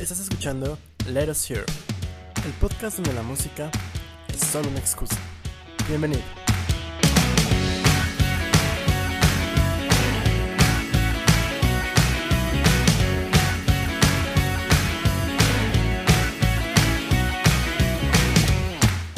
[0.00, 1.64] Estás escuchando Let Us Hear,
[2.46, 3.68] el podcast donde la música
[4.28, 5.16] es solo una excusa.
[5.88, 6.22] Bienvenido.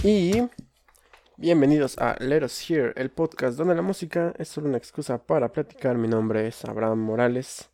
[0.03, 0.49] Y
[1.37, 5.53] bienvenidos a Let Us Hear, el podcast donde la música es solo una excusa para
[5.53, 5.99] platicar.
[5.99, 7.69] Mi nombre es Abraham Morales.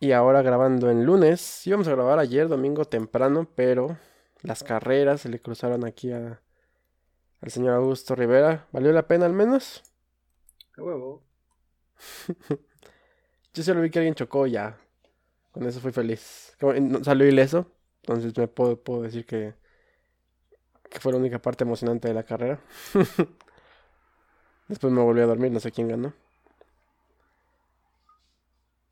[0.00, 1.66] Y ahora grabando en lunes.
[1.66, 3.98] Íbamos a grabar ayer, domingo temprano, pero
[4.42, 6.40] las carreras se le cruzaron aquí a,
[7.40, 8.66] al señor Augusto Rivera.
[8.72, 9.82] ¿Valió la pena al menos?
[10.74, 11.24] ¡Qué huevo!
[13.54, 14.78] Yo solo vi que alguien chocó ya.
[15.50, 16.56] Con eso fui feliz.
[17.02, 17.72] Salió ileso.
[18.02, 19.54] Entonces me puedo, puedo decir que,
[20.88, 22.60] que fue la única parte emocionante de la carrera.
[24.68, 26.12] Después me volví a dormir, no sé quién ganó.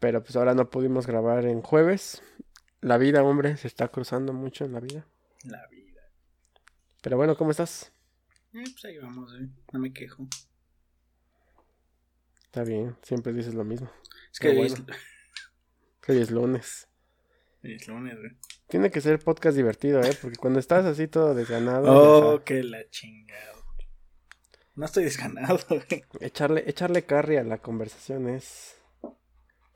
[0.07, 2.23] Pero pues ahora no pudimos grabar en jueves.
[2.81, 5.05] La vida, hombre, se está cruzando mucho en la vida.
[5.43, 6.01] La vida.
[7.03, 7.91] Pero bueno, ¿cómo estás?
[8.55, 9.49] Eh, pues ahí vamos, eh.
[9.73, 10.29] No me quejo.
[12.45, 13.91] Está bien, siempre dices lo mismo.
[14.33, 14.87] Es Qué que hoy bueno.
[16.07, 16.87] Hoy es lunes.
[17.65, 18.31] es, es lunes, güey.
[18.69, 20.17] Tiene que ser podcast divertido, ¿eh?
[20.23, 23.55] Porque cuando estás así todo desganado, Oh, que la chingada.
[24.77, 26.05] No estoy desganado, güey.
[26.21, 28.76] echarle, echarle carry a la conversación es,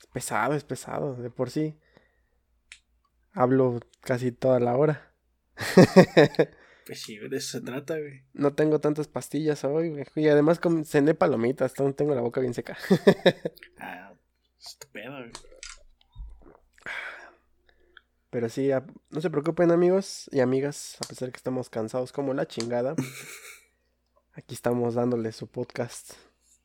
[0.00, 1.14] es pesado, es pesado.
[1.16, 1.78] De por sí
[3.32, 5.12] hablo casi toda la hora.
[6.86, 8.24] Pues sí, de eso se trata, güey.
[8.32, 10.06] No tengo tantas pastillas hoy, güey.
[10.16, 12.76] Y además com- cené palomitas, tengo la boca bien seca.
[13.78, 14.12] Ah,
[14.58, 15.30] estupendo, güey.
[18.30, 18.70] Pero sí,
[19.10, 22.96] no se preocupen amigos y amigas, a pesar que estamos cansados como la chingada.
[24.32, 26.14] Aquí estamos dándole su podcast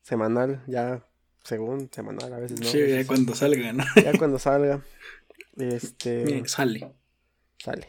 [0.01, 1.05] semanal, ya
[1.45, 2.65] según semanal, a veces no.
[2.67, 3.85] sí, ya cuando salga, ¿no?
[4.03, 4.81] ya cuando salga.
[5.55, 6.91] Este sale.
[7.63, 7.87] sale.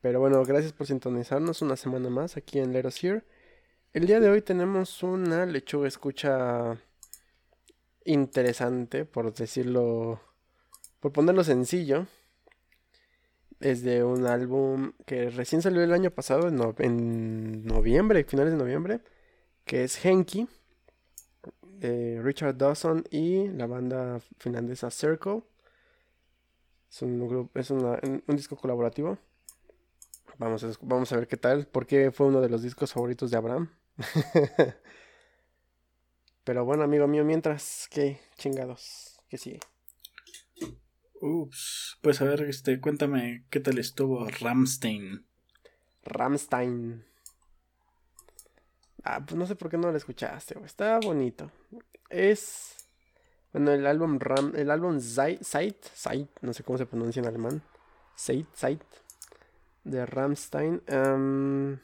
[0.00, 3.24] Pero bueno, gracias por sintonizarnos una semana más aquí en Let Us Hear.
[3.92, 6.76] El día de hoy tenemos una lechuga escucha
[8.04, 10.20] interesante, por decirlo,
[11.00, 12.06] por ponerlo sencillo.
[13.58, 18.52] Es de un álbum que recién salió el año pasado, en, no- en noviembre, finales
[18.52, 19.00] de noviembre,
[19.64, 20.46] que es Henki,
[21.78, 25.42] de Richard Dawson y la banda finlandesa Circle.
[26.90, 29.18] Es un grupo, es una- un, disco colaborativo.
[30.38, 33.30] Vamos a, esc- vamos a ver qué tal, porque fue uno de los discos favoritos
[33.30, 33.70] de Abraham.
[36.44, 39.18] Pero bueno, amigo mío, mientras, ¿qué chingados?
[39.28, 39.60] ¿Qué sigue?
[41.20, 41.98] Ups.
[42.02, 45.26] Pues a ver, este, cuéntame qué tal estuvo Ramstein.
[46.04, 47.04] Ramstein.
[49.08, 50.66] Ah, pues no sé por qué no lo escuchaste, güey.
[50.66, 51.50] Está bonito.
[52.10, 52.88] Es.
[53.52, 54.52] Bueno, el álbum Ram.
[54.56, 55.42] El álbum Zeit.
[55.44, 56.28] Zeit.
[56.40, 57.62] No sé cómo se pronuncia en alemán.
[58.16, 58.46] Zeit.
[58.54, 58.82] Zeit.
[59.84, 60.82] De Ramstein.
[60.88, 61.78] am,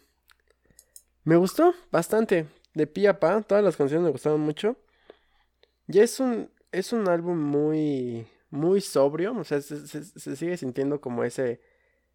[1.25, 2.47] me gustó bastante.
[2.75, 3.41] De pie a pa.
[3.43, 4.77] Todas las canciones me gustaron mucho.
[5.87, 6.51] Y es un.
[6.73, 8.27] Es un álbum muy.
[8.51, 9.33] Muy sobrio.
[9.39, 11.61] O sea, se- se- se sigue sintiendo como ese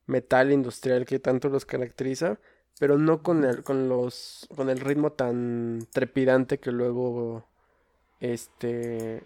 [0.05, 2.39] metal industrial que tanto los caracteriza,
[2.79, 7.45] pero no con el, con los, con el ritmo tan trepidante que luego
[8.19, 9.23] este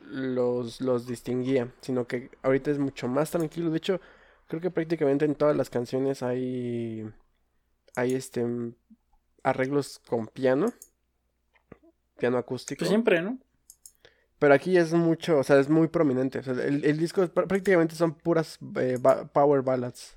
[0.00, 3.70] los, los distinguía, sino que ahorita es mucho más tranquilo.
[3.70, 4.00] De hecho,
[4.46, 7.08] creo que prácticamente en todas las canciones hay
[7.96, 8.44] hay este
[9.42, 10.72] arreglos con piano,
[12.18, 12.80] piano acústico.
[12.80, 13.38] Pues siempre, ¿no?
[14.38, 16.38] Pero aquí es mucho, o sea, es muy prominente.
[16.38, 20.16] O sea, el, el disco es- pr- prácticamente son puras eh, ba- power ballads.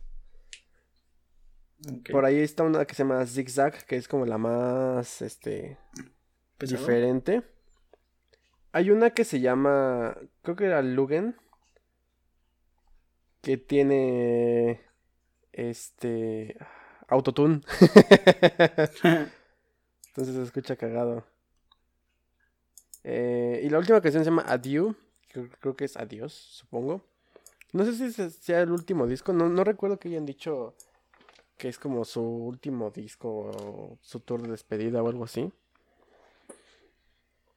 [2.12, 5.78] Por ahí está una que se llama Zigzag, que es como la más, este,
[6.58, 6.80] ¿Pesado?
[6.80, 7.44] diferente.
[8.72, 11.36] Hay una que se llama, creo que era Lugen,
[13.42, 14.81] que tiene,
[15.52, 16.56] este,
[17.08, 17.62] autotune.
[20.08, 21.25] Entonces se escucha cagado.
[23.03, 24.96] Eh, y la última canción se llama Adieu.
[25.30, 27.04] Creo, creo que es Adiós, supongo.
[27.74, 29.33] No sé si se- sea el último disco.
[29.33, 30.75] No, no recuerdo que hayan dicho
[31.57, 35.51] que es como su último disco o su tour de despedida o algo así.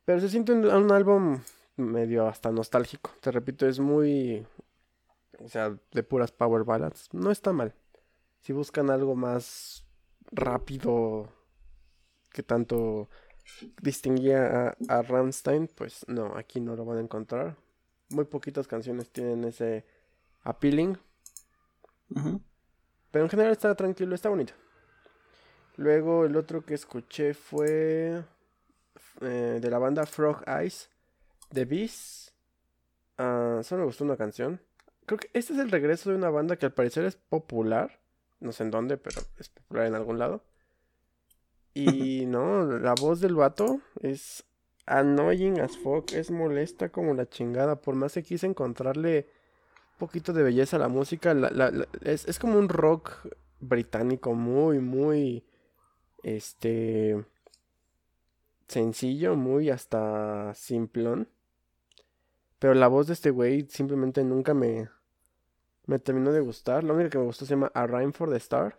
[0.05, 1.41] Pero se siente un, álbum
[1.76, 3.11] medio hasta nostálgico.
[3.20, 4.46] Te repito, es muy...
[5.38, 7.08] O sea, de puras power ballads.
[7.12, 7.75] No está mal.
[8.43, 9.85] Si buscan algo más
[10.31, 11.29] rápido
[12.32, 13.08] que tanto
[13.81, 17.56] distinguía a, Rammstein, pues no, aquí no lo van a encontrar.
[18.11, 19.85] Muy poquitas canciones tienen ese
[20.43, 20.99] appealing.
[23.14, 24.55] Pero en general está tranquilo, está bonito.
[25.76, 28.25] Luego el otro que escuché fue
[29.20, 30.90] eh, de la banda Frog Eyes,
[31.52, 32.31] The Beast.
[33.16, 34.61] Ah, solo me gustó una canción.
[35.06, 38.00] Creo que este es el regreso de una banda que al parecer es popular.
[38.40, 40.43] No sé en dónde, pero es popular en algún lado.
[41.72, 44.43] Y no, la voz del vato es
[44.87, 46.11] annoying as fuck.
[46.14, 47.81] Es molesta como la chingada.
[47.81, 49.31] Por más que quise encontrarle
[49.99, 51.35] poquito de belleza a la música,
[52.02, 53.12] es, es como un rock
[53.61, 55.44] británico muy, muy.
[56.23, 57.25] Este.
[58.69, 61.29] Sencillo, muy hasta simplón.
[62.58, 64.88] Pero la voz de este güey simplemente nunca me,
[65.87, 66.82] me terminó de gustar.
[66.85, 68.79] La única que me gustó se llama A Rhyme for the Star.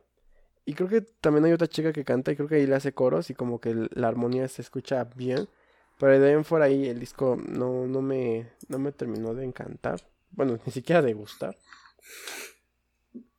[0.65, 2.94] Y creo que también hay otra chica que canta y creo que ahí le hace
[2.94, 5.47] coros y como que la armonía se escucha bien.
[6.00, 9.45] Pero de ahí en fuera ahí el disco no, no me, no me terminó de
[9.45, 10.01] encantar.
[10.35, 11.55] Bueno, ni siquiera de gustar.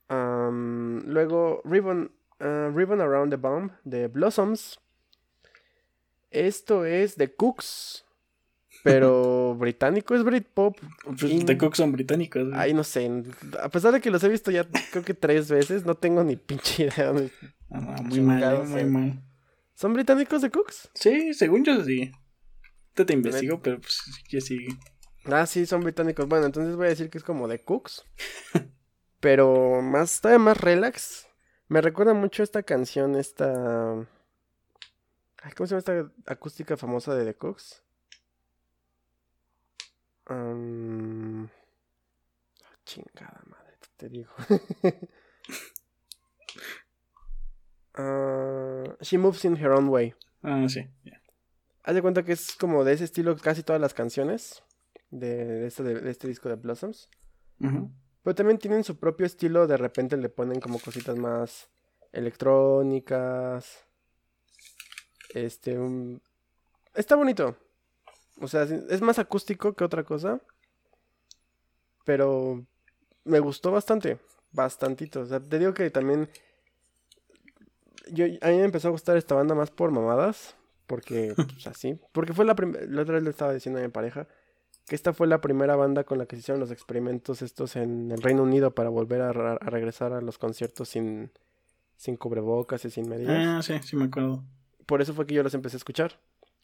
[0.09, 4.79] Luego Ribbon, ah, Ribbon Around the Bomb de Blossoms.
[6.31, 8.03] Esto es de Cooks.
[8.83, 10.77] Pero británico es Britpop.
[11.03, 12.49] Pues, The Cooks son británicos.
[12.49, 12.59] güey.
[12.59, 13.09] Ay, no sé.
[13.61, 16.35] A pesar de que los he visto ya creo que tres veces, no tengo ni
[16.35, 17.13] pinche idea.
[17.69, 18.85] Ah, no, muy mal, eh, muy eh.
[18.85, 19.23] mal.
[19.73, 20.89] ¿Son británicos de Cooks?
[20.93, 22.11] Sí, según yo sí.
[22.93, 24.67] Te te investigo, pero pues sí que sí.
[25.31, 26.27] Ah, sí, son británicos.
[26.27, 28.05] Bueno, entonces voy a decir que es como de Cooks.
[29.19, 31.27] Pero más, todavía más relax.
[31.67, 33.93] Me recuerda mucho esta canción, esta...
[35.43, 37.83] Ay, ¿Cómo se llama esta acústica famosa de The Cooks?
[40.27, 40.53] Ah,
[42.85, 44.31] Chingada madre, te digo.
[47.99, 50.13] Ah, She Moves in Her Own Way.
[50.43, 50.87] Ah, sí.
[51.03, 51.19] ya.
[51.83, 54.61] Haz de cuenta que es como de ese estilo casi todas las canciones
[55.09, 57.09] de, de este, de este disco de Blossoms.
[57.59, 61.69] Pero también tienen su propio estilo, de repente le ponen como cositas más
[62.11, 63.85] electrónicas.
[65.33, 66.21] Este, un-
[66.93, 67.55] está bonito.
[68.39, 70.41] O sea, es más acústico que otra cosa.
[72.05, 72.65] Pero
[73.25, 74.19] me gustó bastante,
[74.51, 75.21] bastantito.
[75.21, 76.29] O sea, te digo que también
[78.11, 80.55] yo, a mí me empezó a gustar esta banda más por mamadas.
[80.85, 81.99] Porque, pues así.
[82.13, 82.85] Porque fue la primera.
[82.87, 84.27] La otra vez le estaba diciendo a mi pareja
[84.87, 88.09] que esta fue la primera banda con la que se hicieron los experimentos estos en
[88.11, 91.29] el Reino Unido para volver a, regresar a los conciertos sin,
[91.97, 93.37] sin cubrebocas y sin medidas.
[93.37, 94.43] Ah, sí, sí me acuerdo.
[94.85, 96.19] Por eso fue que yo los empecé a escuchar.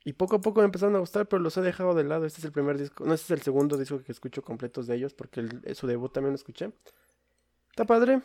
[0.05, 2.25] Y poco a poco me empezaron a gustar, pero los he dejado de lado.
[2.25, 4.95] Este es el primer disco, no, este es el segundo disco que escucho completos de
[4.95, 6.71] ellos, porque el- su debut también lo escuché.
[7.69, 8.21] Está padre.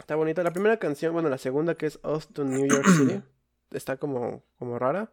[0.00, 0.42] Está bonita.
[0.42, 3.22] La primera canción, bueno, la segunda que es Off to New York City,
[3.70, 5.12] está como, como rara.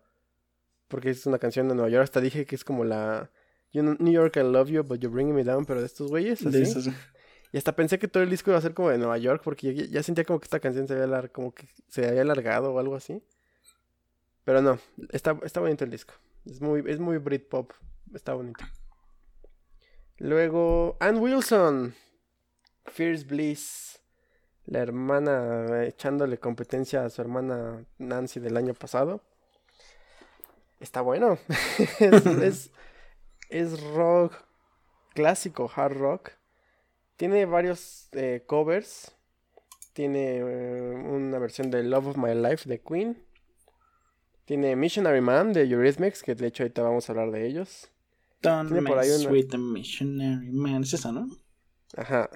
[0.88, 2.04] Porque es una canción de Nueva York.
[2.04, 3.30] Hasta dije que es como la...
[3.74, 5.66] You know, New York, I love you, but you're bringing me down.
[5.66, 6.60] Pero de estos güeyes, así.
[6.60, 6.94] De.
[7.54, 9.74] Y hasta pensé que todo el disco iba a ser como de Nueva York, porque
[9.74, 12.80] ya, ya sentía como que esta canción se había, como que se había alargado o
[12.80, 13.22] algo así.
[14.44, 14.80] Pero no,
[15.12, 16.14] está, está bonito el disco.
[16.46, 17.72] Es muy, es muy Britpop.
[18.14, 18.64] Está bonito.
[20.18, 21.94] Luego, Ann Wilson.
[22.86, 24.00] Fierce Bliss.
[24.66, 29.22] La hermana echándole competencia a su hermana Nancy del año pasado.
[30.80, 31.38] Está bueno.
[32.00, 32.72] es, es,
[33.52, 34.34] es rock
[35.14, 36.32] clásico, hard rock.
[37.18, 39.16] Tiene varios eh, covers.
[39.94, 43.24] Tiene eh, una versión de Love of My Life de Queen.
[44.46, 47.90] Tiene Missionary Man de Eurythmics, que de hecho ahorita vamos a hablar de ellos.
[48.42, 50.82] Don't Tiene por ahí una- with the missionary man.
[50.84, 51.28] Es esa, ¿no?
[51.96, 52.30] Ajá.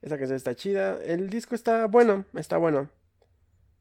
[0.00, 0.98] Esa canción está chida.
[1.04, 2.88] El disco está bueno, está bueno.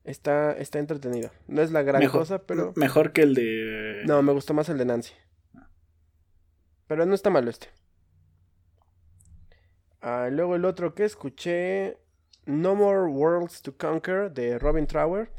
[0.03, 1.31] Está, está entretenido.
[1.48, 2.74] No es la gran mejor, cosa, pero...
[2.75, 4.01] Mejor que el de.
[4.05, 5.13] No, me gustó más el de Nancy.
[6.88, 7.70] Pero no está malo este.
[10.02, 11.98] Ah, luego el otro que escuché,
[12.46, 15.32] No More Worlds to Conquer de Robin Trower.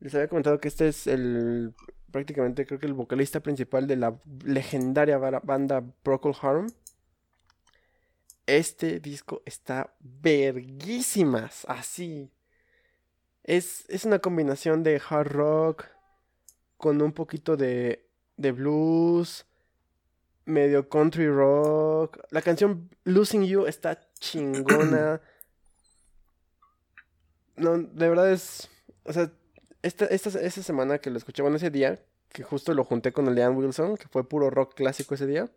[0.00, 1.74] Les había comentado que este es el
[2.10, 6.68] prácticamente creo que el vocalista principal de la legendaria banda Procol Harum.
[8.46, 12.32] Este disco está verguísimas, así.
[13.44, 15.84] Es, es una combinación de hard rock
[16.76, 19.46] con un poquito de, de blues,
[20.48, 22.18] medio country rock.
[22.30, 25.20] La canción Losing You está chingona.
[27.56, 28.68] No, de verdad es.
[29.02, 29.32] O sea,
[29.82, 33.26] esta, esta, esa semana que lo escuché, bueno, ese día, que justo lo junté con
[33.26, 35.50] el de Ann Wilson, que fue puro rock clásico ese día.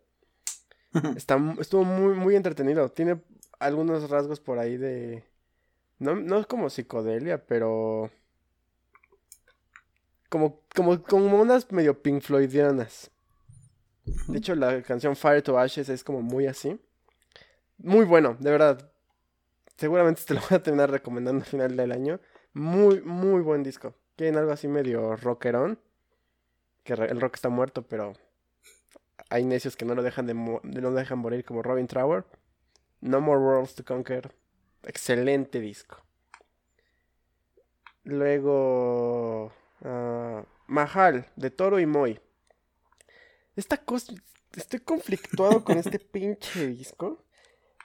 [1.16, 2.88] Está, estuvo muy, muy entretenido.
[2.88, 3.20] Tiene
[3.60, 5.22] algunos rasgos por ahí de.
[6.00, 8.10] No, no es como psicodelia, pero.
[10.28, 13.12] Como, como, como unas medio Pink Floydianas.
[14.04, 16.78] De hecho, la canción Fire to Ashes es como muy así.
[17.78, 18.92] Muy bueno, de verdad.
[19.76, 22.20] Seguramente te lo voy a terminar recomendando al final del año.
[22.52, 23.94] Muy, muy buen disco.
[24.16, 25.78] Quieren algo así medio rockerón.
[26.84, 28.12] Que el rock está muerto, pero
[29.30, 32.24] hay necios que no lo dejan de no lo dejan morir como Robin Trower.
[33.00, 34.32] No More Worlds to Conquer.
[34.82, 35.98] Excelente disco.
[38.04, 39.52] Luego.
[39.84, 42.20] ah, Mahal, de Toro y Moy.
[43.56, 44.12] Esta cosa.
[44.56, 47.24] Estoy conflictuado con este pinche disco.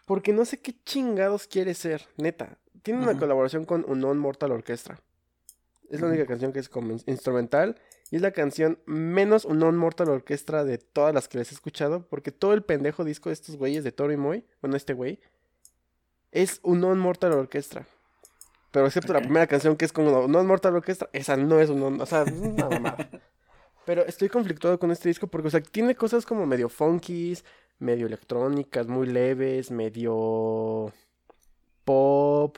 [0.05, 2.57] Porque no sé qué chingados quiere ser, neta.
[2.81, 5.01] Tiene una colaboración con Unknown Mortal Orchestra.
[5.89, 7.77] Es la única canción que es como in- instrumental.
[8.09, 12.07] Y es la canción menos Unknown Mortal Orchestra de todas las que les he escuchado.
[12.07, 15.19] Porque todo el pendejo disco de estos güeyes de Toro y Moy, bueno, este güey,
[16.31, 17.85] es Unknown Mortal Orchestra.
[18.71, 21.99] Pero excepto la primera canción que es con Unknown Mortal Orchestra, esa no es Unknown,
[21.99, 23.09] o sea, es una mamada.
[23.87, 27.45] Pero estoy conflictuado con este disco porque, o sea, tiene cosas como medio funkies,
[27.79, 30.91] medio electrónicas, muy leves, medio
[31.85, 32.57] pop.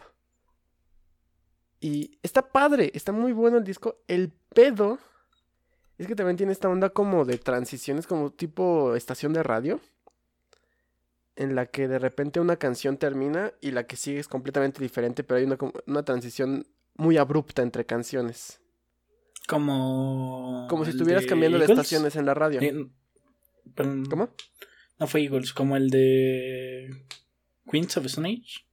[1.80, 3.98] Y está padre, está muy bueno el disco.
[4.08, 4.98] El pedo
[6.00, 9.80] es que también tiene esta onda como de transiciones, como tipo estación de radio.
[11.36, 15.24] En la que de repente una canción termina y la que sigue es completamente diferente,
[15.24, 18.60] pero hay una, una transición muy abrupta entre canciones.
[19.50, 20.68] Como.
[20.70, 22.62] Como si estuvieras cambiando de estaciones en la radio.
[22.62, 22.88] Eh,
[23.76, 24.30] pero- ¿Cómo?
[25.00, 26.90] No fue Eagles, como el de.
[27.72, 28.64] Queens of Stone Age.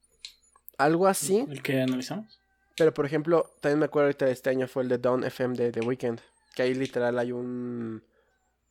[0.78, 1.45] Algo así.
[1.49, 2.40] El que analizamos.
[2.76, 5.54] Pero por ejemplo, también me acuerdo ahorita de este año fue el de Dawn FM
[5.56, 6.18] de The Weeknd.
[6.54, 8.02] Que ahí literal hay un,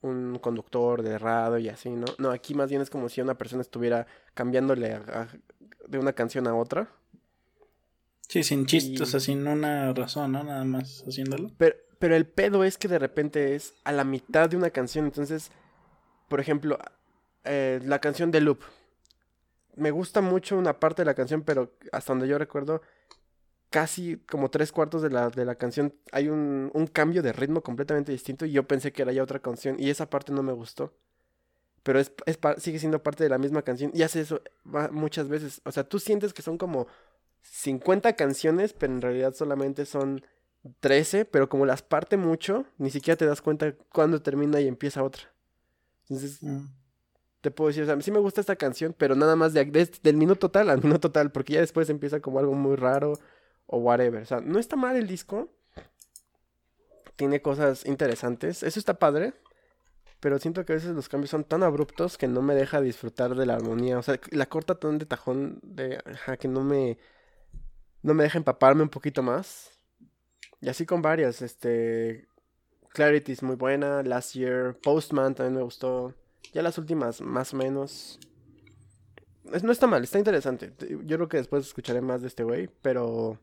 [0.01, 2.05] un conductor de radio y así, ¿no?
[2.19, 5.27] No, aquí más bien es como si una persona estuviera cambiándole a- a-
[5.87, 6.87] de una canción a otra.
[8.27, 10.43] Sí, sin chistes, Y- o sea, sin una razón, ¿no?
[10.43, 11.51] Nada más haciéndolo.
[11.57, 15.05] Pero, pero el pedo es que de repente es a la mitad de una canción.
[15.05, 15.49] Entonces,
[16.27, 16.77] por ejemplo,
[17.45, 18.59] eh, la canción de Loop.
[19.75, 22.83] Me gusta mucho una parte de la canción, pero hasta donde yo recuerdo,
[23.71, 27.61] casi como tres cuartos de la, de la canción hay un, un cambio de ritmo
[27.61, 28.45] completamente distinto.
[28.45, 29.75] Y yo pensé que era ya otra canción.
[29.79, 30.93] Y esa parte no me gustó.
[31.81, 33.89] Pero es, es sigue siendo parte de la misma canción.
[33.95, 34.43] Y hace eso
[34.91, 35.59] muchas veces.
[35.65, 36.85] O sea, tú sientes que son como
[37.41, 40.21] 50 canciones, pero en realidad solamente son
[40.79, 45.03] 13, pero como las parte mucho, ni siquiera te das cuenta cuándo termina y empieza
[45.03, 45.23] otra.
[46.09, 46.65] Entonces, Mm.
[47.41, 49.91] te puedo decir, o sea, sí me gusta esta canción, pero nada más de, de-
[50.01, 53.13] del minuto tal al minuto tal, porque ya después empieza como algo muy raro
[53.67, 54.21] o whatever.
[54.21, 55.49] O sea, no está mal el disco.
[57.15, 58.61] Tiene cosas interesantes.
[58.63, 59.33] Eso está padre.
[60.19, 63.35] Pero siento que a veces los cambios son tan abruptos que no me deja disfrutar
[63.35, 63.99] de la armonía.
[63.99, 66.97] O sea, la corta tan de tajón de ajá, que no me
[68.01, 69.71] no me deja empaparme un poquito más.
[70.61, 72.27] Y así con varias, este
[72.89, 76.13] Clarity es muy buena, Last Year, Postman también me gustó.
[76.53, 78.19] Ya las últimas más o menos
[79.51, 80.73] es- no está mal, está interesante.
[81.05, 83.37] Yo creo que después escucharé más de este güey, pero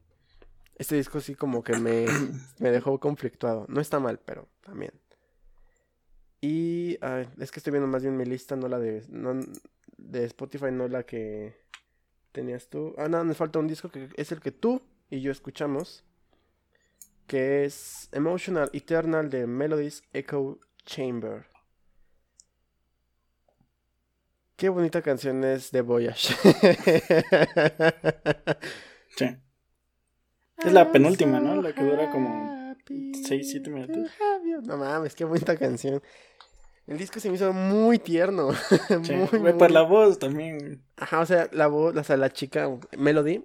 [0.77, 2.07] este disco sí como que me,
[2.59, 3.67] me dejó conflictuado.
[3.69, 4.93] No está mal, pero también.
[6.41, 9.39] Y ay, es que estoy viendo más bien mi lista, no la de, no,
[9.97, 11.55] de Spotify, no la que
[12.33, 12.95] tenías tú.
[12.99, 16.05] Ah, no, me falta un disco que es el que tú y yo escuchamos,
[17.33, 21.47] que es Emotional Eternal de Melodies Echo Chamber.
[24.55, 26.37] Qué bonita canción es de Voyage.
[29.17, 29.27] Sí.
[30.59, 31.61] Es la penúltima, ¿no?
[31.61, 32.77] La que dura como
[33.27, 34.11] seis, siete minutos.
[34.65, 36.03] No mames, qué bonita canción.
[36.87, 38.51] El disco se me hizo muy tierno.
[39.05, 39.15] Sí.
[39.15, 40.85] muy, Por la voz también.
[40.97, 43.43] Ajá, o sea, la voz, o sea, la chica Melody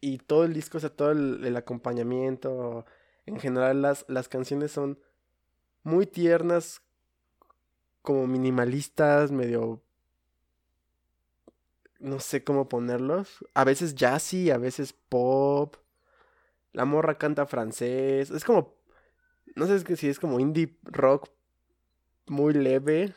[0.00, 2.84] y todo el disco, o sea, todo el, el acompañamiento,
[3.28, 4.98] en general las, las canciones son
[5.82, 6.82] muy tiernas,
[8.02, 9.82] como minimalistas, medio...
[12.00, 13.44] No sé cómo ponerlos.
[13.54, 15.76] A veces jazzy, a veces pop.
[16.72, 18.30] La morra canta francés.
[18.30, 18.76] Es como...
[19.56, 21.28] No sé si es como indie rock
[22.26, 23.14] muy leve.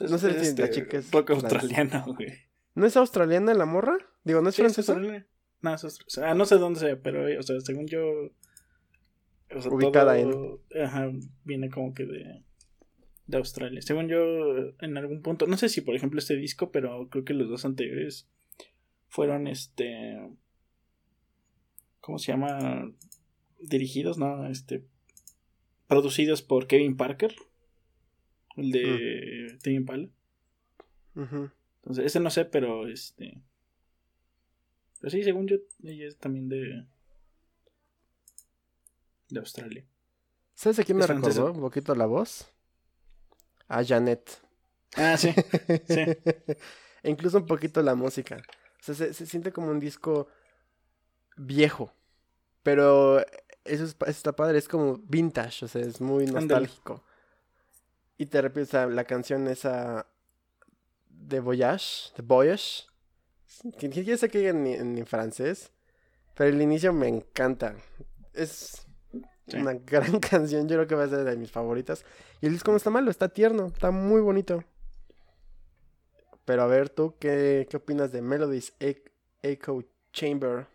[0.00, 2.32] No sé si la chica es australiano, güey.
[2.74, 3.98] ¿No es australiana la morra?
[4.24, 4.92] Digo, ¿no es Sí, es francesa?
[4.94, 5.26] australiana.
[5.60, 8.30] No, es sea, no sé dónde sea, pero, o sea, según yo.
[9.56, 11.10] O sea, Ubicada todo- Ajá,
[11.44, 12.42] viene como que de.
[13.26, 13.80] De Australia.
[13.80, 14.18] Según yo,
[14.80, 15.46] en algún punto.
[15.46, 18.28] No sé si, por ejemplo, este disco, pero creo que los dos anteriores
[19.08, 20.18] fueron este.
[22.00, 22.92] ¿Cómo se llama?
[23.60, 24.46] Dirigidos, ¿no?
[24.48, 24.84] Este.
[25.86, 27.34] Producidos por Kevin Parker.
[28.56, 30.08] El de Tame Impala.
[31.16, 31.50] Ujú.
[31.82, 33.40] Entonces, ese no sé, pero este.
[35.00, 36.84] Pero sí, según yo, ella es también de.
[39.34, 39.84] De Australia.
[40.54, 41.40] ¿Sabes a quién me francesa.
[41.40, 42.46] recordó un poquito la voz?
[43.68, 44.40] A Janet.
[44.96, 45.34] Ah, sí.
[45.88, 46.00] Sí.
[46.00, 46.58] e
[47.10, 48.36] incluso un poquito la música.
[48.36, 50.28] O sea, se, se siente como un disco
[51.36, 51.92] viejo.
[52.62, 53.20] Pero
[53.64, 57.02] eso, es eso está padre, es como vintage, o sea, es muy nostálgico.
[58.16, 60.06] Y te repito, o sea, la canción esa
[61.08, 62.84] de Voyage, de Voyage,
[63.78, 65.72] que ya sé que en, en francés,
[66.34, 67.76] pero el inicio me encanta.
[68.32, 68.83] Es
[69.46, 69.56] Sí.
[69.58, 72.04] una gran canción, yo creo que va a ser de mis favoritas.
[72.40, 74.64] Y el disco no está malo, está tierno, está muy bonito.
[76.44, 79.04] Pero a ver, ¿tú qué, qué opinas de Melodies E-
[79.42, 79.82] Echo
[80.12, 80.66] Chamber?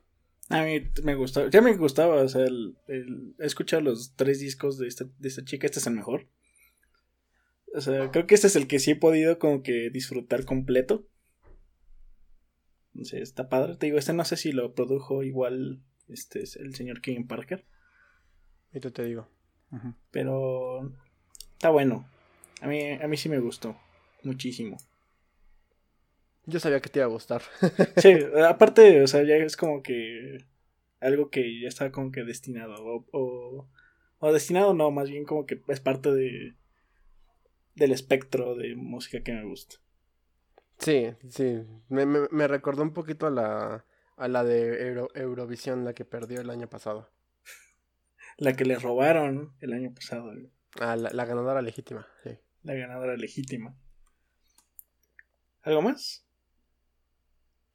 [0.49, 4.39] A mí me gustaba, ya me gustaba, o sea, el, el- he escuchado los tres
[4.39, 6.27] discos de esta, de esta chica, este es el mejor.
[7.75, 11.07] O sea, creo que este es el que sí he podido como que disfrutar completo.
[12.93, 13.75] No sé, está padre.
[13.75, 17.67] Te digo, este no sé si lo produjo igual este es el señor Kevin Parker,
[18.73, 19.27] Y tú te digo.
[20.11, 20.91] pero
[21.53, 22.07] está bueno.
[22.61, 23.75] A mí, a mí sí me gustó
[24.23, 24.77] muchísimo.
[26.45, 27.41] Yo sabía que te iba a gustar.
[27.97, 28.13] Sí,
[28.47, 30.39] aparte, o sea, ya es como que
[30.99, 32.73] algo que ya está como que destinado.
[32.83, 33.69] O, o,
[34.19, 36.55] o destinado no, más bien como que es parte de
[37.75, 39.77] del espectro de música que me gusta.
[40.79, 41.61] Sí, sí.
[41.87, 43.85] Me, me, me recordó un poquito a la,
[44.17, 47.09] a la de Euro- Eurovisión, la que perdió el año pasado.
[48.39, 50.31] La que le robaron el año pasado,
[50.79, 52.37] Ah, la, la ganadora legítima, sí.
[52.63, 53.75] la ganadora legítima.
[55.61, 56.25] ¿Algo más?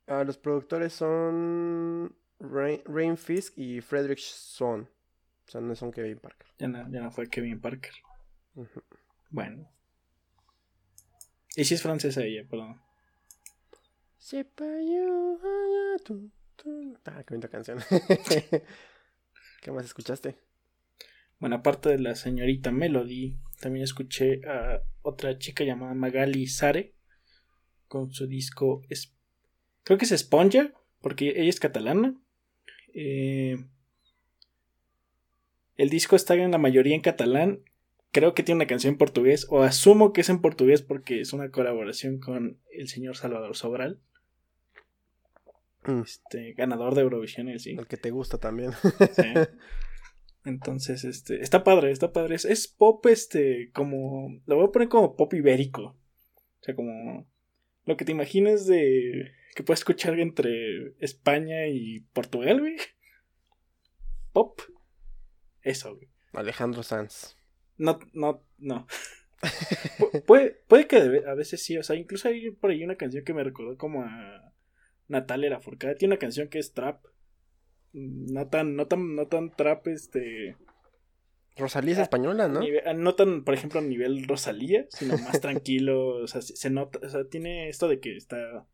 [0.06, 4.88] Ah, los productores son Rain, Rain Fisk y Frederick Swan.
[5.46, 6.46] O sea, no son Kevin Parker.
[6.58, 7.92] Ya no, ya no fue Kevin Parker.
[9.30, 9.70] Bueno.
[11.56, 12.80] Y si es francesa ella, perdón.
[12.80, 12.84] Ah.
[17.04, 17.78] Ah, qué bonita canción.
[19.62, 20.38] ¿Qué más escuchaste?
[21.38, 26.94] Bueno, aparte de la señorita Melody, también escuché a otra chica llamada Magali Sare
[27.88, 29.12] con su disco, es-
[29.84, 32.14] creo que es Esponja, porque ella es catalana.
[32.94, 33.56] Eh,
[35.76, 37.60] el disco está en la mayoría en catalán.
[38.12, 41.32] Creo que tiene una canción en portugués, o asumo que es en portugués porque es
[41.32, 44.00] una colaboración con el señor Salvador Sobral,
[45.86, 47.76] Mm, este, ganador de Eurovisión, sí.
[47.78, 48.72] El que te gusta también.
[48.72, 49.22] Sí.
[50.44, 52.34] Entonces, este, está padre, está padre.
[52.34, 55.82] Es, es pop, este, como, lo voy a poner como pop ibérico.
[56.60, 57.26] O sea, como
[57.84, 62.76] lo que te imagines de que puedes escuchar entre España y Portugal, güey.
[64.32, 64.60] Pop.
[65.62, 66.08] Eso, güey.
[66.32, 67.36] Alejandro Sanz.
[67.78, 68.86] No, no, no.
[69.98, 73.24] Pu- puede, puede que a veces sí, o sea, incluso hay por ahí una canción
[73.24, 74.52] que me recordó como a
[75.08, 75.94] Natalia Lafourcade.
[75.96, 77.04] Tiene una canción que es trap.
[77.94, 80.56] No tan, no tan, no tan trap, este.
[81.56, 82.60] Rosalía es española, ¿no?
[82.96, 86.16] no tan, por ejemplo, a nivel Rosalía, sino más tranquilo.
[86.16, 88.66] O sea, se, se nota, o sea, tiene esto de que está.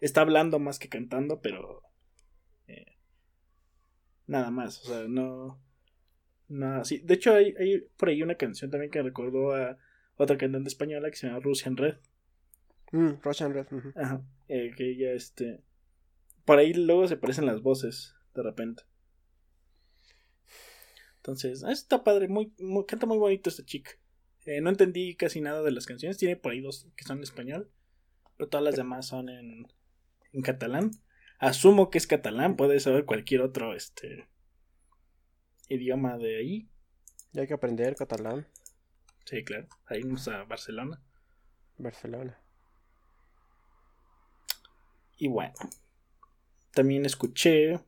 [0.00, 1.82] Está hablando más que cantando, pero.
[2.68, 2.84] eh,
[4.26, 5.58] nada más, o sea, no.
[6.48, 6.98] Nada, sí.
[6.98, 9.78] De hecho, hay, hay por ahí una canción también que recordó a
[10.16, 11.96] otra cantante española que se llama Russian Red.
[12.92, 13.66] Mm, Russian Red.
[13.96, 14.22] Ajá.
[14.48, 15.60] eh, que ella, este.
[16.44, 18.82] Por ahí luego se parecen las voces, de repente.
[21.16, 23.92] Entonces, está padre, muy, muy- canta muy bonito esta chica.
[24.46, 27.24] Eh, no entendí casi nada de las canciones, tiene por ahí dos que son en
[27.24, 27.70] español,
[28.36, 29.66] pero todas las demás son en,
[30.32, 30.90] en catalán.
[31.38, 34.28] Asumo que es catalán, puede ser cualquier otro este
[35.68, 36.68] idioma de ahí.
[37.32, 38.46] Ya hay que aprender catalán.
[39.24, 41.02] Sí, claro, ahí vamos a Barcelona.
[41.76, 42.40] Barcelona.
[45.18, 45.54] Y bueno,
[46.72, 47.78] también escuché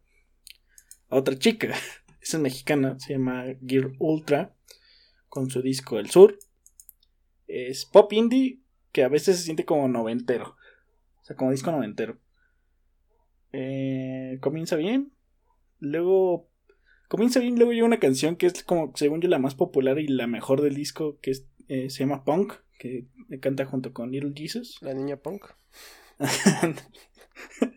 [1.13, 1.69] a otra chica,
[2.21, 4.55] esa es mexicana, se llama Gear Ultra,
[5.29, 6.39] con su disco El Sur.
[7.47, 8.61] Es pop indie
[8.93, 10.57] que a veces se siente como noventero,
[11.21, 12.19] o sea, como disco noventero.
[13.53, 15.13] Eh, comienza bien,
[15.79, 16.49] luego
[17.09, 20.09] comienza bien, luego llega una canción que es como, según yo, la más popular y
[20.09, 23.07] la mejor del disco, que es, eh, se llama Punk, que
[23.41, 24.79] canta junto con Little Jesus.
[24.81, 25.45] La niña punk.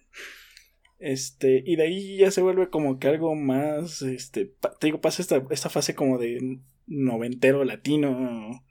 [0.97, 4.45] Este, y de ahí ya se vuelve como que algo más, este,
[4.79, 8.63] te digo, pasa esta, esta fase como de noventero latino,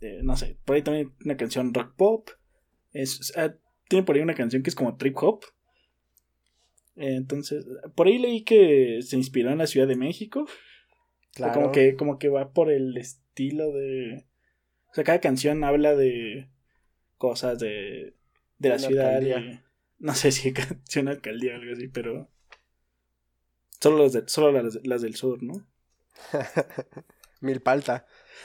[0.00, 2.30] eh, no sé, por ahí también una canción rock pop,
[2.92, 3.54] es, ah,
[3.88, 5.44] tiene por ahí una canción que es como trip hop,
[6.96, 7.64] Eh, entonces,
[7.94, 10.46] por ahí leí que se inspiró en la Ciudad de México,
[11.34, 11.54] Claro.
[11.54, 14.26] como que, como que va por el estilo de,
[14.90, 16.48] o sea, cada canción habla de
[17.16, 18.14] cosas de,
[18.58, 19.22] de la Una ciudad.
[19.22, 19.60] y-
[20.00, 20.52] no sé si
[20.88, 22.28] es una alcaldía o algo así, pero.
[23.80, 25.66] Solo, las de- solo las, las del sur, ¿no?
[27.40, 28.06] Milpalta.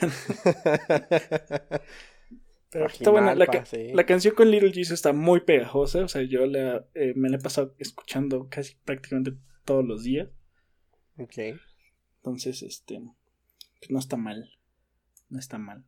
[2.70, 3.34] Pero está buena.
[3.34, 3.92] La, Coajimalpa, ca- sí.
[3.92, 6.04] la canción con Little Jesus está muy pegajosa.
[6.04, 10.28] O sea, yo la, eh, me la he pasado escuchando casi prácticamente todos los días.
[11.18, 11.38] Ok.
[12.18, 13.00] Entonces, este.
[13.78, 14.50] pues no está mal.
[15.28, 15.84] No está mal.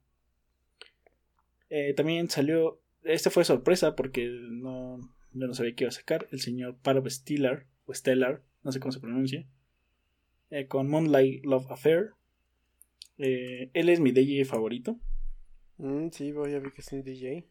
[1.71, 2.81] Eh, también salió.
[3.03, 4.99] Este fue sorpresa porque no.
[5.33, 8.81] Yo no sabía que iba a sacar, el señor Parv Stellar, o Stellar, no sé
[8.81, 9.47] cómo se pronuncia,
[10.51, 12.11] eh, con Moonlight Love Affair.
[13.19, 14.99] Eh, él es mi DJ favorito.
[15.77, 17.47] Mm, sí, voy a ver que es un DJ.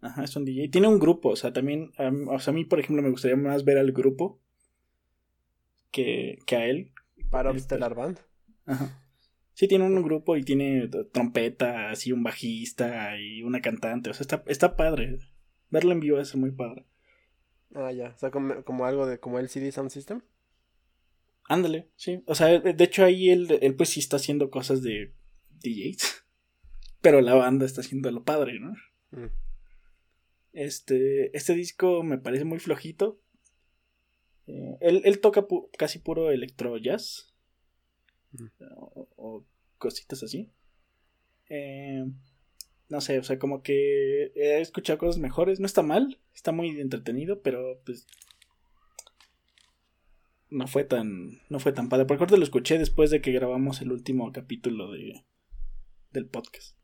[0.00, 0.68] Ajá, es un DJ.
[0.68, 1.92] Tiene un grupo, o sea, también,
[2.28, 4.40] o sea, a mí, por ejemplo, me gustaría más ver al grupo
[5.90, 6.92] que, que a él.
[7.30, 8.20] Para este, Stellar Band.
[8.66, 9.02] Ajá.
[9.54, 14.10] Sí, tiene un grupo y tiene trompeta, así un bajista y una cantante.
[14.10, 15.18] O sea, está, está padre.
[15.70, 16.84] Verlo en vivo es muy padre.
[17.76, 18.08] Ah, ya.
[18.08, 20.22] O sea, como, algo de como el CD Sound System.
[21.44, 22.22] Ándale, sí.
[22.26, 25.14] O sea, de hecho ahí él, él pues sí está haciendo cosas de
[25.62, 26.24] DJs.
[27.02, 28.72] Pero la banda está haciendo lo padre, ¿no?
[29.10, 29.30] Mm.
[30.54, 33.20] Este, este disco me parece muy flojito.
[34.46, 37.34] Eh, él, él, toca casi puro electro jazz
[39.16, 39.44] o,
[39.76, 40.50] cositas así.
[41.50, 42.04] Eh,
[42.88, 45.60] no sé, o sea, como que he escuchado cosas mejores.
[45.60, 48.06] No está mal, está muy entretenido, pero pues
[50.48, 52.06] no fue tan no fue tan padre.
[52.06, 55.24] Por corte lo escuché después de que grabamos el último capítulo de
[56.10, 56.76] del podcast.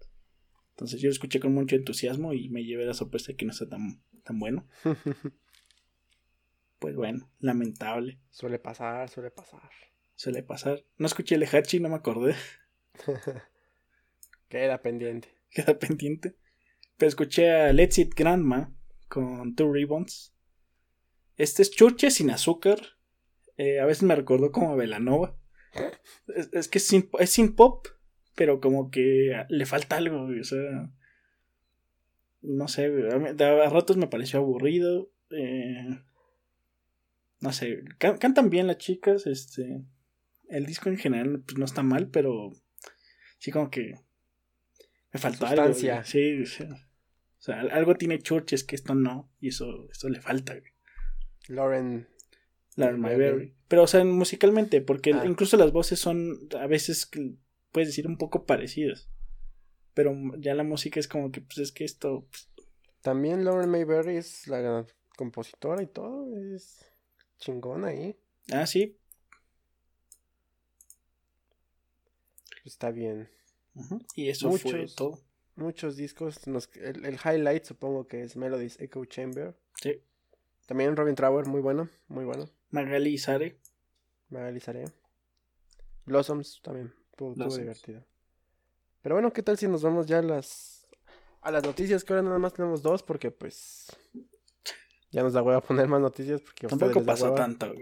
[0.70, 3.52] Entonces yo lo escuché con mucho entusiasmo y me llevé la sorpresa de que no
[3.52, 4.66] está tan, tan bueno.
[6.78, 8.18] pues bueno, lamentable.
[8.30, 9.70] Suele pasar, suele pasar
[10.22, 10.84] suele pasar.
[10.98, 12.36] No escuché el Hachi, no me acordé.
[14.48, 15.34] Queda pendiente.
[15.52, 16.36] Queda pendiente.
[16.96, 18.74] Pero escuché a Let's It Grandma
[19.08, 20.34] con Two Ribbons.
[21.36, 22.78] Este es churche sin azúcar.
[23.56, 25.36] Eh, a veces me recordó como a Velanova.
[26.52, 26.86] Es, que es
[27.30, 27.86] sin, pop,
[28.34, 30.24] pero como que le falta algo.
[30.24, 30.90] O sea,
[32.42, 35.10] no sé, a, ratos me pareció aburrido.
[35.30, 35.98] Eh,
[37.42, 39.82] no sé, cantan bien las chicas, este,
[40.48, 42.52] el disco en general pues, no está mal, pero
[43.38, 43.94] sí como que
[45.12, 45.74] me faltó algo.
[45.74, 45.88] Sí,
[46.46, 50.54] sí, O sea, algo tiene Churches que esto no, y eso, esto le falta.
[51.48, 52.08] Lauren.
[52.76, 53.54] Lauren Mayberry.
[53.68, 55.24] Pero, o sea, musicalmente, porque ah.
[55.26, 57.10] incluso las voces son a veces,
[57.70, 59.10] puedes decir, un poco parecidas.
[59.94, 62.26] Pero ya la música es como que, pues es que esto.
[62.30, 62.48] Pues,
[63.02, 66.86] También Lauren Mayberry es la compositora y todo, es
[67.38, 68.16] chingona ahí.
[68.50, 68.96] Ah, sí,
[72.64, 73.28] Está bien.
[74.14, 75.18] Y eso muchos, fue todo.
[75.56, 76.40] Muchos discos.
[76.46, 79.54] el, highlight supongo que es Melody's Echo Chamber.
[79.80, 80.00] Sí.
[80.66, 82.48] También Robin Trower, muy bueno, muy bueno.
[82.70, 83.58] Magali Sare.
[84.30, 84.84] Magali Sare.
[86.04, 88.04] Blossoms también, estuvo, divertido.
[89.02, 90.86] Pero bueno, ¿qué tal si nos vamos ya a las
[91.40, 92.04] a las noticias?
[92.04, 93.86] Que ahora nada más tenemos dos porque pues
[95.10, 97.72] ya nos da hueva poner más noticias porque tampoco pasa tanto.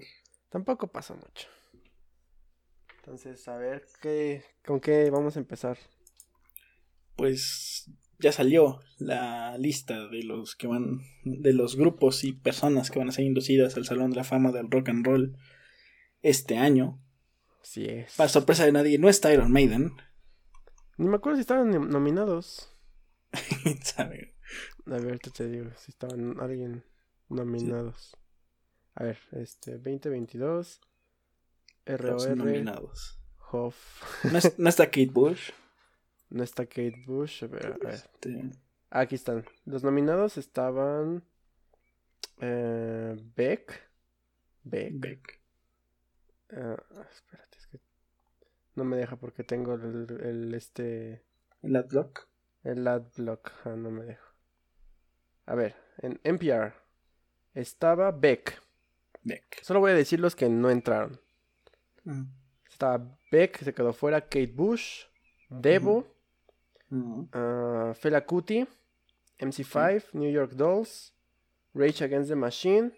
[0.49, 1.49] Tampoco pasa mucho.
[3.11, 5.77] Entonces, a ver qué, con qué vamos a empezar.
[7.17, 13.01] Pues ya salió la lista de los que van, de los grupos y personas que
[13.01, 15.37] van a ser inducidas al Salón de la Fama del Rock and Roll
[16.23, 17.03] este año.
[17.61, 18.15] Así es.
[18.15, 19.91] Para sorpresa de nadie, no está Iron Maiden.
[20.97, 22.73] Ni me acuerdo si estaban nominados.
[23.83, 24.37] ¿Sabe?
[24.87, 26.85] A ver, te digo, si estaban alguien
[27.29, 28.17] nominados.
[28.95, 30.81] A ver, este, 2022.
[31.97, 32.37] ROR.
[32.37, 33.19] nominados.
[33.51, 34.25] Hoff.
[34.59, 35.51] ¿No, está Kate Bush?
[36.31, 37.43] No está Kate Bush.
[37.43, 38.53] A ver, este,
[38.91, 39.45] Aquí están.
[39.65, 41.25] Los nominados estaban.
[42.41, 43.91] Eh, Beck.
[44.63, 44.93] Beck.
[44.95, 45.41] Beck.
[46.53, 46.77] Ah,
[47.11, 47.81] espérate, es que.
[48.77, 51.25] No me deja porque tengo el, el este.
[51.63, 52.29] ¿El adblock?
[52.63, 53.51] El adblock.
[53.65, 54.35] Ah, no me deja.
[55.47, 56.75] A ver, en NPR
[57.55, 58.63] estaba Beck.
[59.23, 59.63] Beck.
[59.63, 61.21] Solo voy a decir los que no entraron.
[62.69, 64.21] Está Beck, se quedó fuera.
[64.21, 65.05] Kate Bush.
[65.49, 66.07] Devo.
[67.33, 68.67] Ah, Fela Kuti.
[69.39, 70.13] MC5.
[70.13, 71.13] New York Dolls.
[71.75, 72.93] Rage Against the Machine.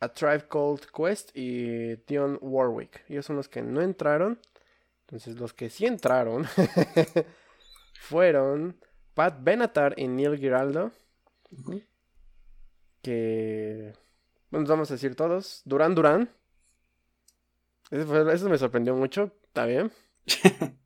[0.00, 3.04] A Tribe Called Quest y Dion Warwick.
[3.08, 4.38] Ellos son los que no entraron.
[5.06, 6.46] Entonces los que sí entraron
[8.00, 8.78] fueron
[9.14, 10.92] Pat Benatar y Neil Giraldo.
[13.02, 13.94] Que...
[14.50, 15.62] Bueno, vamos a decir todos.
[15.64, 16.30] Duran Duran.
[17.90, 19.90] Eso, me sorprendió mucho, está bien.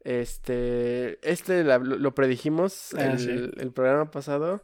[0.00, 4.62] este, este lo, predijimos ah, el, programa pasado.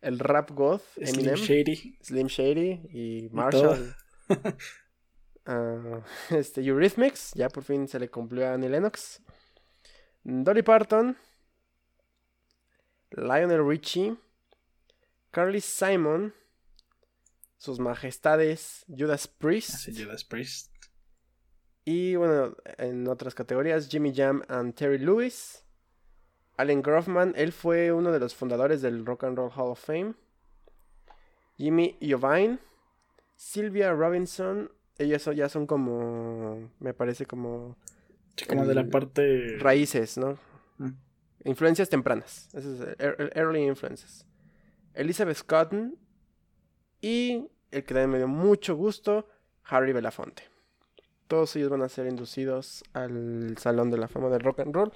[0.00, 3.94] El rap goth, Eminem, Slim Shady, Slim Shady y Marshall.
[4.28, 6.02] uh,
[6.34, 9.20] este, Eurythmics, ya por fin se le cumplió a Annie Lennox.
[10.22, 11.16] Dolly Parton,
[13.10, 14.16] Lionel Richie,
[15.30, 16.34] Carly Simon,
[17.58, 20.75] sus majestades Judas Priest, Judas Priest,
[21.86, 25.62] y bueno, en otras categorías, Jimmy Jam and Terry Lewis.
[26.58, 30.14] Allen Groffman, él fue uno de los fundadores del Rock and Roll Hall of Fame.
[31.56, 32.58] Jimmy Jovine,
[33.36, 34.70] Sylvia Robinson.
[34.98, 37.76] Ellos son- ya son como, me parece como
[38.36, 39.56] Sí, como de la parte.
[39.58, 40.38] raíces, ¿no?
[40.78, 40.90] Mm.
[41.44, 42.48] Influencias tempranas.
[42.54, 42.96] Ese es
[43.36, 44.26] early influences.
[44.94, 45.96] Elizabeth Cotton
[47.00, 49.28] y el que también me dio mucho gusto,
[49.64, 50.42] Harry Belafonte.
[51.28, 54.92] Todos ellos van a ser inducidos al Salón de la Fama del Rock and Roll.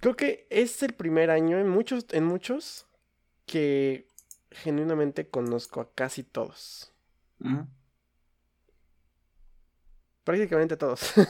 [0.00, 2.86] Creo que es el primer año en muchos, en muchos
[3.46, 4.08] que
[4.50, 6.92] genuinamente conozco a casi todos.
[10.24, 11.16] Prácticamente todos.
[11.18, 11.24] o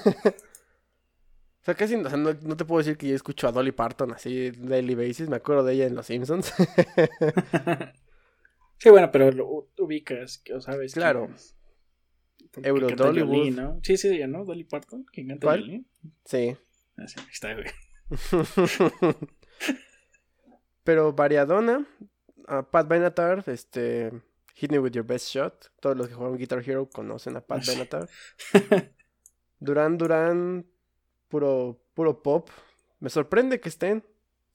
[1.62, 4.12] sea, casi o sea, no, no te puedo decir que yo escucho a Dolly Parton
[4.12, 5.28] así daily basis.
[5.28, 6.52] Me acuerdo de ella en Los Simpsons.
[8.78, 10.94] sí, bueno, pero lo ubicas, que- o sabes.
[10.94, 11.28] Claro.
[11.34, 11.54] es.
[12.62, 13.50] Euro Dollywood.
[13.54, 13.80] ¿no?
[13.82, 14.44] Sí, sí, ella, ¿no?
[14.44, 15.60] Dolly Parton, que canta ¿Cuál?
[15.60, 15.84] Jolie.
[16.24, 16.56] sí.
[16.96, 17.66] Ah, sí, está, güey.
[20.84, 21.86] Pero variadona.
[22.46, 24.12] a Pat Benatar, este.
[24.54, 25.72] Hit Me With Your Best Shot.
[25.80, 27.72] Todos los que juegan Guitar Hero conocen a Pat Sí.
[27.72, 28.08] Benatar.
[29.58, 30.66] Duran Duran,
[31.28, 32.50] puro, puro pop.
[33.00, 34.04] Me sorprende que estén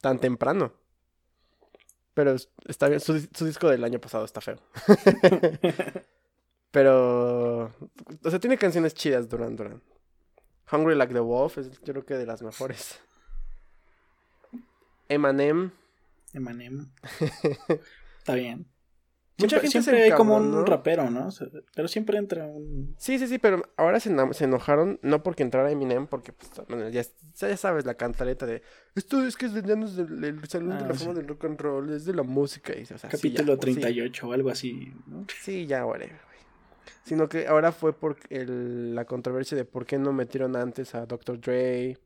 [0.02, 0.74] tan temprano.
[2.14, 4.60] Pero es- está bien, su, su disco del año pasado está feo.
[6.71, 7.73] Pero,
[8.23, 9.82] o sea, tiene canciones chidas Duran Duran.
[10.71, 12.99] Hungry Like the Wolf es yo creo que de las mejores.
[15.08, 15.71] Eminem.
[16.34, 16.91] Eminem.
[18.19, 18.67] Está bien.
[19.39, 21.27] Mucha Siempre, gente se hay como un rapero, ¿no?
[21.27, 22.93] O sea, pero siempre entra un.
[22.97, 27.03] Sí, sí, sí, pero ahora se, enojaron, no porque entrara Eminem, porque pues, bueno, ya,
[27.36, 28.62] ya sabes la cantaleta de
[28.95, 31.05] esto es que es de, ya no es del, del Salón de Ah, la sí.
[31.05, 32.77] Fama del Rock and Roll, es de la música.
[32.77, 33.82] Y, o sea, sí, capítulo ya, pues, sí.
[33.82, 35.25] 38 o algo así, ¿no?
[35.41, 36.29] Sí, ya, whatever.
[37.04, 41.06] Sino que ahora fue por el- la controversia de por qué no metieron antes a
[41.06, 41.39] Dr.
[41.39, 41.97] Dre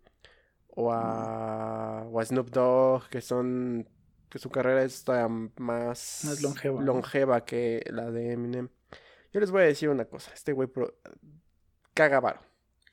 [0.68, 3.88] o a, o a Snoop Dogg, que son
[4.30, 8.70] que su carrera está más, Más longeva, que la de Eminem.
[9.32, 10.96] Yo les voy a decir una cosa, este güey pro-
[11.94, 12.40] caga varo.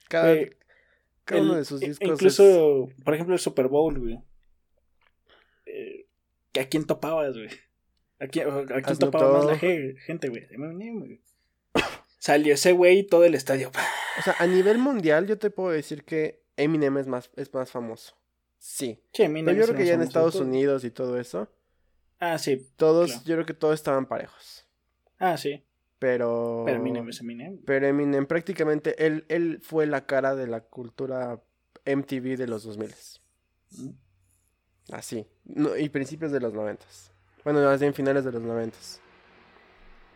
[0.09, 0.51] Cada, Güey,
[1.25, 4.23] cada El- uno de sus discos es- Incluso, por ejemplo, el Super Bowl, güey.
[5.67, 6.07] Eh,
[6.61, 7.49] ¿A quién topabas, güey?
[8.19, 10.47] ¿A quién, a quién topaba más la gente, güey?
[10.51, 11.21] Eminem, güey.
[12.19, 13.71] Salió ese güey y todo el estadio.
[14.19, 17.71] O sea, a nivel mundial yo te puedo decir que Eminem es más, es más
[17.71, 18.15] famoso.
[18.59, 19.03] Sí.
[19.13, 20.35] Che, Eminem Pero yo es creo que ya en Estados.
[20.37, 21.49] Unidos y todo eso,
[22.19, 22.69] Ah, sí.
[22.77, 23.25] todos, Claro.
[23.25, 24.67] yo creo que todos estaban parejos.
[25.19, 25.65] Ah, sí.
[25.99, 26.63] Pero.
[26.67, 27.59] Pero Eminem es Eminem.
[27.65, 31.41] Pero Eminem prácticamente, él, él fue la cara de la cultura
[31.87, 32.95] MTV de los 2000.
[33.71, 33.89] Mm.
[34.93, 35.27] Así.
[35.45, 36.85] No, y principios de los 90.
[37.45, 38.77] Bueno, más bien finales de los 90.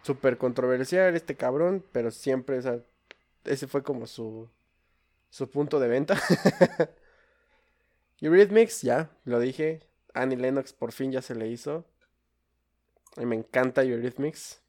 [0.04, 2.78] Súper controversial este cabrón, pero siempre, o sea,
[3.44, 4.50] ese fue como su,
[5.30, 6.20] su punto de venta.
[8.20, 9.80] Eurythmics, ya, lo dije.
[10.12, 11.86] Annie Lennox por fin ya se le hizo.
[13.16, 14.60] Y me encanta Eurythmics.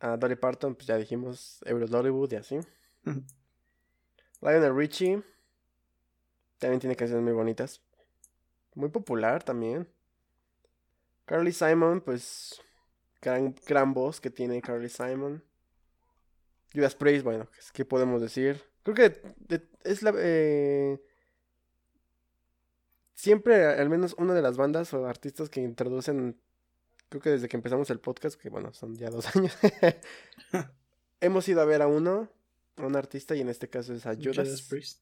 [0.00, 2.60] A Dolly Parton, pues ya dijimos, Euro Dollywood y así.
[4.42, 5.22] Lionel Richie
[6.58, 7.80] también tiene canciones muy bonitas.
[8.74, 9.88] Muy popular también.
[11.24, 12.60] Carly Simon, pues
[13.20, 15.42] gran, gran voz que tiene Carly Simon.
[16.74, 18.62] Judas Priest, bueno, ¿qué- ¿qué podemos decir?
[18.82, 20.12] Creo que de- es la...
[20.16, 21.00] eh,
[23.14, 26.38] siempre, al menos una de las bandas o artistas que introducen,
[27.08, 29.56] creo que desde que empezamos el podcast, que bueno, son ya dos años,
[31.20, 32.30] hemos ido a ver a uno,
[32.76, 34.36] a un artista, y en este caso es a Judas.
[34.36, 35.00] Judas Priest.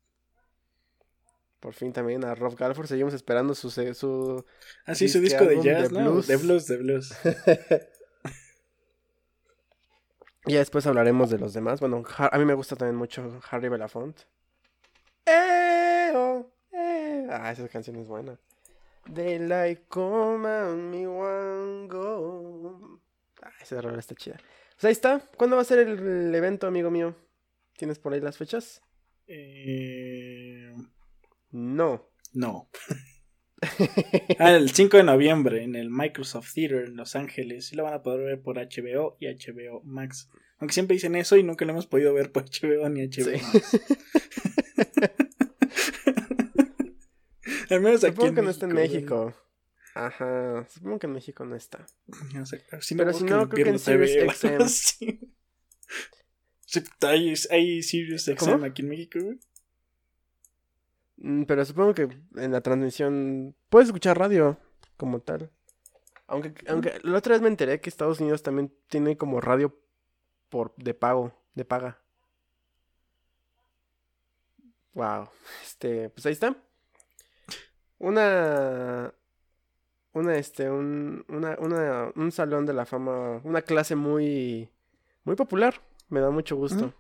[1.61, 2.87] Por fin también a Rob Galford.
[2.87, 4.44] Seguimos esperando su, su
[4.85, 6.20] Ah, sí, su disco de jazz, ¿no?
[6.22, 7.12] De blues, de blues.
[10.46, 11.80] Ya después hablaremos de los demás.
[11.80, 14.22] Bueno, a mí me gusta también mucho Harry Belafonte.
[15.26, 17.26] Eh, oh, eh.
[17.30, 18.38] Ah, esa canción es buena.
[19.06, 23.00] Daylight come on me one go.
[23.42, 24.37] Ah, esa rola está chida.
[24.74, 25.20] Pues ahí está.
[25.37, 27.14] ¿Cuándo va a ser el, el evento, amigo mío?
[27.76, 28.82] ¿Tienes por ahí las fechas?
[29.26, 30.72] Eh,
[31.50, 32.09] No.
[32.32, 32.68] no.
[34.38, 37.73] Ah, el 5 de noviembre en el Microsoft Theater en Los Ángeles.
[37.73, 40.29] Y lo van a poder ver por HBO y HBO Max.
[40.59, 43.42] Aunque siempre dicen eso y nunca lo hemos podido ver por HBO ni HBO Sí.
[43.42, 43.81] Max.
[47.71, 48.75] Al menos aquí Supongo que no está en.
[48.75, 49.35] México.
[49.95, 50.66] Ajá.
[50.69, 51.87] Supongo que en México no está.
[52.35, 54.69] No sé, si Pero si no, creo que en Sirius XM.
[54.69, 55.21] Sí,
[57.03, 59.38] ¿Hay, hay Sirius XM aquí en México, güey?
[61.16, 64.57] Mm, Pero supongo que en la transmisión puedes escuchar radio
[64.96, 65.50] como tal.
[66.29, 69.79] Aunque, aunque la otra vez me enteré que Estados Unidos también tiene como radio
[70.48, 71.98] por de pago, de paga.
[74.94, 75.29] Wow.
[75.62, 76.57] Este, pues ahí está.
[77.98, 79.12] Una
[80.16, 84.70] una, este, un, una, una, un salón de la fama, una clase muy,
[85.24, 85.83] muy popular.
[86.09, 86.94] Me da mucho gusto.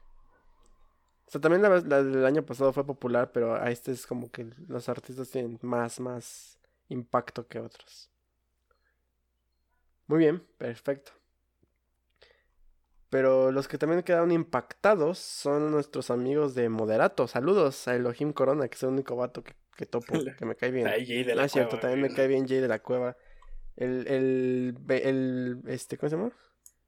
[1.26, 4.30] O sea, también la, la, del año pasado fue popular, pero a este es como
[4.30, 6.58] que los artistas tienen más, más
[6.88, 8.10] impacto que otros.
[10.06, 11.12] Muy bien, perfecto.
[13.08, 17.26] Pero los que también quedaron impactados son nuestros amigos de Moderato.
[17.26, 20.70] Saludos a Elohim Corona, que es el único vato que, que topo, que me cae
[20.70, 20.86] bien.
[20.86, 22.80] Ay, Jay de la Ah, es cierto, Cueva, también me cae bien Jay de la
[22.80, 23.16] Cueva.
[23.76, 26.32] El, el, el, este, ¿cómo se llama?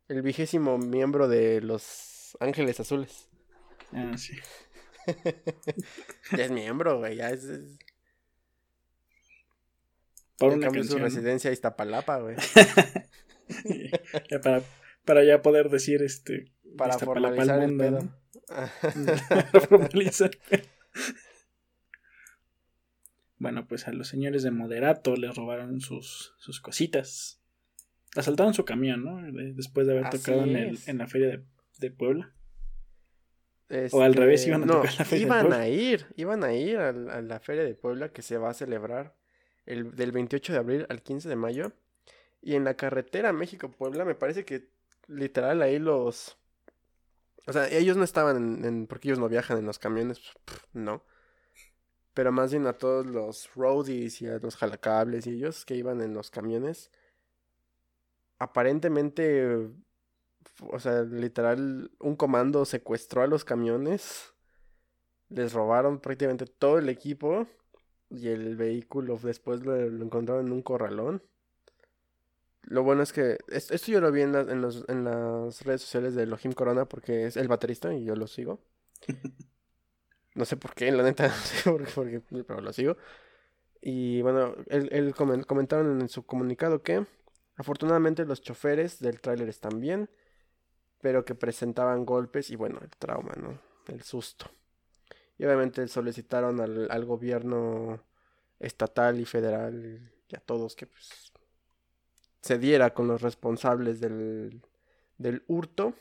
[0.09, 3.28] El vigésimo miembro de los Ángeles Azules.
[3.93, 4.37] Ah, sí.
[6.37, 7.45] Ya es miembro, güey, ya es...
[7.45, 7.79] es-
[10.39, 12.37] Por ya una cambió su residencia a Iztapalapa, güey.
[14.31, 14.63] Ya para,
[15.07, 16.53] para ya poder decir este.
[16.77, 17.99] Para Iztapalapa formalizar el mundo, pedo.
[18.03, 18.19] ¿no?
[19.29, 20.31] Para formalizar.
[23.39, 27.41] Bueno, pues a los señores de Moderato les robaron sus, sus cositas.
[28.17, 29.23] Asaltaron su camión, ¿no?
[29.33, 31.45] De- Después de haber Así tocado en, el- en la feria de,
[31.79, 32.35] de Puebla.
[33.93, 36.45] O al revés, iban a Este, no, tocar la Feria de iban a ir, iban
[36.45, 39.15] a ir a, la Feria de Puebla que se va a celebrar
[39.67, 41.73] el, del 28 de abril al 15 de mayo.
[42.41, 44.69] Y en la carretera México-Puebla me parece que
[45.07, 46.39] literal ahí los...
[47.47, 50.67] O sea, ellos no estaban en, en- porque ellos no viajan en los camiones, pf,
[50.73, 51.03] no.
[52.15, 56.01] Pero más bien a todos los roadies y a los jalacables y ellos que iban
[56.01, 56.91] en los camiones.
[58.39, 59.69] Aparentemente
[60.71, 64.35] o sea, literal, un comando secuestró a los camiones,
[65.31, 67.47] les robaron prácticamente todo el equipo
[68.11, 71.23] y el vehículo después lo, lo encontraron en un corralón.
[72.63, 75.63] Lo bueno es que es- esto yo lo vi en, la- en, los- en las
[75.63, 78.61] redes sociales de Elohim Corona porque es el baterista y yo lo sigo.
[80.35, 82.97] No sé por qué, la neta, no sé por qué, por qué, pero lo sigo.
[83.83, 87.07] Y bueno, él, él comen- comentaron en su comunicado que
[87.57, 90.11] afortunadamente los choferes del tráiler están bien,
[91.01, 93.59] pero que presentaban golpes y bueno, el trauma, ¿no?
[93.87, 94.51] El susto.
[95.39, 98.03] Y obviamente solicitaron al, gobierno
[98.59, 101.33] estatal y federal y a todos que pues
[102.41, 104.63] se diera con los responsables del,
[105.17, 105.95] del hurto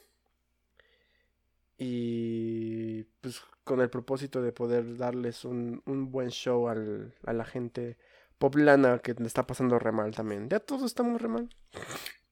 [1.78, 7.46] y pues con el propósito de poder darles un, un buen show al, a la
[7.46, 7.98] gente
[8.38, 10.50] poblana que está pasando re mal también.
[10.50, 11.50] Ya todos estamos re mal.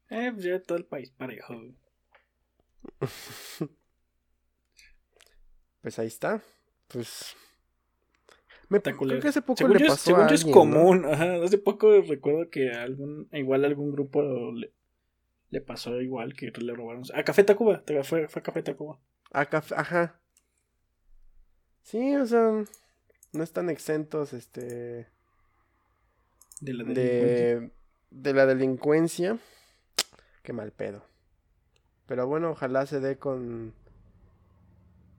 [0.10, 1.54] Eh, pues ya todo el país parejo.
[5.82, 6.42] Pues ahí está.
[6.88, 7.36] Pues.
[8.70, 10.54] Me, creo que hace poco Según le yo, pasó según a es alguien, ¿no?
[10.54, 11.06] común.
[11.06, 14.74] Ajá, hace poco recuerdo que algún, igual algún grupo le,
[15.52, 17.04] le pasó igual que le robaron.
[17.14, 19.00] A Café Tacuba, fue, fue a Café Tacuba.
[19.32, 20.20] A caf- Ajá.
[21.84, 22.64] Sí, o sea.
[23.34, 25.08] No están exentos, este.
[26.62, 27.60] De la delincuencia.
[27.60, 27.72] De.
[28.10, 29.38] De la delincuencia.
[30.42, 31.06] Qué mal pedo.
[32.06, 33.74] Pero bueno, ojalá se dé con.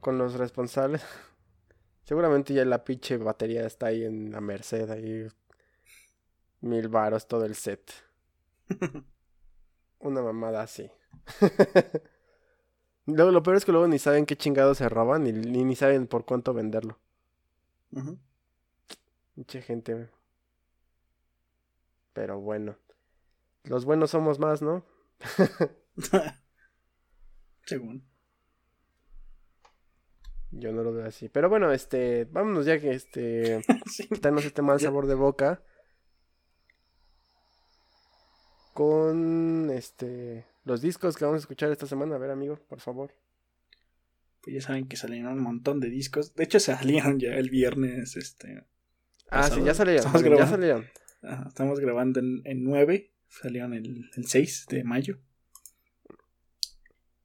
[0.00, 1.02] Con los responsables.
[2.04, 5.26] Seguramente ya la pinche batería está ahí en la Merced, ahí.
[6.60, 7.92] Mil varos todo el set.
[9.98, 10.90] Una mamada así.
[13.06, 15.76] Luego, lo peor es que luego ni saben qué chingados se roban ni, ni, ni
[15.76, 16.98] saben por cuánto venderlo.
[19.36, 20.08] Mucha gente.
[22.12, 22.76] Pero bueno.
[23.62, 24.84] Los buenos somos más, ¿no?
[27.66, 28.04] Según.
[30.52, 31.28] Yo no lo veo así.
[31.28, 32.24] Pero bueno, este.
[32.26, 33.62] Vámonos ya que este.
[33.90, 34.08] Sí.
[34.08, 35.62] Quitarnos este mal sabor de boca.
[38.72, 40.44] Con este.
[40.64, 42.16] Los discos que vamos a escuchar esta semana.
[42.16, 43.12] A ver, amigo, por favor.
[44.42, 46.34] Pues ya saben que salieron un montón de discos.
[46.34, 48.16] De hecho, salieron ya el viernes.
[48.16, 48.64] Este.
[49.30, 50.00] Ah, sí, ya salieron.
[50.06, 50.50] Estamos Ya grabando.
[50.56, 50.86] salieron.
[51.22, 53.10] ajá, estamos grabando en, en 9.
[53.28, 55.18] Salieron el, el 6 de mayo.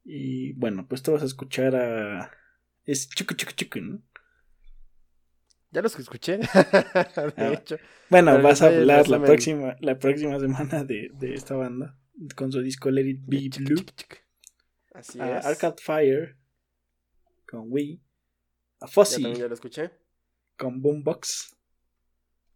[0.04, 2.30] Y bueno, pues te vas a escuchar a.
[2.84, 4.02] Es Chucu Chucu Chucu, ¿no?
[5.70, 6.38] Ya los que escuché.
[6.38, 6.46] de
[7.36, 7.78] Ah, hecho.
[8.10, 11.96] Bueno, Pero vas a hablar la próxima, la próxima semana de, de esta banda.
[12.36, 13.84] Con su disco Let It Be Blue.
[14.92, 15.46] Así A es.
[15.46, 16.36] Arcade Fire.
[17.48, 18.02] Con Wii.
[18.80, 19.22] A Ya Fuzzy.
[19.22, 19.92] también ya lo escuché.
[20.58, 21.56] Con Boombox.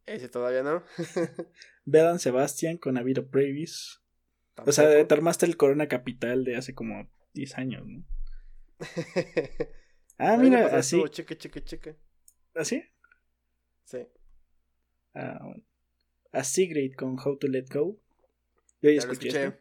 [0.04, 0.84] Ese todavía no.
[1.86, 4.02] Bedan Sebastian con Aviro Previs.
[4.64, 8.04] O sea, te armaste el Corona Capital de hace como 10 años, ¿no?
[10.18, 10.96] Ah, mira, así.
[10.96, 11.96] estuvo Cheque, cheque, cheque.
[12.54, 12.82] ¿Así?
[13.84, 13.98] Sí.
[15.14, 15.62] Ah, bueno.
[16.32, 18.00] A Sigrid con How to Let Go.
[18.80, 19.28] Yo ya Ya lo escuché.
[19.28, 19.44] escuché.
[19.48, 19.60] este.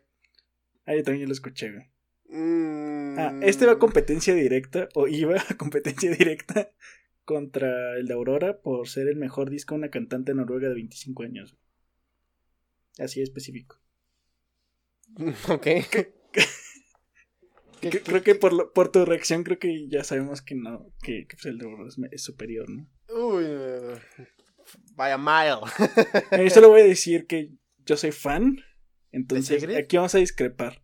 [0.86, 1.89] Ah, yo también lo escuché, güey.
[2.30, 6.71] Mm, Ah, este va a competencia directa, o iba a competencia directa
[7.26, 11.23] contra el de Aurora por ser el mejor disco de una cantante noruega de 25
[11.23, 11.57] años.
[12.97, 13.78] Así específico.
[15.49, 15.63] Ok.
[15.91, 16.13] Que-
[17.90, 21.36] creo que por, lo- por tu reacción, creo que ya sabemos que no, que, que,
[21.36, 22.88] pues, el de Burroughs es, superior, ¿no?
[23.14, 23.46] Uy,
[24.96, 26.50] by a mile.
[26.50, 27.52] Solo voy a decir que
[27.86, 28.58] yo soy fan,
[29.12, 30.82] entonces aquí vamos a discrepar.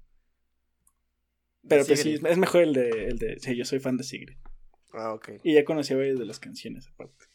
[1.67, 3.39] Pero pues sí, es mejor el de, el de.
[3.39, 4.37] Sí, yo soy fan de Sigrid.
[4.93, 5.29] Ah, ok.
[5.43, 7.25] Y ya conocía varias de las canciones aparte.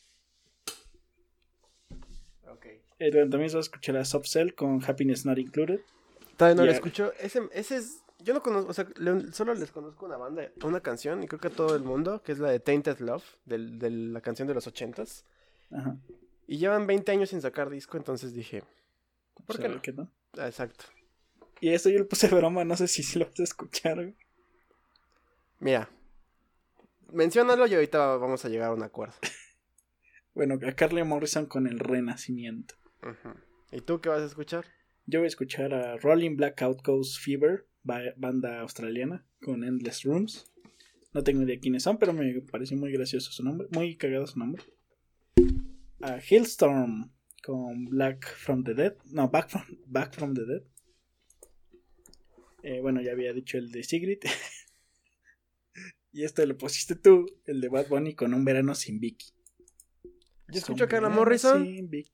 [2.49, 2.67] Ok.
[2.99, 5.81] Eh, también se va a escuchar a Soft Cell con Happiness Not Included.
[6.37, 7.13] Todavía no lo escucho.
[7.21, 8.03] Ese, ese es.
[8.19, 11.41] Yo no conozco, o sea, le- solo les conozco una banda, una canción, y creo
[11.41, 14.49] que a todo el mundo, que es la de Tainted Love, del- de la canción
[14.49, 15.25] de los ochentas.
[15.71, 15.97] Ajá.
[16.47, 18.63] Y llevan 20 años sin sacar disco, entonces dije,
[19.47, 19.83] ¿por qué no?
[19.83, 20.11] que no?
[20.39, 20.87] Ah, exacto.
[21.61, 23.97] Y esto yo le puse broma, no sé si sí lo vas a escuchar.
[23.97, 24.17] güey.
[25.59, 25.89] Mira,
[27.13, 29.15] menciónalo y ahorita vamos a llegar a un acuerdo.
[30.35, 32.75] Bueno, a Carly Morrison con el Renacimiento.
[33.03, 33.35] Ujú.
[33.73, 34.67] ¿Y tú qué vas a escuchar?
[35.07, 40.53] Yo voy a escuchar a Rolling Blackout Ghost Fever, banda australiana, con Endless Rooms.
[41.13, 44.39] No tengo idea quiénes son, pero me pareció muy gracioso su nombre, muy cagado su
[44.39, 44.63] nombre.
[46.01, 47.13] A Hillstorm
[47.43, 48.97] con Black from the Dead.
[49.13, 50.63] No, Back from, Back from the Dead.
[52.63, 54.19] Eh, bueno, ya había dicho el de Sigrid.
[56.13, 59.36] y este lo pusiste tú, el de Bad Bunny con Un Verano sin Vicky.
[60.49, 61.67] Yo escucho a Carla Morrison,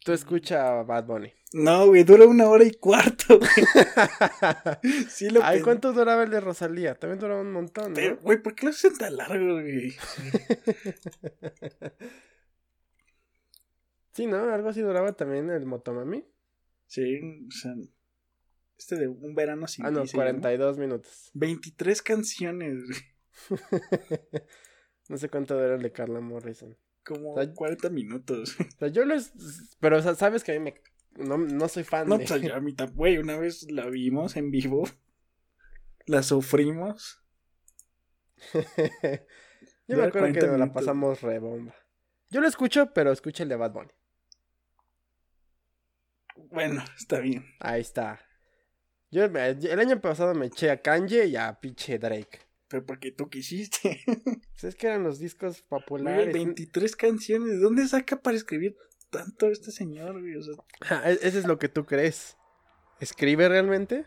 [0.04, 1.32] tú escucha a Bad Bunny.
[1.52, 3.50] No, güey, dura una hora y cuarto, güey.
[5.10, 6.94] Sí lo Ay, ¿cuánto duraba el de Rosalía?
[6.94, 7.94] También duraba un montón, ¿no?
[7.94, 9.94] Pero, güey, ¿por qué lo hacen tan largo, güey?
[14.12, 14.52] Sí, ¿no?
[14.52, 16.24] Algo así duraba también el Motomami.
[16.86, 17.74] Sí, o sea,
[18.76, 20.32] este de un verano sin Ah, no, ti se llama.
[20.32, 21.30] 42 minutos.
[21.32, 23.00] 23 canciones, güey,
[25.08, 26.76] no sé cuánto dura el de Carla Morrison.
[27.04, 28.56] Como O sea, 40 minutos.
[28.76, 29.32] O sea, yo les...
[29.80, 30.74] Pero, o sea, sabes que a mí me...
[31.24, 32.26] No, no soy fan No, de...
[32.26, 34.84] pues yo a mí tam- güey, una vez la vimos en vivo,
[36.06, 37.22] la sufrimos.
[39.86, 41.74] yo me acuerdo que 40 nos la pasamos rebomba.
[42.30, 43.90] Yo lo escucho, pero escucho el de Bad Bunny.
[46.50, 47.44] Bueno, está bien.
[47.60, 48.20] Ahí está.
[49.10, 52.40] Yo el año pasado me eché a Kanye y a pinche Drake.
[52.72, 54.00] Pero porque tú quisiste.
[54.52, 56.32] Pues es que eran los discos Güey, populares.
[56.32, 57.48] 23 canciones.
[57.50, 58.76] ¿De dónde saca para escribir
[59.10, 60.36] tanto este señor, güey?
[60.36, 60.54] O sea,
[60.88, 62.36] Ah, e- Ese es lo que tú crees.
[63.00, 64.06] ¿Escribe realmente?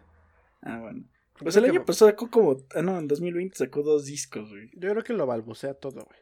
[0.61, 1.01] ah, bueno.
[1.01, 2.57] Yo Pues el año que- pasado sacó como.
[2.74, 4.70] Ah, no, en 2020 sacó dos discos, güey.
[4.74, 6.20] Yo creo que lo balbucea todo, güey.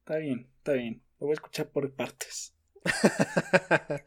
[0.00, 1.02] Está bien, está bien.
[1.18, 2.54] Lo voy a escuchar por partes.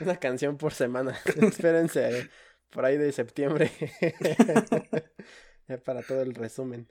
[0.00, 1.16] Una canción por semana.
[1.42, 2.30] Espérense eh,
[2.70, 3.70] por ahí de septiembre.
[5.68, 6.88] ya para todo el resumen.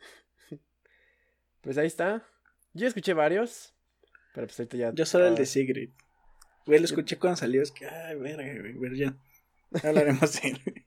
[1.62, 2.28] Pues ahí está.
[2.74, 3.74] Yo escuché varios.
[4.34, 4.92] Pero pues ahorita ya.
[4.94, 5.92] Yo solo el de Sigrid.
[6.66, 7.62] Güey, lo escuché cuando salió.
[7.62, 8.74] Es que, ay, verga, güey.
[8.80, 9.18] Pero ya.
[9.84, 10.62] Hablaremos de él.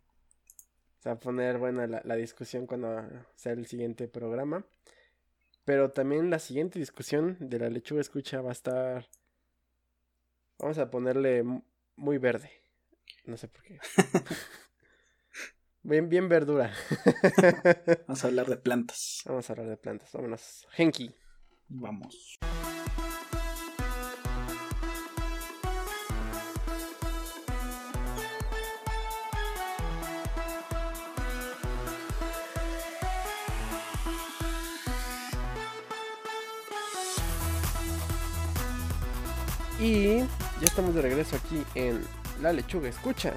[1.00, 4.66] Se va a poner buena la, la discusión cuando sea el siguiente programa.
[5.64, 9.08] Pero también la siguiente discusión de la lechuga escucha va a estar.
[10.58, 11.62] Vamos a ponerle mu-
[11.96, 12.50] muy verde.
[13.24, 13.78] No sé por qué.
[15.82, 16.72] bien, bien verdura.
[18.06, 19.22] Vamos a hablar de plantas.
[19.26, 20.12] Vamos a hablar de plantas.
[20.12, 20.66] Vámonos.
[20.70, 21.14] Genki.
[21.68, 22.38] Vamos.
[39.80, 40.26] Y ya
[40.62, 42.04] estamos de regreso aquí en
[42.42, 43.34] La Lechuga Escucha,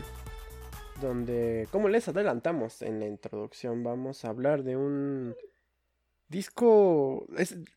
[1.02, 5.36] donde, como les adelantamos en la introducción, vamos a hablar de un
[6.30, 7.28] disco,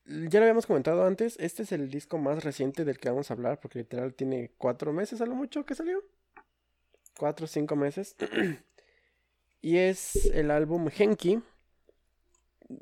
[0.07, 3.35] ya lo habíamos comentado antes, este es el disco más reciente del que vamos a
[3.35, 6.05] hablar, porque literal tiene cuatro meses a lo mucho que salió.
[7.19, 8.15] Cuatro o cinco meses.
[9.61, 11.43] y es el álbum Genki,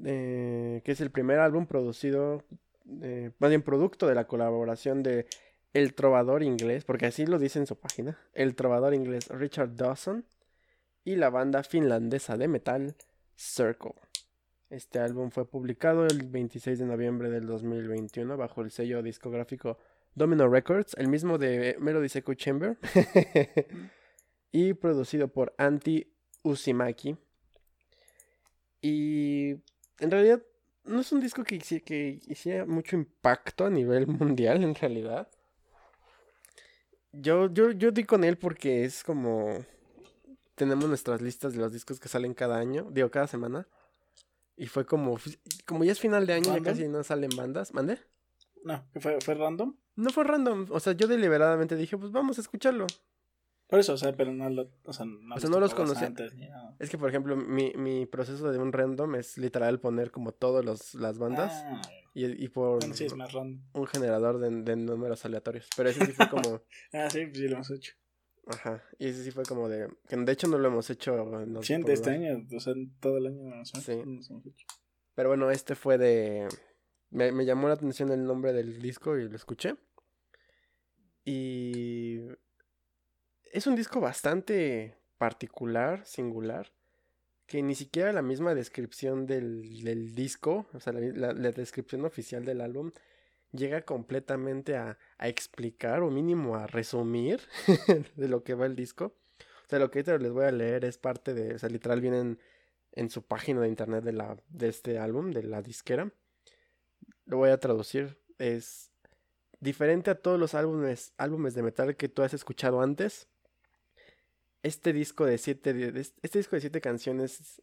[0.05, 2.45] eh, que es el primer álbum producido,
[3.39, 5.27] más bien producto de la colaboración de
[5.73, 10.25] el trovador inglés, porque así lo dice en su página, el trovador inglés Richard Dawson
[11.05, 12.95] y la banda finlandesa de metal
[13.37, 13.95] Circle.
[14.71, 19.79] Este álbum fue publicado el 26 de noviembre del 2021 bajo el sello discográfico
[20.15, 22.79] Domino Records, el mismo de Melody Echo Chamber,
[24.53, 27.17] y producido por Anti Usimaki.
[28.81, 29.57] Y
[30.01, 30.43] en realidad
[30.85, 35.29] no es un disco que, que hiciera mucho impacto a nivel mundial, en realidad.
[37.13, 39.65] Yo, yo, yo di con él porque es como.
[40.55, 43.67] Tenemos nuestras listas de los discos que salen cada año, digo, cada semana.
[44.57, 45.19] Y fue como.
[45.67, 46.65] Como ya es final de año, ya ¿Random?
[46.73, 47.75] casi no salen bandas.
[47.75, 47.99] ¿Mande?
[48.65, 49.75] No, ¿fue, ¿fue random?
[49.97, 50.67] No fue random.
[50.71, 52.87] O sea, yo deliberadamente dije, pues vamos a escucharlo.
[53.67, 56.13] Por eso, o sea, pero no, lo, o sea, no, O sea, no los conocía.
[56.79, 60.95] Es que, por ejemplo, mi, mi proceso de un random es literal poner como todas
[60.95, 61.81] las bandas Ah,
[62.15, 63.63] y, y por bueno, sí, es más random.
[63.75, 65.69] un generador de, de números aleatorios.
[65.77, 66.63] Pero ese sí fue como...
[66.93, 67.95] Ah, sí, pues sí lo hemos hecho.
[68.47, 68.83] Ajá.
[68.99, 69.89] Y ese sí fue como de...
[70.09, 71.31] Que de hecho no lo hemos hecho.
[71.63, 73.97] Sí, de este año, o sea, todo el año no Sí.
[73.97, 74.67] no nos hemos hecho.
[75.15, 76.49] Pero bueno, este fue de...
[77.11, 79.77] Me, me llamó la atención el nombre del disco y lo escuché.
[81.25, 82.21] Y...
[83.53, 86.73] Es un disco bastante particular, singular,
[87.53, 92.93] que ni siquiera la misma descripción del, disco, o sea, la, descripción oficial del álbum,
[93.51, 97.43] llega completamente a, explicar o mínimo a resumir
[98.17, 99.17] de lo que va el disco.
[99.67, 102.39] O sea, lo que les voy a leer es parte de, o sea, literal vienen
[102.93, 106.11] en su página de internet de, la, de este álbum, de la disquera.
[107.27, 108.17] Lo voy a traducir.
[108.39, 108.93] Es
[109.61, 113.29] diferente a todos los álbumes, álbumes de metal que tú has escuchado antes.
[114.63, 115.93] Este disco de siete,
[116.23, 117.63] este disco de siete canciones,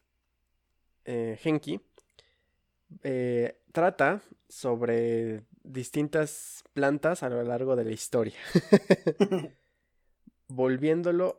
[1.06, 1.80] eh, Henki,
[3.04, 8.38] eh, trata sobre distintas plantas a lo largo de la historia,
[10.48, 11.38] volviéndolo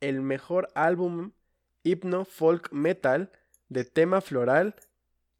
[0.00, 1.32] el mejor álbum
[1.82, 3.30] hipno folk metal
[3.68, 4.74] de tema floral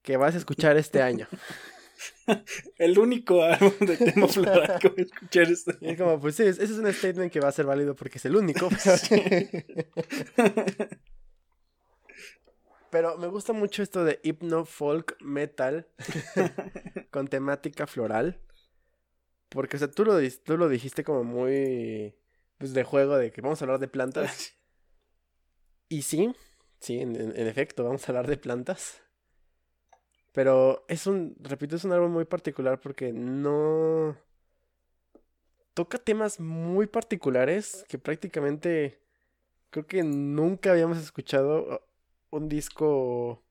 [0.03, 1.29] que vas a escuchar este año.
[2.79, 6.37] El único álbum de tema floral que voy a escuchar este Y es como, pues
[6.37, 8.69] sí, es- ese es un statement que va a ser válido porque es el único.
[12.91, 15.87] Pero me gusta mucho esto de hipno folk metal
[17.11, 18.41] con temática floral.
[19.49, 22.15] Porque, o sea, tú lo, tú lo dijiste como muy
[22.59, 24.55] pues, de juego de que vamos a hablar de plantas.
[25.89, 26.35] Y sí,
[26.81, 29.03] sí, en efecto, vamos a hablar de plantas.
[30.33, 34.17] Pero es un, repito, es un álbum muy particular porque no
[35.75, 39.01] toca temas muy particulares que prácticamente
[39.71, 41.87] creo que nunca habíamos escuchado
[42.31, 43.43] un disco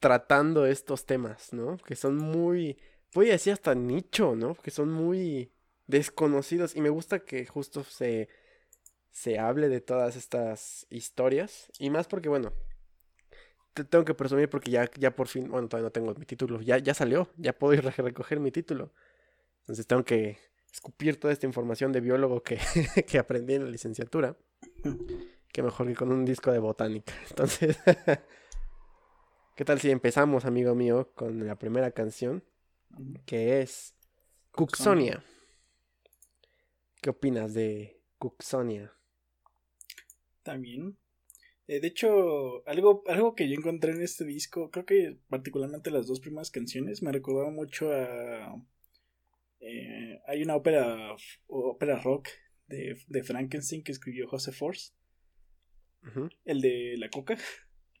[0.00, 1.76] tratando estos temas, ¿no?
[1.78, 2.78] Que son muy,
[3.14, 4.54] voy a decir hasta nicho, ¿no?
[4.54, 5.52] Que son muy
[5.86, 8.28] desconocidos y me gusta que justo se
[9.14, 12.52] se hable de todas estas historias y más porque bueno,
[13.74, 16.60] te tengo que presumir porque ya ya por fin, bueno, todavía no tengo mi título,
[16.60, 18.92] ya ya salió, ya puedo ir a recoger mi título.
[19.60, 20.38] Entonces tengo que
[20.72, 22.58] escupir toda esta información de biólogo que,
[23.06, 24.36] que aprendí en la licenciatura.
[25.52, 27.14] Que mejor que con un disco de botánica.
[27.30, 27.78] Entonces,
[29.56, 32.44] ¿qué tal si empezamos, amigo mío, con la primera canción?
[33.24, 33.94] Que es
[34.52, 35.24] Cuxonia.
[37.00, 38.92] ¿Qué opinas de Cuxonia?
[40.42, 40.96] También.
[41.66, 46.06] Eh, de hecho, algo, algo que yo encontré en este disco, creo que particularmente las
[46.06, 48.62] dos primeras canciones, me recordaba mucho a...
[49.60, 52.28] eh, hay una ópera, ópera rock
[52.66, 54.92] de, de Frankenstein que escribió José Force,
[56.44, 57.38] el de La Coca,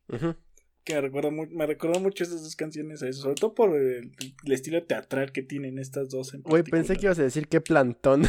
[0.08, 0.36] ujú.
[0.84, 4.12] Que me recordó mucho esas dos canciones a eso, sobre todo por el,
[4.44, 8.22] el estilo teatral que tienen estas dos Güey, pensé que ibas a decir qué plantón.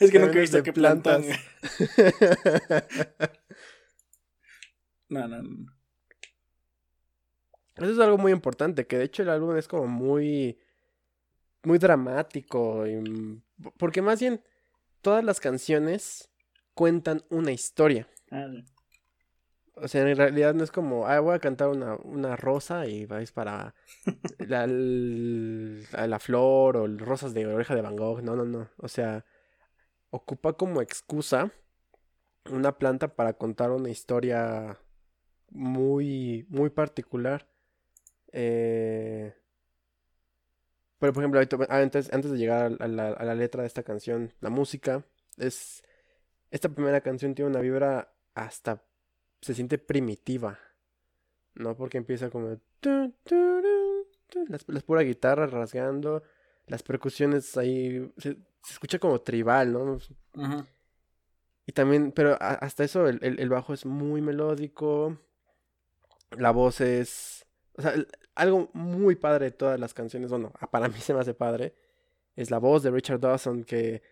[0.00, 1.22] Es que nunca he visto plantan.
[1.22, 1.38] plantas.
[5.10, 5.66] No, no, no.
[7.74, 10.56] Eso es algo muy importante, que de hecho el álbum es como muy,
[11.64, 13.42] muy dramático, y,
[13.76, 14.40] porque más bien
[15.00, 16.30] todas las canciones
[16.74, 18.08] cuentan una historia.
[18.30, 18.64] Ah, sí.
[19.82, 23.06] O sea, en realidad no es como, ah, voy a cantar una, una rosa y
[23.06, 23.74] vais para
[24.38, 28.22] la, la flor o rosas de oreja de Van Gogh.
[28.22, 28.68] No, no, no.
[28.78, 29.24] O sea,
[30.10, 31.52] ocupa como excusa
[32.50, 34.78] una planta para contar una historia
[35.50, 37.48] muy, muy particular.
[38.32, 39.34] Eh,
[40.98, 43.82] Pero, por ejemplo, ahorita- antes, antes de llegar a la, a la letra de esta
[43.82, 45.04] canción, la música
[45.38, 45.82] es...
[46.50, 48.82] Esta primera canción tiene una vibra hasta...
[49.40, 50.58] Se siente primitiva,
[51.54, 51.76] ¿no?
[51.76, 52.56] Porque empieza como...
[54.48, 56.22] Las, las pura guitarra rasgando,
[56.66, 58.12] las percusiones ahí...
[58.18, 59.98] Se, se escucha como tribal, ¿no?
[61.66, 65.18] Y también, pero a- hasta eso, el, el- el bajo es muy melódico.
[66.36, 67.46] La voz es.
[67.76, 70.30] O sea, el- algo muy padre de todas las canciones.
[70.30, 71.74] Bueno, para mí se me hace padre.
[72.36, 74.02] Es la voz de Richard Dawson que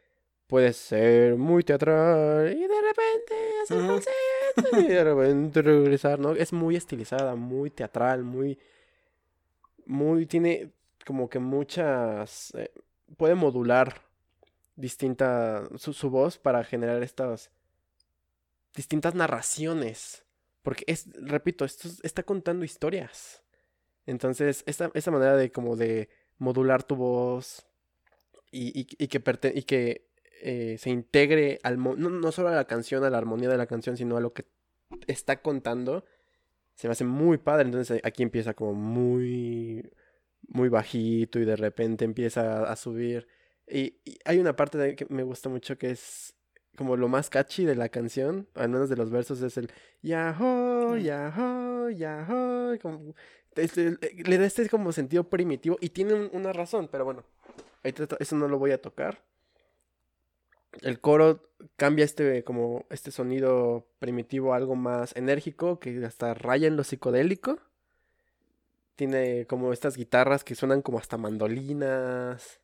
[0.47, 3.87] puede ser muy teatral y de repente hacer Ujú.
[3.87, 4.11] falsete
[4.73, 6.33] y de regresar, ¿no?
[6.33, 8.59] Es muy estilizada, muy teatral, muy.
[9.87, 10.27] Muy.
[10.27, 10.73] Tiene
[11.07, 12.53] como que muchas.
[12.57, 12.71] eh,
[13.17, 14.03] puede modular
[14.77, 17.51] distinta su, su voz para generar estas
[18.75, 20.25] distintas narraciones.
[20.63, 23.43] Porque es, repito, esto es- está contando historias.
[24.07, 27.67] Entonces, esta, esta manera de como de modular tu voz
[28.53, 29.23] y, y, y que,
[29.55, 30.08] y que
[30.43, 33.67] eh, se integre al no, no solo a la canción, a la armonía de la
[33.67, 34.45] canción, sino a lo que
[35.07, 36.05] está contando,
[36.75, 37.67] se me hace muy padre.
[37.67, 39.91] Entonces aquí empieza como muy,
[40.49, 43.29] muy bajito y de repente empieza a, subir.
[43.67, 46.35] Y, y, hay una parte de que me gusta mucho que es
[46.77, 49.69] como lo más catchy de la canción, al menos de los versos, es el
[50.01, 52.79] Yahoo, Yahoo, Yahoo.
[52.81, 53.15] Como,
[53.57, 57.25] este, le da este como sentido primitivo y tiene un, una razón, pero bueno,
[57.83, 59.25] eso no lo voy a tocar.
[60.83, 61.43] El coro
[61.77, 66.85] cambia este como este sonido primitivo a algo más enérgico que hasta raya en lo
[66.85, 67.59] psicodélico.
[68.97, 72.61] Tiene como estas guitarras que suenan como hasta mandolinas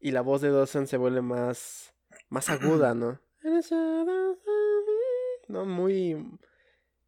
[0.00, 1.94] y la voz de Dawson se vuelve más
[2.28, 3.20] más aguda, ¿no?
[5.48, 6.38] No muy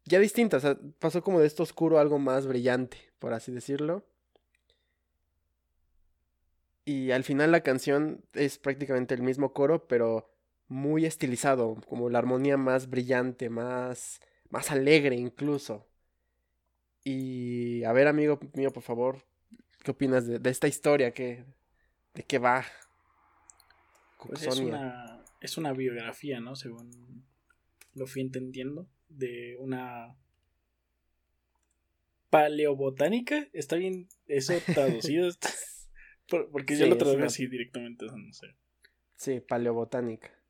[0.05, 3.51] ya distinta, o sea, pasó como de esto oscuro a algo más brillante, por así
[3.51, 4.03] decirlo.
[6.83, 10.30] Y al final la canción es prácticamente el mismo coro, pero
[10.71, 15.85] muy estilizado, como la armonía más brillante, más, más alegre incluso.
[17.03, 19.25] Y a ver, amigo mío, por favor,
[19.83, 21.13] ¿qué opinas de, de esta historia?
[21.13, 21.43] ¿Qué,
[22.13, 22.63] ¿De qué va?
[24.25, 26.55] Pues es, una, es una biografía, ¿no?
[26.55, 27.25] Según
[27.93, 30.15] lo fui entendiendo, de una
[32.29, 33.49] paleobotánica.
[33.51, 35.29] ¿Está bien eso traducido?
[36.53, 38.55] Porque yo lo traduzco así directamente, no sé.
[39.17, 40.40] Sí, paleobotánica.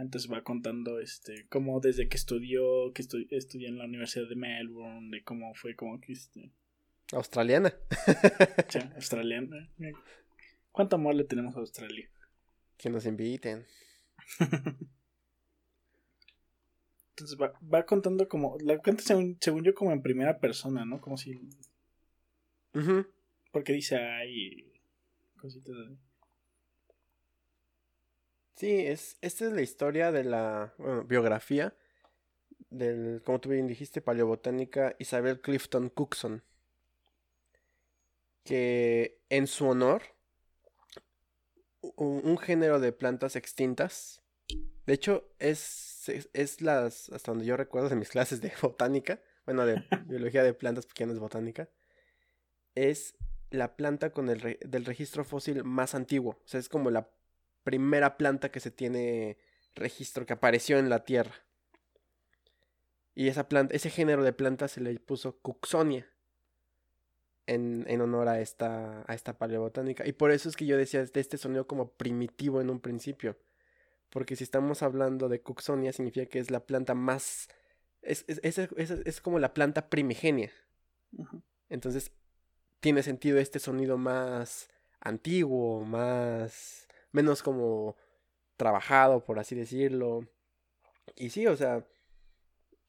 [0.00, 5.10] Entonces va contando este cómo desde que estudió, que estudió en la Universidad de Melbourne,
[5.10, 6.52] de cómo fue como que este
[7.12, 7.74] australiana.
[8.68, 9.68] sí, australiana.
[10.72, 12.08] ¿Cuánto amor le tenemos a Australia?
[12.76, 13.66] Que nos inviten.
[17.10, 21.00] Entonces va, va contando como la cuenta según, según, yo como en primera persona, ¿no?
[21.00, 21.38] Como si
[23.52, 24.72] porque dice ahí
[25.36, 25.98] cositas así.
[28.60, 30.74] Sí, es, esta es la historia de la
[31.06, 31.74] biografía
[32.68, 36.42] del, como tú bien dijiste, paleobotánica Isabel Clifton Cookson.
[38.44, 40.02] Que en su honor,
[41.80, 44.20] un, un género de plantas extintas,
[44.84, 49.22] de hecho, es, es, es, las, hasta donde yo recuerdo de mis clases de botánica,
[49.46, 51.70] bueno, de biología de plantas, porque ya no es botánica,
[52.74, 53.14] es
[53.48, 56.32] la planta con el del registro fósil más antiguo.
[56.44, 57.08] O sea, es como la
[57.70, 59.38] primera planta que se tiene
[59.76, 61.36] registro que apareció en la Tierra.
[63.14, 66.04] Y esa planta, ese género de planta se le puso Cooksonia
[67.46, 70.04] en, en, honor a esta, a esta paleobotánica.
[70.04, 73.36] Y por eso es que yo decía de este sonido como primitivo en un principio.
[74.08, 77.48] Porque si estamos hablando de Cooksonia, significa que es la planta más.
[78.02, 80.50] Es, es, es, es como la planta primigenia.
[81.68, 82.10] Entonces,
[82.80, 84.68] tiene sentido este sonido más
[84.98, 87.96] antiguo, más menos como
[88.56, 90.28] trabajado, por así decirlo.
[91.16, 91.84] Y sí, o sea,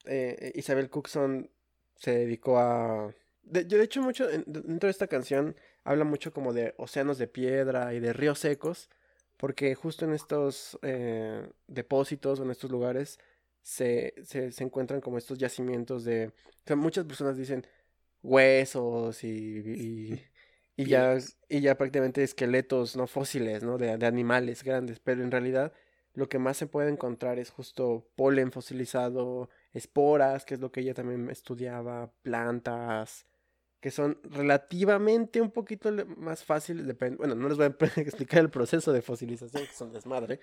[0.05, 1.49] eh, Isabel Cookson
[1.95, 3.13] se dedicó a...
[3.43, 7.93] De, de hecho, mucho dentro de esta canción habla mucho como de océanos de piedra
[7.93, 8.89] y de ríos secos,
[9.37, 13.19] porque justo en estos eh, depósitos o en estos lugares
[13.61, 16.27] se, se, se, encuentran como estos yacimientos de...
[16.27, 17.65] O sea, muchas personas dicen
[18.23, 20.23] huesos y, y
[20.85, 21.17] ya,
[21.49, 23.07] y ya prácticamente esqueletos, ¿no?
[23.07, 23.77] Fósiles, ¿no?
[23.77, 25.73] De, de, animales grandes, pero en realidad
[26.13, 30.81] lo que más se puede encontrar es justo polen fosilizado, esporas, que es lo que
[30.81, 33.25] ella también estudiaba, plantas,
[33.79, 38.93] que son relativamente un poquito más fáciles, bueno, no les voy a explicar el proceso
[38.93, 40.39] de fosilización, que son desmadre,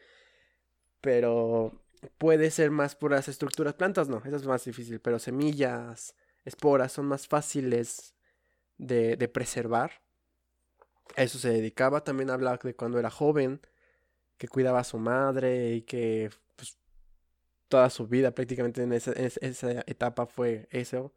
[1.00, 1.72] pero
[2.18, 7.06] puede ser más puras estructuras, plantas no, eso es más difícil, pero semillas, esporas son
[7.06, 8.14] más fáciles
[8.78, 9.92] de, de preservar
[11.16, 12.02] a eso se dedicaba.
[12.04, 13.60] También hablaba de cuando era joven,
[14.36, 16.78] que cuidaba a su madre y que pues,
[17.68, 19.12] toda su vida prácticamente en esa,
[19.86, 21.12] etapa fue eso.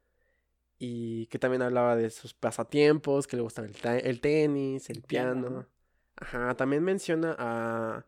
[0.80, 5.68] Y que también hablaba de sus pasatiempos, que le gustaba el, tenis, el, piano.
[6.16, 8.06] Ajá, también menciona a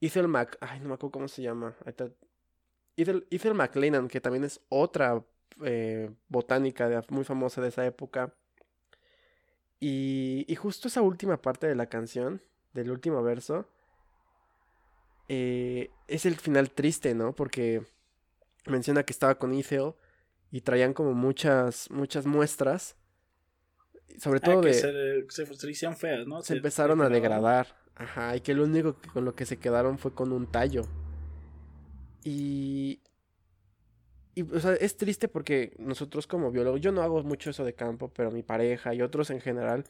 [0.00, 0.56] Ethel Mac...
[0.60, 1.76] Ay, no me acuerdo cómo se llama.
[2.96, 5.22] Ethel, Ethel McLennan, que también es otra
[5.62, 8.34] eh, botánica muy famosa de esa época
[9.80, 12.42] y, y, justo esa última parte de la canción,
[12.74, 13.66] del último verso,
[15.32, 17.32] eh, es el final triste, ¿no?
[17.36, 17.82] Porque
[18.66, 19.92] menciona que estaba con Ethel
[20.50, 22.96] y traían como muchas, muchas muestras.
[24.18, 24.74] Sobre ah, todo de...
[24.74, 26.42] Se, se, feas, ¿no?
[26.42, 27.76] Se, empezaron a degradar.
[27.94, 30.82] Ajá, y que lo único con lo que se quedaron fue con un tallo.
[32.24, 33.00] Y...
[34.40, 37.74] y, o sea, es triste porque nosotros como biólogos, yo no hago mucho eso de
[37.74, 39.84] campo, pero mi pareja y otros en general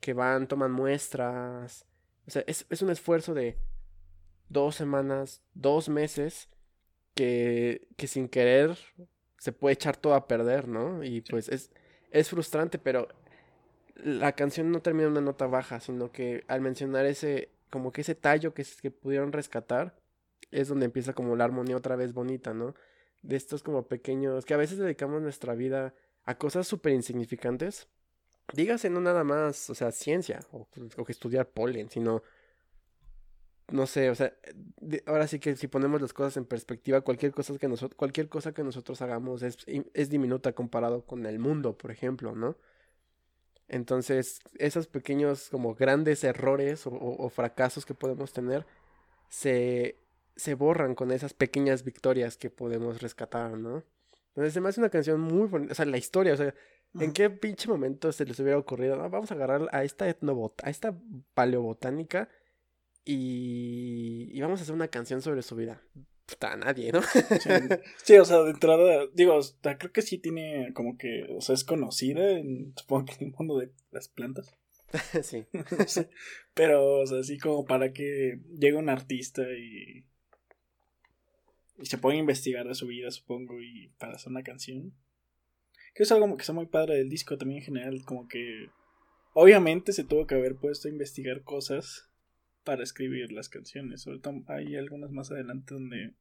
[0.00, 1.86] que van, toman muestras.
[2.26, 3.56] O sea, es, es un esfuerzo de
[4.48, 6.48] dos semanas, dos meses,
[7.14, 8.78] que, que sin querer
[9.38, 11.02] se puede echar todo a perder, ¿no?
[11.02, 11.70] Y pues es,
[12.10, 13.08] es frustrante, pero
[13.96, 18.02] la canción no termina en una nota baja, sino que al mencionar ese, como que
[18.02, 19.96] ese tallo que, que pudieron rescatar,
[20.50, 22.74] es donde empieza como la armonía otra vez bonita, ¿no?
[23.22, 25.94] De estos como pequeños, que a veces dedicamos nuestra vida
[26.24, 27.88] a cosas súper insignificantes.
[28.54, 30.68] Dígase no nada más, o sea, ciencia, o,
[31.04, 32.22] que estudiar polen, sino
[33.70, 34.32] no sé, o sea,
[35.06, 38.52] ahora sí que si ponemos las cosas en perspectiva, cualquier cosa que, nosotros cualquier cosa
[38.52, 39.58] que nosotros hagamos es,
[39.92, 42.56] es, diminuta comparado con el mundo, por ejemplo, ¿no?
[43.68, 48.64] Entonces, esos pequeños como grandes errores o, fracasos que podemos tener
[49.28, 49.98] se,
[50.38, 53.84] se borran con esas pequeñas victorias que podemos rescatar, ¿no?
[54.28, 56.54] Entonces, se me hace una canción muy bonita, o sea, la historia, o sea,
[57.00, 58.96] ¿en qué pinche momento se les hubiera ocurrido?
[59.10, 60.96] vamos a agarrar a esta etnobot, a esta
[61.34, 62.28] paleobotánica
[63.04, 65.82] y, vamos a hacer una canción sobre su vida.
[66.24, 67.00] Puta, nadie, ¿no?
[68.04, 71.64] sí, o sea, de entrada, digo, creo que sí tiene como que, o sea, es
[71.64, 74.54] conocida, en, supongo que en el mundo de las plantas.
[75.22, 75.46] sí.
[76.54, 80.04] Pero, o sea, así como para que llegue un artista y, y
[81.82, 84.94] se pueda investigar de su vida, supongo, y para hacer una canción.
[85.94, 88.70] Que es algo que está muy padre del disco también en general, como que
[89.34, 92.08] obviamente se tuvo que haber puesto a investigar cosas
[92.64, 94.06] para escribir las canciones.
[94.06, 96.14] Ahorita hay algunas más adelante donde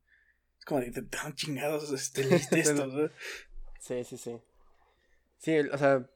[0.57, 2.21] es como de tan chingados este,
[2.59, 3.11] estos,
[3.79, 4.37] Sí, sí, sí.
[5.37, 6.09] Sí, o sea,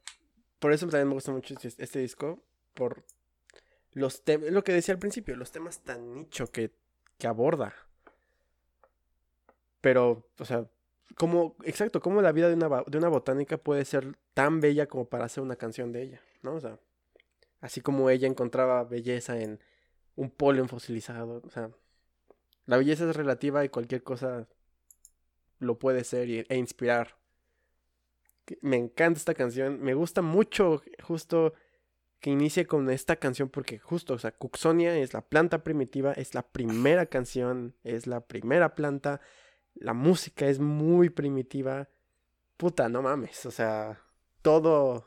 [0.60, 3.06] por eso también me gusta mucho este, este disco, por
[3.94, 6.72] los temas, lo que decía al principio, los temas tan nicho que,
[7.18, 7.76] que aborda.
[9.82, 10.66] Pero, o sea,
[11.16, 15.06] como, exacto, como la vida de una, de una botánica puede ser tan bella como
[15.06, 16.56] para hacer una canción de ella, ¿no?
[16.56, 16.80] O sea,
[17.60, 19.60] así como ella encontraba belleza en
[20.16, 21.42] un polen fosilizado.
[21.46, 21.72] O sea,
[22.66, 24.48] la belleza es relativa y cualquier cosa
[25.60, 27.18] lo puede ser e inspirar.
[28.62, 29.82] Me encanta esta canción.
[29.82, 31.54] Me gusta mucho justo
[32.20, 36.36] que inicie con esta canción porque justo, o sea, Cuxonia es la planta primitiva, es
[36.36, 39.22] la primera canción, es la primera planta.
[39.76, 41.90] La música es muy primitiva.
[42.58, 44.00] Puta, no mames, o sea,
[44.42, 45.06] todo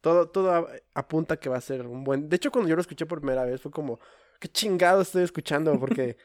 [0.00, 2.28] todo todo apunta que va a ser un buen.
[2.28, 3.98] De hecho, cuando yo lo escuché por primera vez fue como
[4.38, 6.16] qué chingado estoy escuchando, porque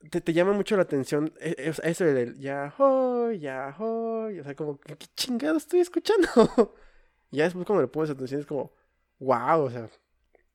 [0.10, 4.96] te, llama mucho la atención e, e, eso del Yahoo, Yahoo, o sea, como, ¿qué,
[5.16, 6.28] chingado estoy escuchando?
[7.30, 8.72] y ya después cuando le pones atención es como,
[9.18, 9.88] wow, o sea.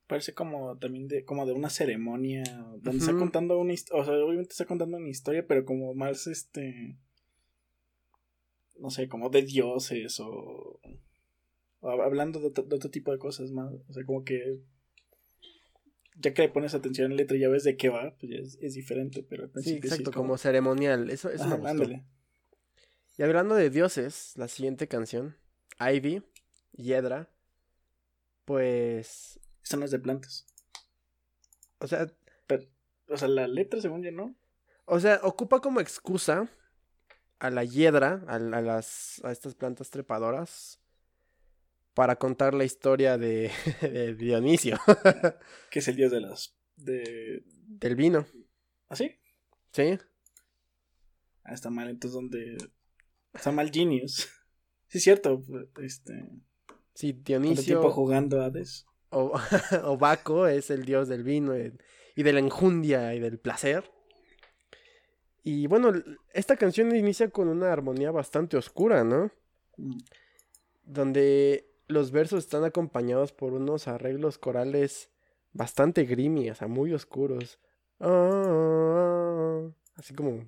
[0.08, 2.44] Parece como también de, como de una ceremonia
[2.82, 6.28] donde está contando una historia, o sea, obviamente está contando una historia, pero como más
[6.28, 6.98] este,
[8.80, 10.80] no sé, como de dioses o,
[11.82, 14.62] hablando de, de otro tipo de cosas más, o sea, como que
[16.20, 18.32] ya que le pones atención a la letra y ya ves de qué va, pues
[18.32, 20.38] ya es, diferente, pero sí, exacto, como...
[20.38, 22.04] ceremonial, eso, eso me gustó.
[23.18, 25.36] Y hablando de dioses, la siguiente canción,
[25.80, 26.24] Ivy,
[26.74, 27.30] Hiedra,
[28.46, 29.40] pues...
[29.68, 30.48] Esta no es de plantas.
[31.80, 32.08] O sea...
[33.10, 34.34] o sea, la letra según yo no.
[34.86, 36.50] O sea, ocupa como excusa
[37.40, 40.80] a la hiedra, a, a las, a estas plantas trepadoras,
[41.94, 43.52] para contar la historia de,
[44.18, 44.78] Dionisio.
[45.70, 46.56] que es el dios de las...
[46.78, 47.44] De...
[47.68, 48.26] Del vino.
[48.88, 49.20] ¿Ah, sí?
[49.74, 50.00] Sí.
[51.44, 52.56] Ah, está mal, entonces donde...
[53.34, 54.30] Está mal Genius.
[54.88, 55.44] sí, es cierto.
[55.82, 56.14] Este...
[56.94, 57.66] Sí, Dionisio...
[57.66, 58.88] tiempo jugando Hades?
[59.10, 59.34] O,
[59.84, 63.84] o Baco es el dios del vino y de la enjundia y del placer.
[65.44, 65.94] Y bueno,
[66.34, 69.32] esta canción inicia con una armonía bastante oscura, ¿no?
[69.78, 69.98] Mm.
[70.84, 75.10] Donde los versos están acompañados por unos arreglos corales
[75.54, 77.60] bastante grimy, o sea, muy oscuros.
[78.02, 79.62] Ah,
[79.96, 80.46] así como.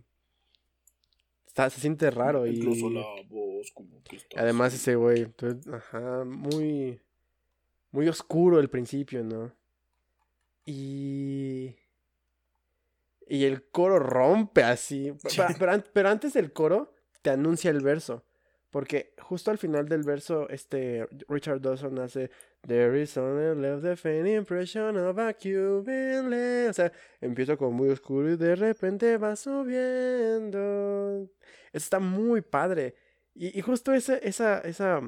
[1.48, 2.58] Está, se siente raro y.
[2.58, 4.42] Incluso la voz, como que está.
[4.42, 5.34] Además, ese güey.
[5.72, 7.00] Ajá, muy.
[7.92, 9.52] Muy oscuro el principio, ¿no?
[10.66, 11.76] Y.
[13.28, 15.14] Y el coro rompe así.
[15.94, 18.24] pero antes del coro, te anuncia el verso.
[18.72, 22.30] Porque justo al final del verso, este Richard Dawson hace
[22.68, 26.34] There is only left the faint impression of a Cuban
[26.70, 31.28] O sea, empieza como muy oscuro y de repente va subiendo.
[31.72, 32.96] Está muy padre.
[33.34, 35.02] Y, justo ese, esa, esa,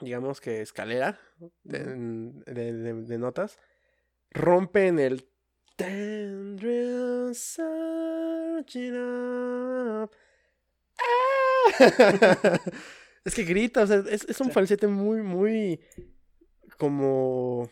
[0.00, 1.18] digamos que escalera
[1.64, 1.84] de,
[2.46, 3.58] de, notas
[4.30, 5.28] rompe en el
[13.24, 14.52] es que grita, o sea, es, es un Sí.
[14.52, 15.80] falsete muy, muy
[16.78, 17.70] como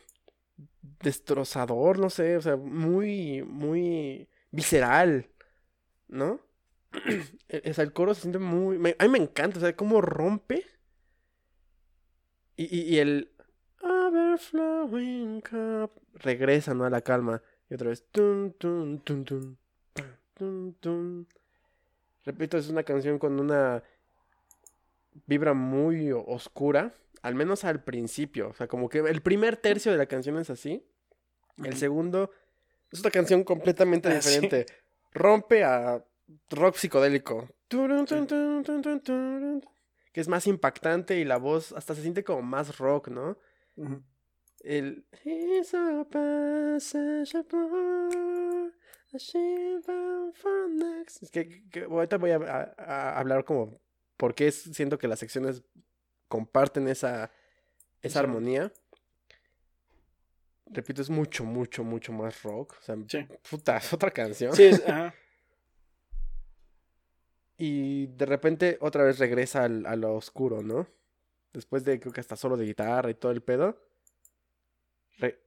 [1.02, 5.30] destrozador, no sé, o sea, muy, muy visceral,
[6.08, 6.40] ¿no?
[7.48, 8.76] E- O sea, el coro se siente muy...
[8.98, 10.64] a mí me encanta, o sea, cómo rompe.
[12.56, 13.30] Y, y, y el...
[13.82, 15.90] Overflowing cup.
[16.14, 16.84] Regresa, ¿no?
[16.84, 17.42] A la calma.
[17.68, 18.04] Y otra vez...
[18.10, 19.58] Tun, tun, tun, tun,
[20.34, 21.26] tun, tun.
[22.24, 23.82] Repito, es una canción con una
[25.26, 26.94] vibra muy oscura.
[27.22, 28.48] Al menos al principio.
[28.50, 30.84] O sea, como que el primer tercio de la canción es así.
[31.62, 32.30] El segundo
[32.90, 34.28] es otra canción completamente Ah, sí.
[34.30, 34.66] diferente.
[35.12, 36.04] Rompe a
[36.50, 37.48] rock psicodélico.
[40.14, 43.36] Que es más impactante y la voz hasta se siente como más rock, ¿no?
[44.60, 45.04] El.
[51.20, 53.80] Es que, que ahorita voy a, a- a hablar como
[54.16, 55.62] por qué siento que las secciones
[56.28, 57.30] comparten esa,
[58.02, 58.24] esa Sí.
[58.24, 58.72] armonía.
[60.66, 62.76] Repito, es mucho, mucho, mucho más rock.
[62.78, 63.26] O sea, Sí.
[63.50, 64.54] puta, es otra canción.
[64.54, 65.14] Sí, es, ajá.
[67.56, 70.86] Y de repente otra vez regresa al- a lo oscuro, ¿no?
[71.52, 73.78] Después de creo que hasta solo de guitarra y todo el pedo.
[75.18, 75.38] Re-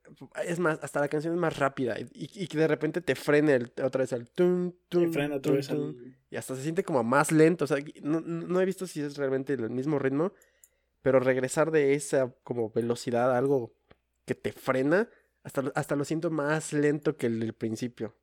[0.45, 1.97] es más, hasta la canción es más rápida.
[2.13, 5.49] Y, que de repente te frene el- otra vez al tun, Y tun, frena otra
[5.51, 7.65] tun, vez al- Y hasta se siente como más lento.
[7.65, 10.31] O sea, no, no he visto si es realmente el mismo ritmo.
[11.01, 13.73] Pero regresar de esa como velocidad a algo
[14.25, 15.09] que te frena.
[15.43, 18.15] Hasta, hasta lo siento más lento que el del principio.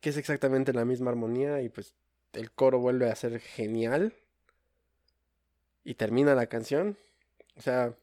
[0.00, 1.60] Que es exactamente la misma armonía.
[1.62, 1.94] Y pues
[2.32, 4.14] el coro vuelve a ser genial.
[5.84, 6.96] Y termina la canción.
[7.56, 7.96] O sea,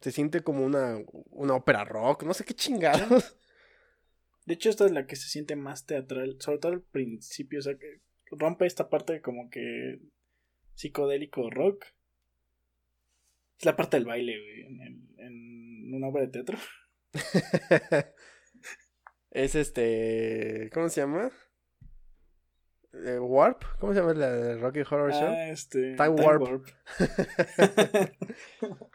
[0.00, 0.98] se siente como una,
[1.30, 2.24] una ópera rock.
[2.24, 3.36] No sé qué chingados.
[4.46, 7.62] De hecho, esta es la que se siente más teatral, sobre todo al principio, o
[7.62, 10.00] sea, que rompe esta parte como que
[10.74, 11.84] psicodélico rock.
[13.58, 16.58] Es la parte del baile, güey, en, en una obra de teatro.
[19.30, 20.70] es este.
[20.72, 21.30] ¿Cómo se llama?
[22.92, 23.62] Eh, Warp.
[23.78, 25.28] ¿Cómo se llama la de Rocky Horror Show?
[25.28, 25.96] Ah, este.
[25.96, 26.66] Time Warp.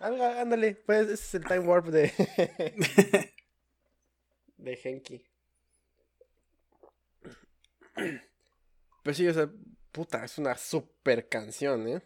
[0.00, 0.74] Algo, ándale.
[0.86, 2.12] Pues ese es el Time Warp de.
[4.58, 5.24] de Henki.
[9.02, 9.50] Pues sí, o sea,
[9.90, 12.02] puta, es una super canción, ¿eh?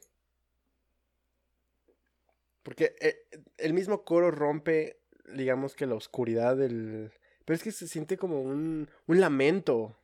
[2.62, 3.28] Porque eh,
[3.58, 5.00] el mismo coro rompe,
[5.32, 7.12] digamos que la oscuridad del...
[7.44, 9.96] Pero es que se siente como un, un lamento,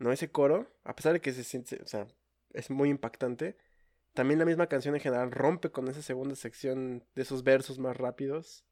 [0.00, 0.10] ¿no?
[0.10, 2.08] Ese coro, a pesar de que se siente, o sea,
[2.52, 3.56] es muy impactante.
[4.14, 7.96] También la misma canción en general rompe con esa segunda sección de esos versos más
[7.96, 8.64] rápidos.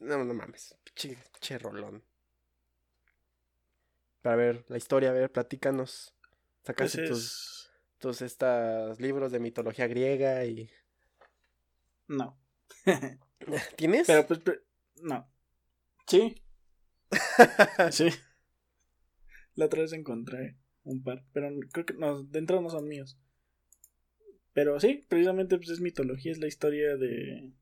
[0.00, 2.02] No, no mames, che, che rolón.
[4.20, 6.14] Para ver la historia, a ver, platícanos.
[6.64, 7.70] Pues Sacaste tus, es...
[7.98, 10.68] tus estos libros de mitología griega y...
[12.08, 12.36] No.
[13.76, 14.06] ¿Tienes?
[14.06, 14.60] Pero pues, pero-
[15.00, 15.30] no.
[16.06, 16.42] Sí.
[17.92, 18.10] sí.
[19.54, 23.18] La otra vez encontré un par, pero creo que no, dentro no son míos.
[24.52, 27.52] Pero sí, precisamente pues es mitología, es la historia de,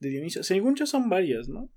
[0.00, 0.42] de Dionisio.
[0.42, 1.70] Según yo son varias, ¿no?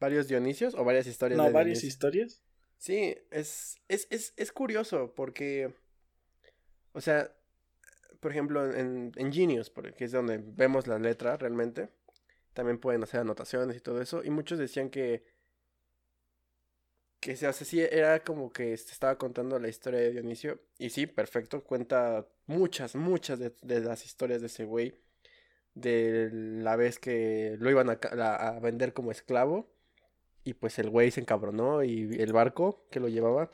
[0.00, 1.88] ¿Varios Dionisios o varias historias No, de varias Dionisio?
[1.88, 2.42] historias.
[2.78, 5.72] Sí, es, es, es, es curioso porque,
[6.92, 7.34] o sea,
[8.20, 11.88] por ejemplo, en, en Genius, que es donde vemos la letra realmente,
[12.52, 15.24] también pueden hacer anotaciones y todo eso, y muchos decían que,
[17.24, 20.90] que se hace sí, era como que se estaba contando la historia de Dionisio, y
[20.90, 25.00] sí, perfecto, cuenta muchas, muchas de, de las historias de ese güey,
[25.72, 29.72] de la vez que lo iban a, vender como esclavo,
[30.44, 33.50] y pues el güey se encabronó y el barco que lo llevaba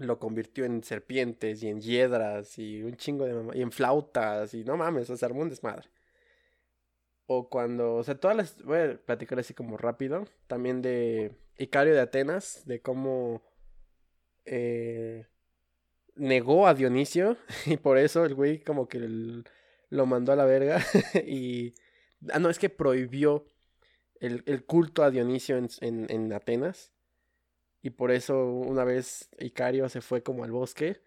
[0.00, 4.54] lo convirtió en serpientes y en hiedras y un chingo de mamá, y en flautas
[4.54, 5.86] y no mames, o sea, armó un desmadre.
[7.26, 11.32] O cuando, o sea, todas las, voy a platicar así como rápido, también de
[11.62, 13.42] Icario de Atenas, de cómo
[14.44, 15.26] eh,
[16.16, 17.36] negó a Dionisio
[17.66, 19.44] y por eso el güey como que el-
[19.90, 20.82] lo mandó a la verga
[21.26, 21.74] y,
[22.32, 23.44] ah, no, es que prohibió
[24.20, 26.92] el, el culto a Dionisio en, en, en Atenas.
[27.82, 31.00] Y por eso una vez Icario se fue como al bosque.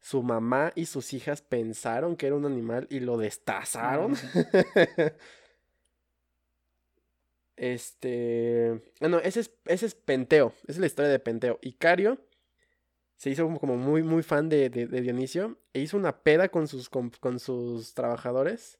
[0.00, 4.14] Su mamá y sus hijas pensaron que era un animal y lo destazaron.
[7.60, 8.80] este.
[9.00, 10.52] Ah, no, ese es, ese es Penteo.
[10.62, 11.58] Esa es la historia de Penteo.
[11.62, 12.18] Icario
[13.16, 15.58] se hizo como- muy, muy fan de, de- de Dionisio.
[15.74, 18.78] E hizo una peda con sus, con, con sus trabajadores.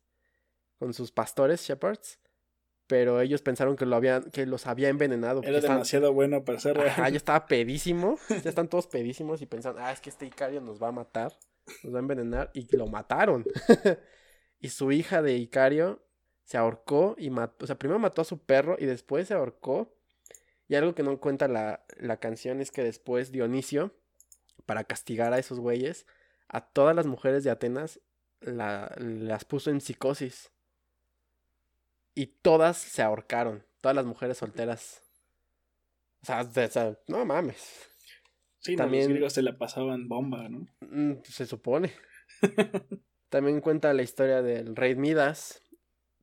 [0.79, 2.19] Con sus pastores, shepherds.
[2.87, 5.43] pero ellos pensaron que, lo habían, que los había envenenado.
[5.45, 6.95] Era demasiado bueno para ser real.
[6.97, 10.61] Ah, ya estaba pedísimo, ya están todos pedísimos y pensaron, ah, es que este Icario
[10.63, 11.39] nos va a matar,
[11.85, 13.45] nos va a envenenar, y lo mataron.
[14.59, 16.03] y su hija de Icario
[16.45, 19.95] se ahorcó y mató, o sea, primero mató a su perro y después se ahorcó.
[20.69, 23.93] Y algo que no cuenta la, la canción es que después Dionisio,
[24.67, 26.07] para castigar a esos güeyes,
[26.49, 28.01] a todas las mujeres de Atenas
[28.41, 30.51] la, las puso en psicosis.
[32.15, 33.65] Y todas se ahorcaron.
[33.81, 35.03] Todas las mujeres solteras.
[36.23, 37.89] O sea, no mames.
[38.59, 40.67] Sí, también los griegos se la pasaban bomba, ¿no?
[40.81, 41.93] Mm, se supone.
[43.31, 45.63] también cuenta la historia del rey Midas.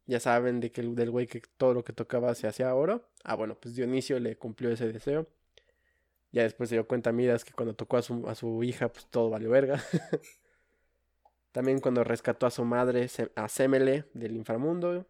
[0.08, 3.10] Ya saben de que del güey que todo lo que tocaba se hacía oro.
[3.24, 5.28] Ah, bueno, pues Dionisio le cumplió ese deseo.
[6.32, 9.06] Ya después se dio cuenta Midas que cuando tocó a su, a su hija, pues
[9.08, 9.84] todo valió verga.
[11.52, 15.06] También cuando rescató a su madre, a Semele, del inframundo.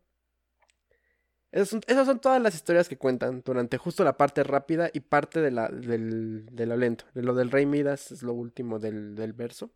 [1.52, 5.52] Esas son, todas las historias que cuentan durante justo la parte rápida y parte de,
[5.52, 7.06] la, del, de lo lento.
[7.14, 9.72] De lo del rey Midas es lo último del, del verso.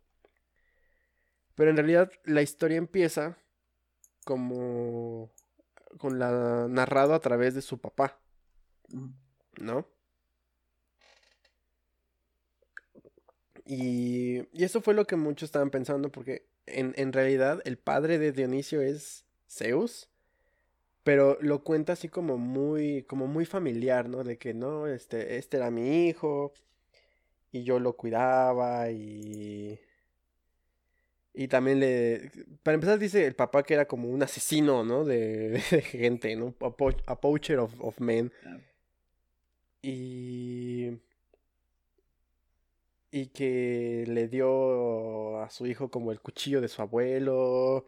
[1.54, 3.36] Pero en realidad la historia empieza
[4.24, 5.30] como
[5.98, 8.18] con la narrado a través de su papá.
[9.60, 9.86] ¿No?
[13.64, 18.18] Y, y eso fue lo que muchos estaban pensando porque en, en realidad el padre
[18.18, 20.08] de Dionisio es Zeus
[21.02, 24.24] pero lo cuenta así como muy, como muy familiar, ¿no?
[24.24, 26.52] De que no, este, este era mi hijo
[27.52, 29.80] y yo lo cuidaba y...
[31.34, 32.30] Y también le...
[32.62, 35.04] Para empezar dice el papá que era como un asesino, ¿no?
[35.04, 35.60] De,
[35.90, 36.54] gente, ¿no?
[37.06, 38.32] A, poacher of, of men.
[39.80, 40.98] Y...
[43.10, 47.86] Y que le dio a su hijo como el cuchillo de su abuelo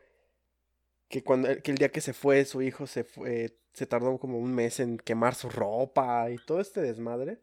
[1.09, 4.39] que cuando que el día que se fue su hijo se fue se tardó como
[4.39, 7.41] un mes en quemar su ropa y todo este desmadre.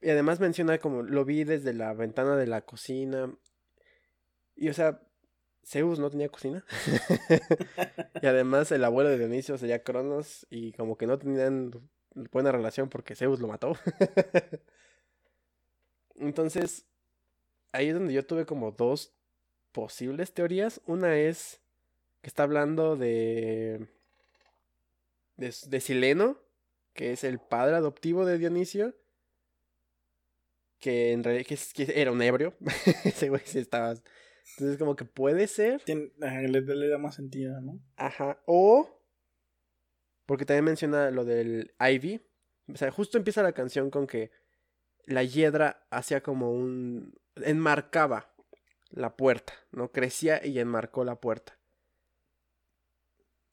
[0.00, 3.32] Y además menciona como lo vi desde la ventana de la cocina.
[4.60, 5.00] Y o sea,
[5.64, 6.64] Zeus no tenía cocina.
[8.22, 11.72] y además el abuelo de Dionisio sería Cronos y como que no tenían
[12.30, 13.72] buena relación porque Zeus lo mató.
[16.16, 16.84] Entonces,
[17.72, 19.14] ahí es donde yo tuve como dos
[19.72, 20.82] posibles teorías.
[20.84, 21.62] Una es
[22.20, 23.88] que está hablando de,
[25.38, 26.36] de, Sileno,
[26.92, 28.94] que es el padre adoptivo de Dionisio,
[30.80, 31.46] que en realidad
[31.76, 32.52] era un ebrio,
[33.04, 33.94] ese güey sí estaba...
[34.56, 35.82] Entonces como que puede ser...
[35.86, 37.80] le, da más sentido, ¿no?
[37.96, 38.88] Ajá, o...
[40.26, 42.22] Porque también menciona lo del Ivy.
[42.72, 44.30] O sea, justo empieza la canción con que
[45.06, 47.18] la hiedra hacía como un...
[47.36, 48.32] enmarcaba
[48.90, 49.90] la puerta, ¿no?
[49.90, 51.58] Crecía y enmarcó la puerta.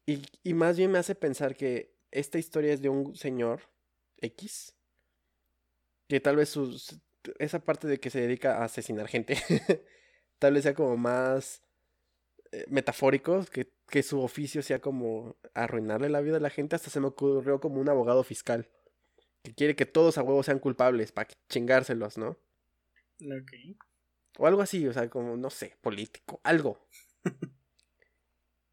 [0.06, 3.64] Y, más bien me hace pensar que esta historia es de un señor
[4.22, 4.74] X.
[6.08, 7.02] Que tal vez sus,
[7.40, 9.36] esa parte de que se dedica a asesinar gente.
[10.40, 11.62] tal vez sea como más
[12.52, 13.46] eh, metafórico.
[13.52, 16.76] Que, que su oficio sea como arruinarle la vida a la gente.
[16.76, 18.70] Hasta se me ocurrió como un abogado fiscal.
[19.44, 22.38] Que quiere que todos a huevos sean culpables para chingárselos, ¿no?
[23.22, 23.78] Ok.
[24.40, 26.88] O algo así, o sea, como, no sé, político, algo.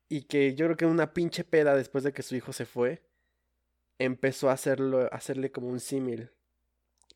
[0.06, 3.02] Y que yo creo que una pinche peda después de que su hijo se fue,
[3.98, 6.30] empezó a hacerlo, hacerle como un símil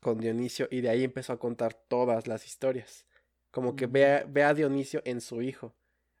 [0.01, 3.05] con Dionisio y de ahí empezó a contar todas las historias.
[3.51, 5.75] Como que ve, a, ve a Dionisio en su hijo.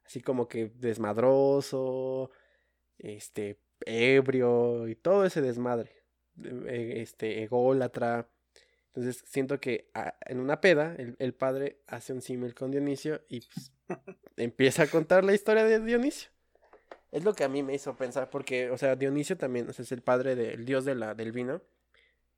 [0.05, 2.31] Así como que desmadroso,
[2.97, 5.91] este, ebrio y todo ese desmadre.
[6.43, 8.29] E, este, ególatra.
[8.87, 13.21] Entonces siento que ah, en una peda el, el padre hace un símil con Dionisio
[13.29, 13.71] y pues,
[14.37, 16.31] empieza a contar la historia de Dionisio.
[17.11, 20.01] Es lo que a mí me hizo pensar, porque, o sea, Dionisio también es el
[20.01, 21.61] padre del dios de la, del vino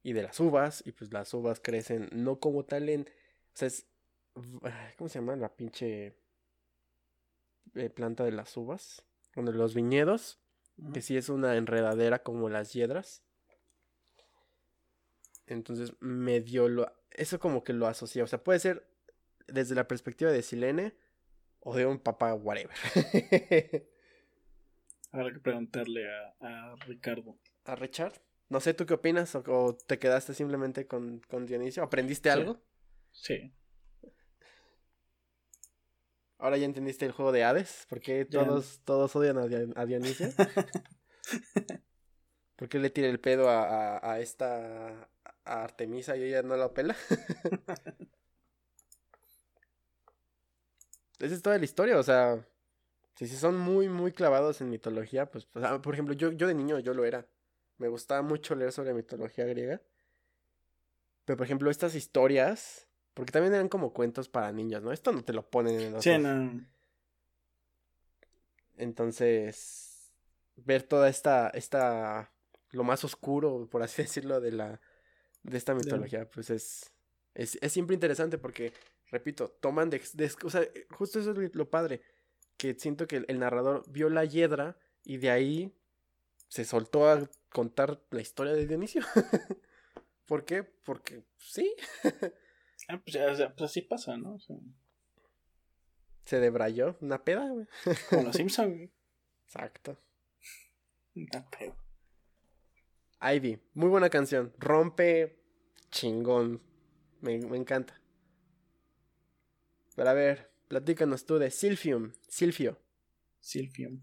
[0.01, 3.67] y de las uvas, y pues las uvas crecen no como tal en, o sea,
[3.67, 3.85] es,
[4.33, 5.35] ¿cómo se llama?
[5.35, 6.15] La pinche
[7.75, 9.05] eh, planta de las uvas,
[9.35, 10.39] de los viñedos,
[10.93, 13.23] que sí es una enredadera como las hiedras.
[15.47, 18.87] Entonces, medio lo, eso como que lo asocia, o sea, puede ser
[19.47, 20.95] desde la perspectiva de Silene
[21.59, 22.75] o de un papá whatever.
[25.11, 26.09] Habrá que preguntarle
[26.39, 27.37] a, Ricardo.
[27.65, 28.13] ¿A Richard?
[28.49, 29.35] No sé, ¿tú qué opinas?
[29.35, 31.83] ¿O, te quedaste simplemente con, con Dionisio?
[31.83, 32.61] ¿Aprendiste algo?
[33.11, 33.53] Sí.
[36.41, 37.85] Ahora ya entendiste el juego de Hades.
[37.87, 39.37] ¿Por qué todos, todos odian
[39.75, 40.27] a, Dionisio?
[42.55, 45.07] ¿Por qué le tira el pedo a, a, esta
[45.45, 46.95] a Artemisa y ella no la pela?
[51.19, 52.43] Esa es toda la historia, o sea,
[53.15, 56.95] Si, son muy, muy clavados en mitología, pues, por ejemplo, yo, yo de niño yo
[56.95, 57.27] lo era.
[57.77, 59.79] Me gustaba mucho leer sobre mitología griega.
[61.25, 64.91] Pero, por ejemplo, estas historias, porque también eran como cuentos para niños, ¿no?
[64.91, 66.03] Esto no te lo ponen en los...
[66.03, 66.65] Sí, no.
[68.77, 70.11] Entonces,
[70.55, 72.31] ver toda esta, esta,
[72.71, 74.81] lo más oscuro, por así decirlo, de la,
[75.43, 76.91] de esta mitología, pues es,
[77.33, 78.73] es, es, siempre interesante porque,
[79.09, 80.01] repito, toman de,
[80.43, 82.01] o sea, justo eso es lo padre,
[82.57, 85.75] que siento que el, narrador vio la hiedra y de ahí
[86.47, 89.01] se soltó a contar la historia del inicio.
[90.25, 90.63] ¿Por qué?
[90.63, 91.75] Porque sí.
[92.87, 94.37] ah, pues, ya, pues, así pasa, ¿no?
[96.25, 97.65] Se debrayó una peda, güey.
[98.09, 98.91] Como los Simpson, güey.
[99.45, 99.97] Exacto.
[101.15, 101.75] Una peda.
[103.21, 104.53] Ivy, muy buena canción.
[104.57, 105.39] Rompe
[105.91, 106.61] chingón.
[107.21, 108.01] Me, me encanta.
[109.95, 112.13] Pero a ver, platícanos tú de Silphium.
[112.27, 112.79] Silfio.
[113.39, 114.01] Silphium.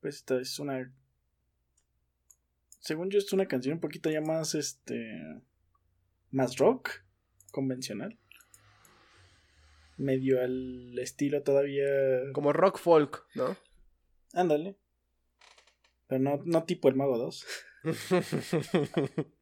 [0.00, 0.92] Pues esta es una.
[2.80, 5.42] Según yo, es una canción un poquito ya más este.
[6.30, 6.90] Más rock.
[7.50, 8.18] Convencional.
[9.96, 11.86] Medio al estilo todavía.
[12.32, 13.56] Como rock folk, ¿no?
[14.32, 14.76] Ándale.
[16.06, 17.46] Pero no, no tipo el Mago 2.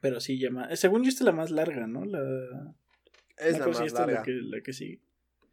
[0.00, 0.74] Pero sí llama.
[0.76, 2.04] Según yo, esta es la más larga, ¿no?
[2.04, 2.74] La.
[3.38, 4.18] Es la, más larga.
[4.18, 5.00] La que, la que sigue.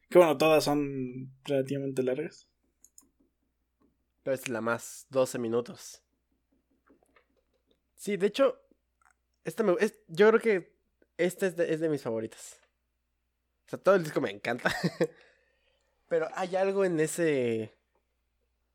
[0.09, 2.47] Que bueno, todas son relativamente largas.
[4.23, 6.03] Pero es la más 12 minutos.
[8.03, 8.59] Sí, de hecho,
[9.45, 10.75] esta me, es, yo creo que
[11.17, 12.59] esta es de, es de mis favoritas.
[13.65, 14.69] O sea, todo el disco me encanta.
[16.09, 17.73] Pero hay algo en ese.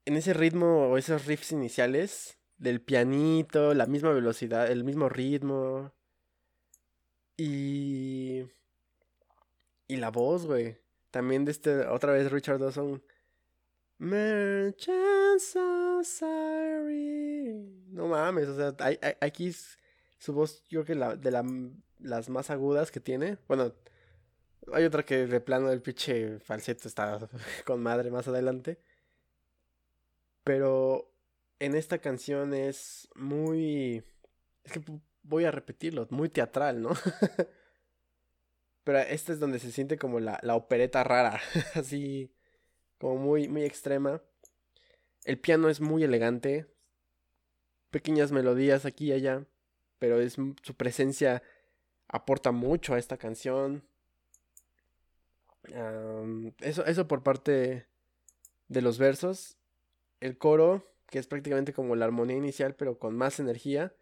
[0.07, 2.39] En ese ritmo o esos riffs iniciales.
[2.57, 5.93] Del pianito, la misma velocidad, el mismo ritmo.
[7.37, 8.45] Y.
[9.89, 10.79] Y la voz, güey.
[11.11, 11.87] También de este.
[11.87, 13.03] Otra vez Richard Dawson.
[13.99, 16.07] Merchants of
[17.91, 18.77] No mames, o sea,
[19.21, 19.53] aquí
[20.19, 21.33] su voz, yo creo que la, de
[21.99, 23.39] las más agudas que tiene.
[23.49, 23.75] Bueno,
[24.73, 27.29] hay otra que de plano el pinche falseto está
[27.65, 28.81] con madre más adelante.
[30.45, 31.13] Pero
[31.59, 34.05] en esta canción es muy...
[34.63, 34.83] Es que
[35.23, 36.91] voy a repetirlo, muy teatral, ¿no?
[38.85, 41.41] Pero esta es donde se siente como la, la opereta rara,
[41.75, 42.33] así
[42.99, 44.23] como muy, muy extrema.
[45.25, 46.67] El piano es muy elegante,
[47.91, 49.45] pequeñas melodías aquí y allá,
[49.99, 51.43] pero es su presencia
[52.09, 53.83] aporta mucho a esta canción
[56.61, 57.87] eso, eso por parte
[58.69, 59.57] de los versos.
[60.21, 63.95] El coro, que es prácticamente como la armonía inicial, pero con más energía,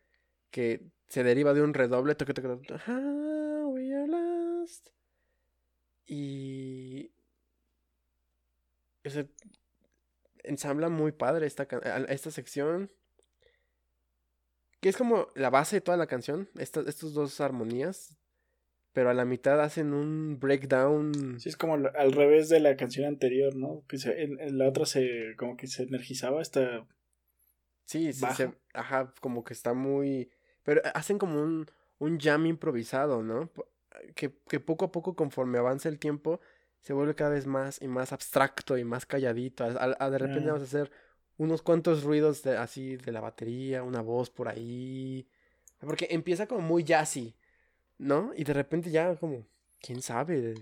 [0.51, 2.15] que se deriva de un redoble.
[2.15, 2.75] Toque, toque, toque,
[3.67, 4.89] we are lost.
[6.07, 7.11] Y.
[9.07, 9.29] Ese,
[10.45, 11.69] ensambla muy padre esta,
[12.09, 12.91] esta sección.
[14.81, 16.49] Que es como la base de toda la canción.
[16.59, 18.17] Estas, estas dos armonías
[18.97, 21.39] pero a la mitad hacen un breakdown.
[21.39, 23.85] Sí, es como al revés de la canción anterior, ¿no?
[23.87, 26.87] Que en, la otra se como que se energizaba esta.
[27.85, 28.25] Sí, sí,
[28.73, 30.31] ajá, como que está muy.
[30.63, 31.67] Pero hacen como un,
[31.99, 33.51] un jam improvisado, ¿no?
[34.15, 36.41] Que, que poco a poco, conforme avanza el tiempo,
[36.87, 39.65] se vuelve cada vez más y más abstracto y más calladito.
[39.65, 40.93] A, de repente vamos a hacer
[41.37, 45.29] unos cuantos ruidos de, así de la batería, una voz por ahí.
[45.81, 47.35] Porque empieza como muy jazzy.
[47.99, 48.31] ¿no?
[48.37, 49.45] Y de repente ya como,
[49.81, 50.55] quién sabe,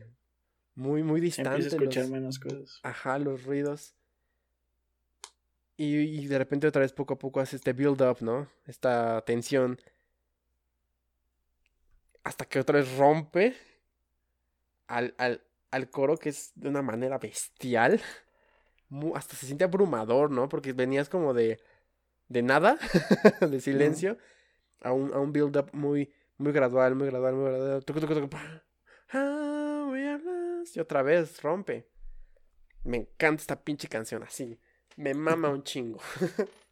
[0.74, 1.51] muy, muy distante.
[1.51, 2.80] Empieza a escuchar menos cosas.
[2.82, 3.94] Ajá, los ruidos.
[5.76, 8.48] Y, y, de repente otra vez poco a poco hace este build up, ¿no?
[8.64, 9.78] Esta tensión.
[12.22, 13.55] Hasta que otra vez rompe
[14.86, 15.42] al, al,
[15.74, 18.01] al coro, que es de una manera bestial.
[19.14, 20.48] hasta se siente abrumador, ¿no?
[20.48, 21.60] Porque venías como de,
[22.28, 22.78] de nada,
[23.40, 24.16] de silencio,
[24.80, 28.62] a un, a un build up muy, muy gradual, muy gradual, muy gradual.
[29.12, 29.64] Ah,
[30.74, 31.88] y otra vez rompe.
[32.84, 34.59] Me encanta esta pinche canción así.
[34.96, 36.01] Me mama un chingo.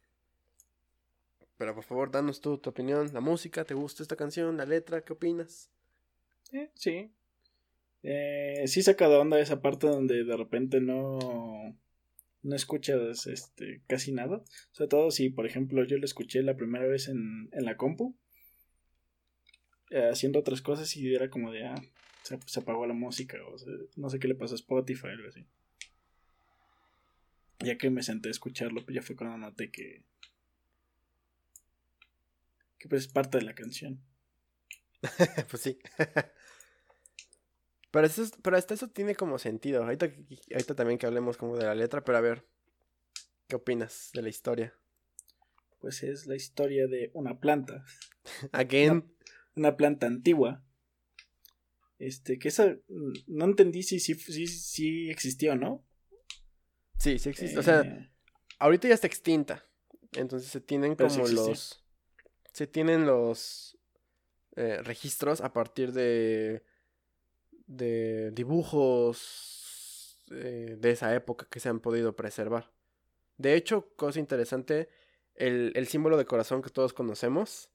[1.57, 3.09] Pero por favor, danos tú tu opinión.
[3.13, 4.57] La música, ¿te gusta esta canción?
[4.57, 5.01] ¿La letra?
[5.01, 5.69] ¿Qué opinas?
[6.51, 7.13] Eh, sí.
[8.03, 11.77] Eh, sí saca de onda esa parte donde de repente no
[12.43, 14.43] no escuchas este casi nada.
[14.71, 18.15] Sobre todo si, por ejemplo, yo lo escuché la primera vez en, en la compu
[19.93, 21.81] eh, haciendo otras cosas y era como de, ah,
[22.23, 23.55] se, apagó la música, o
[23.95, 25.45] no sé qué le pasó a Spotify o algo así.
[27.59, 30.03] Ya que me senté a escucharlo, pues ya fue cuando noté que.
[32.79, 34.01] que pues es parte de la canción.
[35.49, 35.77] pues sí.
[37.93, 39.83] Pero, eso, pero hasta eso tiene como sentido.
[39.83, 40.11] Ahorita,
[40.51, 42.43] ahorita también que hablemos como de la letra, pero a ver,
[43.47, 44.73] ¿qué opinas de la historia?
[45.77, 47.85] Pues es la historia de una planta.
[48.51, 49.13] Again.
[49.55, 50.63] Una, planta antigua.
[51.99, 52.75] Este, que esa.
[53.27, 55.85] No entendí si si, si, existió, ¿no?
[56.97, 57.59] Sí, sí existe.
[57.59, 58.09] O sea, eh.
[58.57, 59.67] ahorita ya está extinta.
[60.13, 61.85] Entonces se tienen como los.
[62.53, 63.77] Se tienen los
[64.55, 66.63] eh, registros a partir de.
[67.67, 72.71] De dibujos eh, de esa época que se han podido preservar.
[73.37, 74.89] De hecho, cosa interesante,
[75.35, 77.69] el, el símbolo de corazón que todos conocemos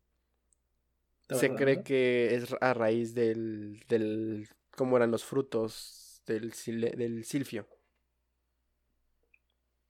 [1.31, 6.53] se cree que es a raíz del, del cómo eran los frutos del,
[6.97, 7.67] del silfio.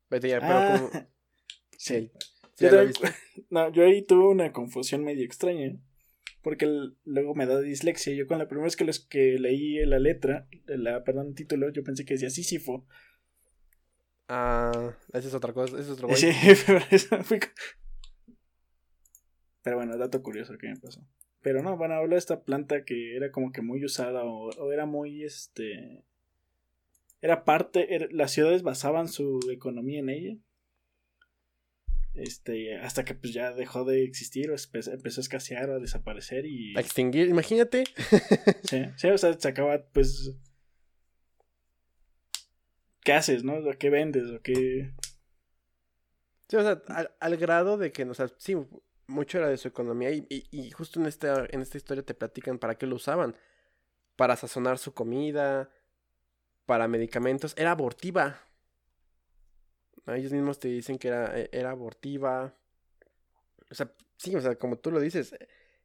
[0.09, 1.07] Pero ah,
[1.77, 2.11] sí.
[2.57, 2.71] Yo,
[3.51, 5.77] no, yo ahí tuve una confusión medio extraña.
[6.43, 6.67] Porque
[7.05, 8.15] luego me da dislexia.
[8.15, 11.71] Yo con la primera vez que, los, que leí la letra, la, perdón, el título,
[11.71, 12.87] yo pensé que decía Sísifo.
[14.29, 16.31] Ah, esa es otra cosa, ese es otro Sí,
[16.67, 17.41] pero eso fue...
[19.63, 21.07] Pero bueno, dato curioso que me pasó.
[21.41, 24.87] Pero no, bueno, habla de esta planta que era como que muy usada o, era
[24.87, 26.05] muy, este...
[27.21, 30.37] Era parte, las ciudades basaban su economía en ella.
[32.19, 34.57] Este, hasta que pues ya dejó de existir o
[34.93, 36.77] empezó a escasear o a desaparecer y...
[36.77, 37.85] A extinguir, imagínate.
[38.65, 40.35] sí, sí, o sea, se acaba pues
[43.05, 43.55] qué haces, ¿no?
[43.55, 44.31] ¿O qué vendes?
[44.31, 44.93] ¿O qué...?
[46.49, 46.83] Sí, o sea,
[47.21, 48.57] al, grado de que, o sea, sí,
[49.07, 52.59] mucho era de su economía y, y, justo en esta, en esta historia te platican
[52.59, 53.37] para qué lo usaban.
[54.17, 55.71] Para sazonar su comida,
[56.67, 57.55] para medicamentos.
[57.57, 58.48] Era abortiva.
[60.15, 62.55] Ellos mismos te dicen que era, e, era abortiva.
[63.71, 65.35] O sea, sí, o sea, como tú lo dices,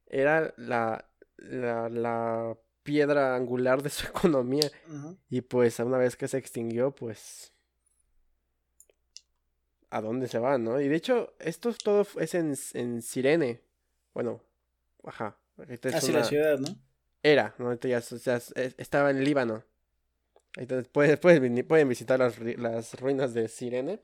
[0.08, 1.06] era la,
[1.38, 4.70] la, la piedra angular de su economía.
[5.30, 7.52] Y pues una vez que se extinguió, pues...
[9.90, 10.82] ¿A dónde se va, no?
[10.82, 13.62] Y de hecho, esto todo es en, en Sirene.
[14.14, 14.42] Bueno,
[15.04, 15.38] ajá.
[15.94, 16.76] Así la ciudad, ¿no?
[17.22, 17.74] Era, ¿no?
[17.76, 18.00] ya,
[18.78, 19.64] estaba en Líbano.
[20.56, 24.00] Entonces pueden, pueden, visitar las, las, ruinas de Sirene.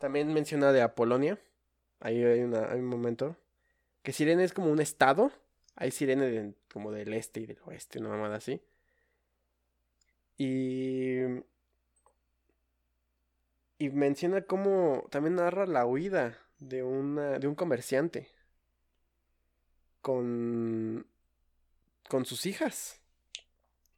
[0.00, 1.38] También menciona de Apolonia.
[2.00, 3.36] Ahí hay, una, hay un momento.
[4.02, 5.32] Que Sirene es como un estado
[5.76, 8.62] hay sirene como del este y del oeste, una mamada así.
[10.38, 11.18] Y.
[13.78, 18.28] Y menciona cómo también narra la huida de, una, de un comerciante
[20.00, 21.06] con,
[22.08, 23.02] con sus hijas.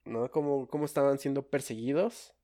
[0.04, 0.32] ¿No?
[0.32, 2.34] Cómo, cómo estaban siendo perseguidos.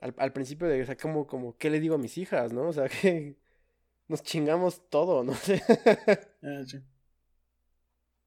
[0.00, 2.68] Al, al principio de, o sea, como, como, ¿qué le digo a mis hijas, no?
[2.68, 3.36] O sea, que
[4.08, 5.62] nos chingamos todo, no sé.
[6.44, 6.64] Ah,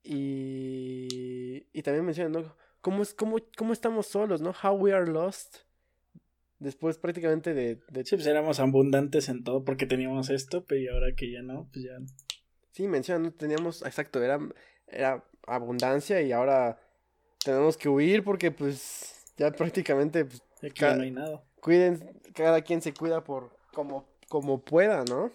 [0.08, 2.56] y, y también mencionan, ¿no?
[2.80, 4.54] ¿Cómo, es, cómo, ¿Cómo estamos solos, no?
[4.64, 5.58] How we are lost.
[6.60, 8.06] Después prácticamente de, de...
[8.06, 11.86] Sí, pues éramos abundantes en todo porque teníamos esto, pero ahora que ya no, pues
[11.86, 11.98] ya...
[12.72, 14.40] Sí, mencionan, teníamos, exacto, era,
[14.88, 16.80] era abundancia y ahora
[17.44, 20.26] tenemos que huir porque pues ya prácticamente...
[20.26, 21.44] Pues, no hay nada.
[21.66, 25.32] Cuiden, cada quien se cuida por como, como pueda, ¿no?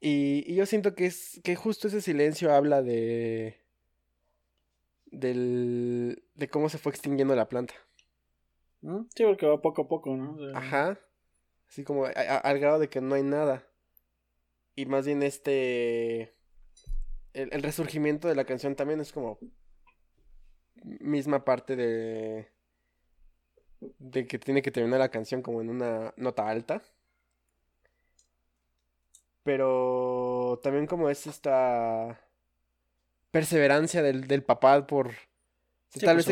[0.00, 3.60] Y, yo siento que es que justo ese silencio habla de
[5.12, 7.74] del de cómo se fue extinguiendo la planta.
[9.14, 10.36] Sí, porque va poco a poco, ¿no?
[10.56, 10.98] Ajá.
[11.68, 13.64] Así como al grado de que no hay nada.
[14.74, 16.34] Y más bien este
[17.32, 19.38] el, el, resurgimiento de la canción también es como
[20.82, 22.53] misma parte de
[23.98, 26.82] de que tiene que terminar la canción como en una nota alta.
[29.42, 32.20] Pero también como es esta
[33.30, 35.10] perseverancia del, del papá por...
[36.00, 36.26] tal, vez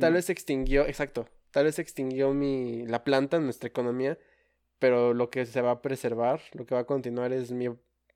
[0.00, 4.18] tal vez extinguió, exacto, tal vez extinguió mi, la planta en nuestra economía,
[4.78, 7.68] pero lo que se va a preservar, lo que va a continuar es mi,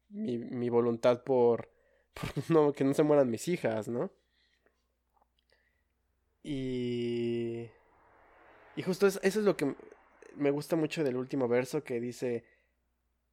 [0.09, 1.69] mi, mi voluntad por,
[2.15, 4.10] por no, que no se mueran mis hijas, ¿no?
[6.43, 7.69] Y...
[8.78, 9.74] Y justo eso es lo que
[10.36, 12.44] me gusta mucho del último verso que dice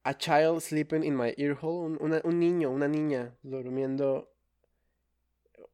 [0.02, 4.28] a child sleeping in my ear hole, un, un niño, una niña durmiendo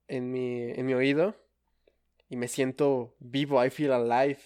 [0.09, 1.35] en mi, en mi oído
[2.29, 4.41] y me siento vivo, I feel alive.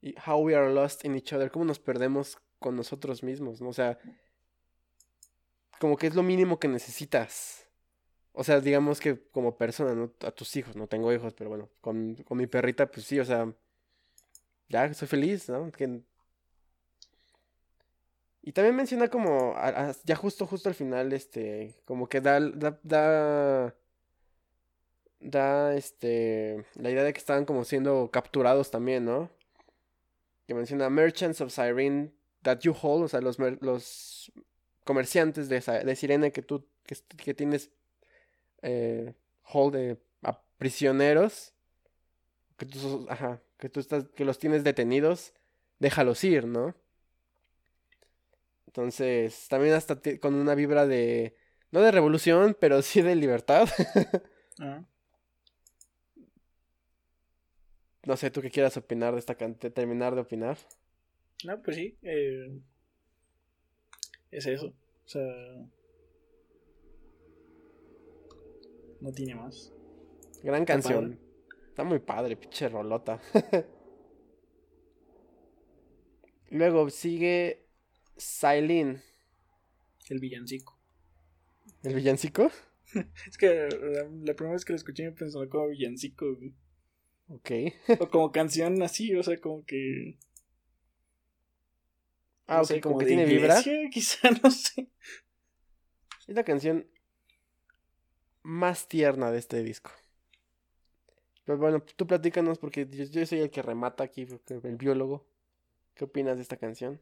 [0.00, 3.70] Y how we are lost in each other, cómo nos perdemos con nosotros mismos, ¿no?
[3.70, 3.98] O sea,
[5.80, 7.66] como que es lo mínimo que necesitas.
[8.32, 10.12] O sea, digamos que como persona, ¿no?
[10.20, 13.24] A tus hijos, no tengo hijos, pero bueno, con, con mi perrita, pues sí, o
[13.24, 13.52] sea,
[14.70, 15.70] ya soy feliz, ¿no?
[15.70, 16.00] Que
[18.42, 19.54] y también menciona como,
[20.04, 23.74] ya justo, justo al final, este, como que da, da,
[25.20, 29.30] da este la idea de que estaban como siendo capturados también, ¿no?
[30.46, 34.32] Que menciona Merchants of Cyrene that you hold, o sea, los, los
[34.84, 36.66] comerciantes de, de Sirene que tú
[37.18, 37.70] que, tienes
[38.62, 39.14] eh,
[39.44, 39.98] hold de
[40.56, 41.52] prisioneros
[42.56, 45.32] que tú, ajá, que tú estás que los tienes detenidos,
[45.78, 46.74] déjalos ir, ¿no?
[48.66, 51.36] Entonces, también hasta con una vibra de
[51.70, 53.68] no de revolución, pero sí de libertad.
[54.60, 54.84] ah.
[58.06, 60.56] No sé, tú qué quieras opinar de esta canción, terminar de opinar.
[61.44, 61.96] No, pues sí.
[62.02, 62.58] Eh,
[64.30, 64.68] es eso.
[65.04, 65.22] O sea.
[69.00, 69.72] No tiene más.
[70.42, 71.18] Gran canción.
[71.70, 73.20] Está muy padre, pinche rolota.
[76.50, 77.64] Luego sigue
[78.16, 79.02] Silene.
[80.08, 80.76] El villancico.
[81.84, 82.50] ¿El villancico?
[83.28, 83.68] es que
[84.24, 86.26] la, primera vez que lo escuché me pensaba como villancico,
[87.28, 87.50] Ok.
[88.00, 90.18] o como canción así, o sea, como que.
[92.48, 93.62] Ah, ok, como, que tiene vibra.
[93.92, 94.90] Quizá, no sé.
[96.26, 96.90] Es la canción
[98.42, 99.92] más tierna de este disco.
[101.50, 104.24] Pero bueno, tú platícanos porque yo, soy el que remata aquí,
[104.62, 105.26] el biólogo.
[105.94, 107.00] ¿Qué opinas de esta canción?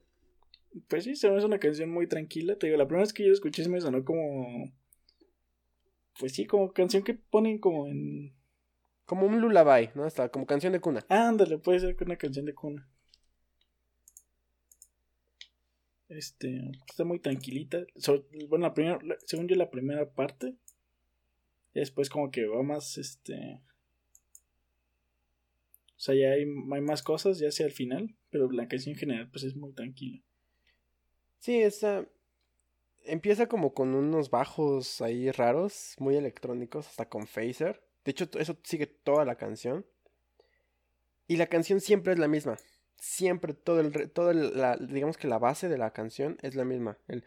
[0.89, 2.57] Pues sí, se me hace una canción muy tranquila.
[2.57, 4.73] Te digo, la primera vez que yo escuché se me sonó como.
[6.19, 8.33] Pues sí, como canción que ponen como en
[9.05, 10.05] como un lullaby, ¿no?
[10.05, 11.05] Hasta como canción de cuna.
[11.11, 12.89] Ándale, puede ser una canción de cuna.
[16.09, 17.85] Este, está muy tranquilita.
[18.49, 20.57] bueno, la primera, según yo, la primera parte.
[21.75, 23.61] Y después, como que va más, este.
[25.99, 28.15] O sea, ya hay, más cosas, ya sea al final.
[28.31, 30.23] Pero la canción en general, pues es muy tranquila.
[31.41, 32.07] Sí, esa.
[33.05, 37.83] Empieza como con unos bajos ahí raros, muy electrónicos, hasta con phaser.
[38.05, 39.85] De hecho, eso sigue toda la canción.
[41.27, 42.57] Y la canción siempre es la misma.
[42.97, 46.99] Siempre, todo el, todo la, digamos que la base de la canción es la misma.
[47.09, 47.25] El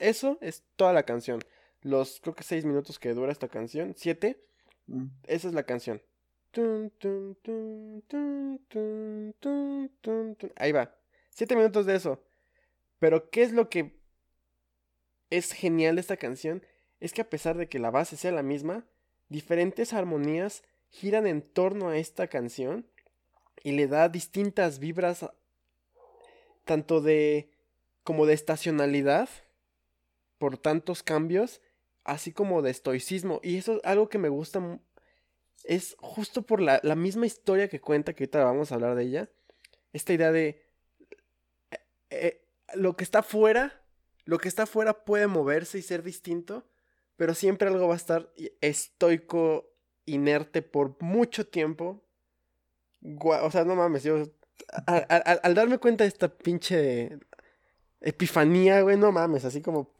[0.00, 1.40] eso es toda la canción.
[1.82, 4.42] Los, creo que seis minutos que dura esta canción, siete,
[4.92, 5.06] mm.
[5.24, 6.00] esa es la canción.
[10.56, 10.94] Ahí va.
[11.30, 12.22] Siete minutos de eso.
[12.98, 13.98] Pero, ¿qué es lo que
[15.30, 16.62] es genial de esta canción?
[17.02, 18.86] es que a pesar de que la base sea la misma,
[19.28, 22.86] diferentes armonías giran en torno a esta canción
[23.64, 25.28] y le da distintas vibras
[26.64, 27.50] tanto de
[28.04, 29.28] como de estacionalidad
[30.38, 31.60] por tantos cambios,
[32.04, 33.40] así como de estoicismo.
[33.42, 34.80] Y eso es algo que me gusta,
[35.64, 39.30] es justo por la, misma historia que cuenta, que ahorita vamos a hablar de ella,
[39.92, 40.64] esta idea de
[41.70, 41.78] eh,
[42.10, 43.82] eh, lo que está fuera,
[44.24, 46.66] lo que está fuera puede moverse y ser distinto,
[47.16, 49.72] pero siempre algo va a estar estoico,
[50.06, 52.04] inerte por mucho tiempo.
[53.18, 54.22] o sea, no mames, yo.
[54.86, 57.18] Al, darme cuenta de esta pinche
[58.00, 59.94] epifanía, güey, no mames, así como.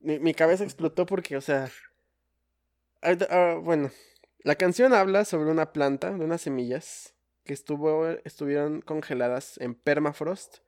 [0.00, 1.70] Mi, cabeza explotó porque, o sea.
[3.02, 3.90] Ah, bueno,
[4.40, 7.14] la canción habla sobre una planta de unas semillas
[7.44, 10.58] que estuvo, estuvieron congeladas en permafrost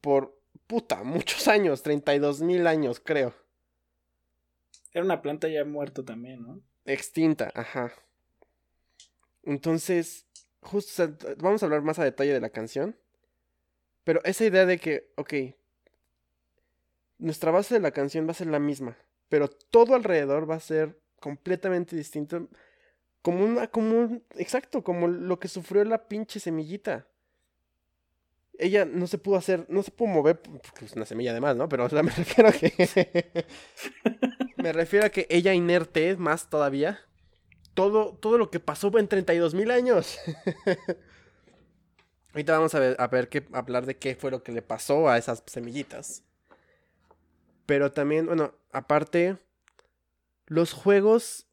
[0.00, 3.34] por puta, muchos años, 32 mil años, creo.
[4.92, 6.60] Era una planta ya muerta también, ¿no?
[6.84, 7.92] Extinta, ajá.
[9.42, 10.26] Entonces,
[10.60, 12.96] justo, vamos a hablar más a detalle de la canción.
[14.04, 15.34] Pero esa idea de que, ok,
[17.24, 18.96] nuestra base de la canción va a ser la misma,
[19.28, 22.48] pero todo alrededor va a ser completamente distinto.
[23.22, 27.08] Como una, como un, exacto, como lo que sufrió la pinche semillita.
[28.58, 31.68] Ella no se pudo hacer, no se pudo mover, porque es una semilla además, ¿no?
[31.68, 33.46] Pero me refiero a que
[34.58, 37.00] Me refiero a que ella inerte es más todavía.
[37.72, 40.18] Todo, todo lo que pasó en 32 mil años.
[42.32, 45.08] Ahorita vamos a ver, a ver qué, hablar de qué fue lo que le pasó
[45.08, 46.22] a esas semillitas.
[47.66, 49.38] Pero también, bueno, aparte,
[50.46, 51.46] los juegos.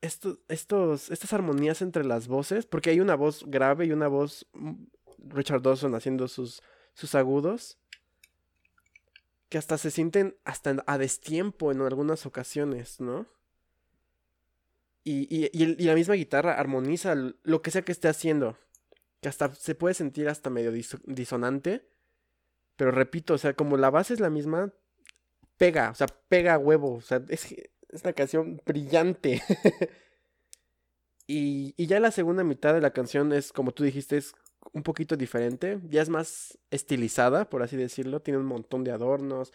[0.00, 4.74] Estos, estas armonías entre las voces, porque hay una voz grave y una voz mm,
[5.30, 6.62] Richard Dawson haciendo sus,
[6.94, 7.78] sus agudos
[9.48, 13.26] que hasta se sienten hasta a destiempo en algunas ocasiones, ¿no?
[15.04, 18.58] Y, y, la misma guitarra armoniza lo que sea que esté haciendo.
[19.22, 21.88] Que hasta se puede sentir hasta medio disonante.
[22.78, 24.72] Pero repito, o sea, como la base es la misma,
[25.56, 26.94] pega, o sea, pega a huevo.
[26.94, 27.52] O sea, es,
[28.04, 29.42] una canción brillante.
[31.26, 34.32] y, y ya la segunda mitad de la canción es, como tú dijiste, es
[34.72, 39.52] un poquito diferente, ya es más estilizada, por así decirlo, tiene un montón de adornos,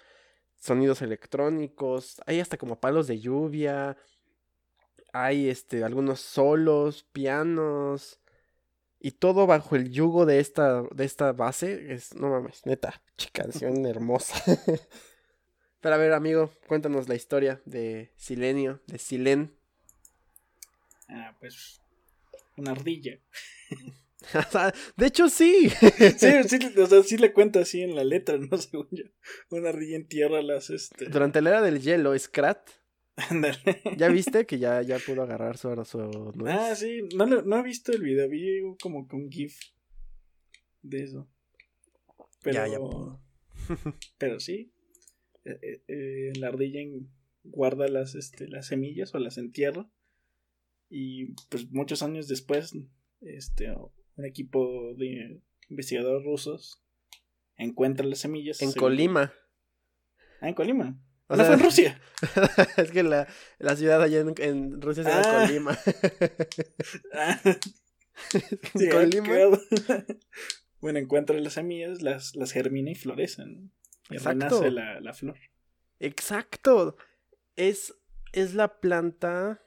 [0.60, 3.96] sonidos electrónicos, hay hasta como palos de lluvia,
[5.14, 8.20] hay este algunos solos, pianos
[9.04, 13.04] y todo bajo el yugo de esta de esta base es no mames, neta,
[13.34, 14.42] canción hermosa.
[15.82, 19.54] Pero a ver, amigo, cuéntanos la historia de Silenio, de Silen.
[21.10, 21.82] Ah, pues
[22.56, 23.20] una ardilla.
[24.96, 25.70] de hecho, sí.
[26.18, 28.58] sí, sí, o sea, sí le cuenta así en la letra, ¿no?
[28.58, 29.04] Según yo.
[29.50, 31.10] Una ardilla en tierra las este.
[31.10, 32.70] Durante la era del hielo, Scrat.
[33.98, 37.92] ¿Ya viste que ya, ya pudo agarrar su, su Ah, sí, no, no he visto
[37.92, 39.58] el video, vi como con GIF
[40.82, 41.30] de eso.
[42.42, 43.22] Pero, ya, ya pudo.
[44.18, 44.74] pero sí,
[45.46, 46.82] eh, eh, eh, la ardilla
[47.44, 49.90] guarda las, este, las semillas o las entierra.
[50.90, 52.74] Y pues muchos años después,
[53.22, 53.74] este,
[54.16, 56.84] un equipo de investigadores rusos
[57.58, 58.62] encuentra las semillas.
[58.62, 59.34] En Colima.
[60.42, 61.00] Ah, en Colima.
[61.28, 62.02] O no fue en Rusia.
[62.78, 63.28] es que la,
[63.60, 65.48] la, ciudad allá en, Rusia se llama ah.
[65.48, 65.80] Colima.
[67.14, 67.40] ah.
[68.92, 69.60] Colima.
[70.80, 73.72] bueno, encuentra las semillas, las, las germina y florecen.
[74.10, 75.38] Y renace la, la flor.
[76.00, 76.98] Exacto.
[77.56, 77.96] Es,
[78.34, 79.62] es la planta.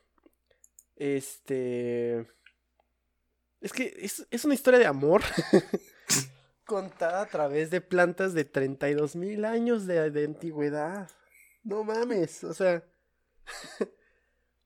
[0.97, 2.27] Este.
[3.61, 5.23] Es que es, una historia de amor.
[6.67, 11.09] contada a través de plantas de 32 mil años de, de antigüedad.
[11.67, 12.45] No mames.
[12.45, 12.83] O sea.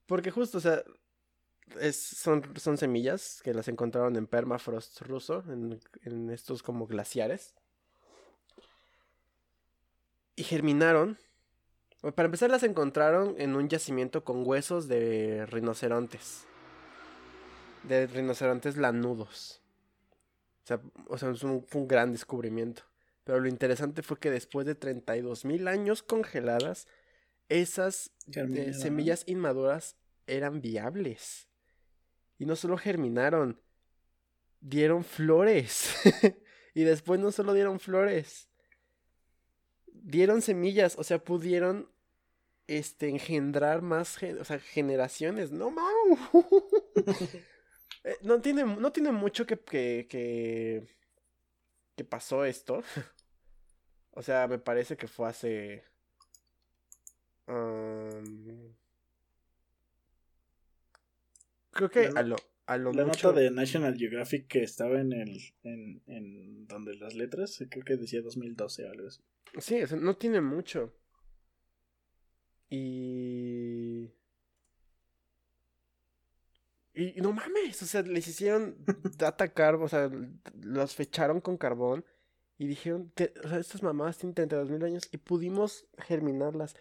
[0.07, 0.85] porque justo, o sea.
[1.93, 2.43] Son,
[2.77, 7.55] semillas que las encontraron en permafrost ruso, en, estos como glaciares.
[10.35, 11.17] Y germinaron
[12.01, 16.47] para empezar, las encontraron en un yacimiento con huesos de rinocerontes.
[17.83, 19.61] De rinocerontes lanudos.
[20.65, 22.90] O sea, o sea un gran descubrimiento.
[23.31, 26.89] Pero lo interesante fue que después de 32 mil años congeladas,
[27.49, 29.95] esas eh, semillas inmaduras
[30.27, 31.47] eran viables.
[32.41, 33.61] Y no solo germinaron,
[34.61, 35.95] dieron flores.
[36.75, 38.49] y después no solo dieron flores,
[39.87, 41.89] dieron semillas, o sea, pudieron
[42.67, 45.53] este, engendrar más o sea, generaciones.
[45.53, 46.19] No, mau.
[48.03, 50.89] Eh, no, tiene, no tiene mucho que, que,
[51.95, 52.83] que, pasó esto.
[54.13, 55.85] o sea, me parece que fue hace...
[61.73, 65.41] creo que a lo, a lo la nota de National Geographic que estaba en el
[65.65, 69.21] en, en donde las letras creo que decía 2012 o algo así
[69.59, 70.95] Sí, no tiene mucho.
[72.69, 74.13] Y...
[76.95, 78.77] Y no mames, o sea, les hicieron
[79.17, 80.11] data carbon, o sea,
[80.61, 82.05] los fecharon con carbón
[82.61, 86.77] y dijeron, que, o sea, estas mamadas tienen 32 mil años y pudimos germinarlas.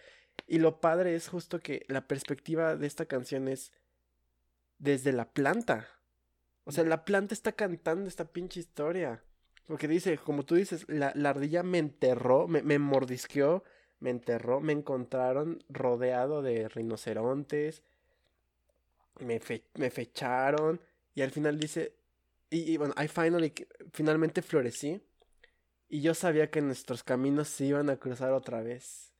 [0.45, 3.71] Y lo padre es justo que la perspectiva de esta canción es
[4.77, 5.87] desde la planta.
[6.65, 9.23] O sea, la planta está cantando esta pinche historia.
[9.67, 13.63] Porque dice, como tú dices, la, ardilla me enterró, me, me, mordisqueó,
[14.01, 17.83] me enterró, me encontraron rodeado de rinocerontes,
[19.21, 19.39] me,
[19.75, 20.81] me fecharon,
[21.15, 21.93] y al final dice,
[22.49, 23.53] y, bueno, I finally,
[23.93, 25.01] finalmente florecí,
[25.89, 29.11] y yo sabía que nuestros caminos se iban a cruzar otra vez.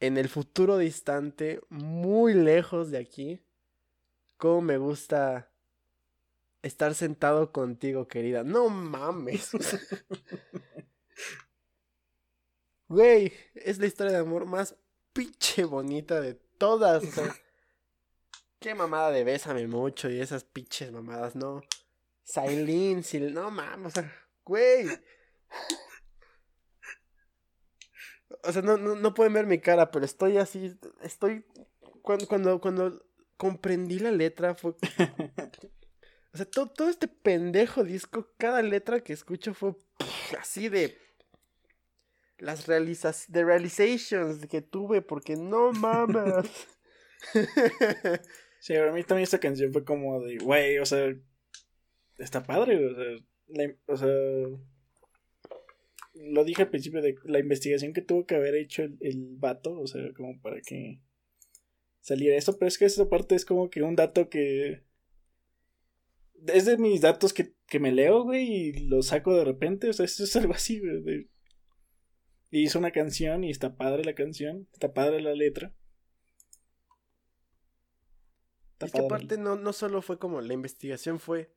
[0.00, 3.40] En el futuro distante, muy lejos de aquí,
[4.36, 5.52] como me gusta
[6.62, 8.42] estar sentado contigo, querida.
[8.42, 9.50] No mames.
[12.88, 14.74] Güey, es la historia de amor más
[15.12, 17.04] pinche bonita de todas.
[18.58, 21.62] qué mamada de bésame mucho y esas pinches mamadas, no.
[22.24, 24.12] Sailin, Sil, no mames, o sea,
[24.44, 24.88] güey.
[28.44, 31.44] O sea, no, no, no, pueden ver mi cara, pero estoy así, estoy...
[32.02, 33.04] Cuando, cuando, cuando
[33.36, 34.74] comprendí la letra fue...
[36.32, 39.74] O sea, todo, todo este pendejo disco, cada letra que escucho fue
[40.38, 40.96] así de
[42.38, 46.48] las realizas de realizations que tuve porque no mamas.
[48.60, 51.14] sí, para mí también esta canción fue como de, güey, o sea,
[52.18, 54.08] está padre, o sea, o sea,
[56.22, 59.78] lo dije al principio de la investigación que tuvo que haber hecho el, el vato,
[59.78, 61.00] o sea, como para que
[62.00, 64.82] saliera eso, pero es que esa parte es como que un dato que
[66.46, 69.88] es de mis datos que, me leo, güey, y lo saco de repente.
[69.90, 71.28] O sea, eso es algo así, güey.
[72.50, 75.72] Y hizo una canción y está padre la canción, está padre la letra.
[78.80, 81.52] es que aparte no, no solo fue como la investigación, fue.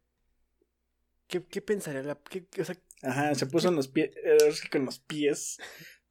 [1.34, 2.16] ¿Qué, qué pensaría la.?
[2.30, 4.12] Qué, o sea, Ajá, se puso en los pies.
[4.72, 5.58] con los pies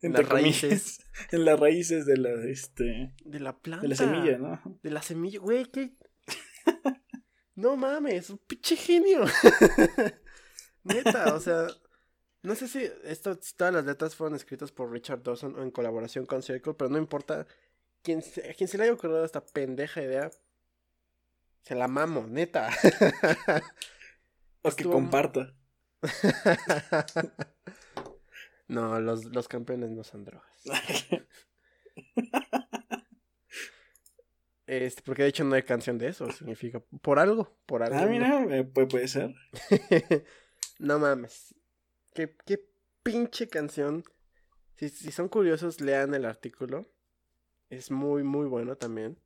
[0.00, 0.98] En las raíces.
[1.30, 3.14] En las raíces de la, este...
[3.24, 3.82] De la planta.
[3.82, 4.80] De la semilla, ¿no?
[4.82, 5.38] De la semilla.
[5.38, 5.92] Güey, ¿qué?
[7.54, 9.24] no mames, un pinche genio.
[10.82, 11.68] Neta, o sea...
[12.42, 16.26] No sé si, esto, todas las letras fueron escritas por Richard Dawson o en colaboración
[16.26, 17.46] con Circle, pero no importa.
[18.02, 20.32] Quien se, a quien se le haya ocurrido esta pendeja idea,
[21.62, 22.70] se la mamo, neta.
[24.62, 25.54] O que comparta.
[28.68, 30.50] no, los, los campeones no son drogas.
[34.64, 37.98] Este, porque de hecho no hay canción de eso, significa por algo, por algo.
[37.98, 39.34] Ah, mira, puede, puede ser.
[40.78, 41.54] no mames.
[42.14, 42.64] Qué, qué
[43.02, 44.02] pinche canción.
[44.76, 46.90] Si, si son curiosos, lean el artículo.
[47.68, 49.18] Es muy, muy bueno también.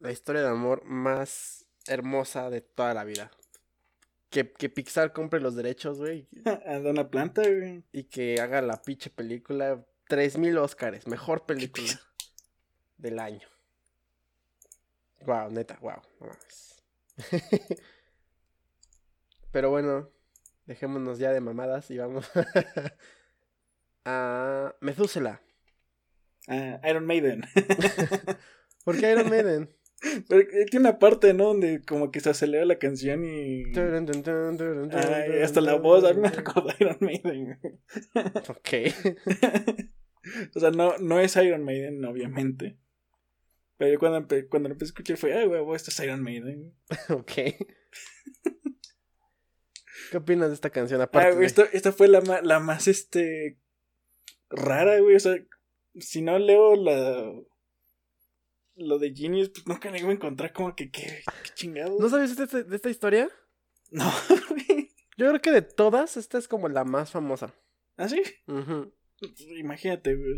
[0.00, 3.30] La historia de amor más hermosa de toda la vida.
[4.30, 6.28] Que, que Pixar compre los derechos, güey.
[6.66, 7.84] A una planta, güey.
[7.92, 9.84] Y que haga la pinche película.
[10.08, 11.06] 3000 Oscars.
[11.06, 12.00] Mejor película
[12.98, 13.46] del año.
[15.26, 16.02] Wow, neta, wow.
[16.20, 16.82] No mames.
[19.52, 20.10] Pero bueno,
[20.66, 22.28] dejémonos ya de mamadas y vamos
[24.04, 25.40] a Methuselah.
[26.48, 27.42] Ah, Iron Maiden.
[28.84, 29.74] ¿Por qué Iron Maiden?
[30.28, 31.44] Porque tiene una parte, ¿no?
[31.46, 33.64] Donde como que se acelera la canción y.
[34.92, 37.58] Ay, hasta la voz, a mí me recuerda Iron Maiden.
[38.48, 38.68] ok.
[40.56, 42.76] o sea, no, no es Iron Maiden, obviamente.
[43.76, 46.74] Pero yo cuando, cuando lo empecé a escuchar fue, ay, huevo, esto es Iron Maiden.
[47.08, 47.32] ok.
[50.10, 51.00] ¿Qué opinas de esta canción?
[51.00, 53.58] Aparte ah, esta fue la, la más, este,
[54.50, 55.16] rara, güey.
[55.16, 55.36] O sea,
[55.98, 57.32] si no leo la
[58.76, 61.22] lo de Genius, pues nunca le iba a encontrar como que qué,
[61.54, 61.96] chingado.
[61.98, 63.28] ¿No sabes de, esta historia?
[63.90, 64.10] No,
[65.16, 67.54] Yo creo que de todas, esta es como la más famosa.
[67.96, 68.20] ¿Ah, sí?
[69.58, 70.34] Imagínate, güey.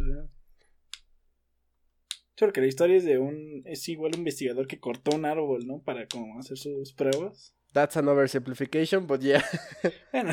[2.36, 3.62] Yo creo que la historia es de un.
[3.64, 5.82] Es igual un investigador que cortó un árbol, ¿no?
[5.82, 7.54] Para como hacer sus pruebas.
[7.72, 9.42] That's an oversimplification, but yeah.
[10.12, 10.32] Bueno.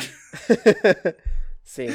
[1.64, 1.88] sí.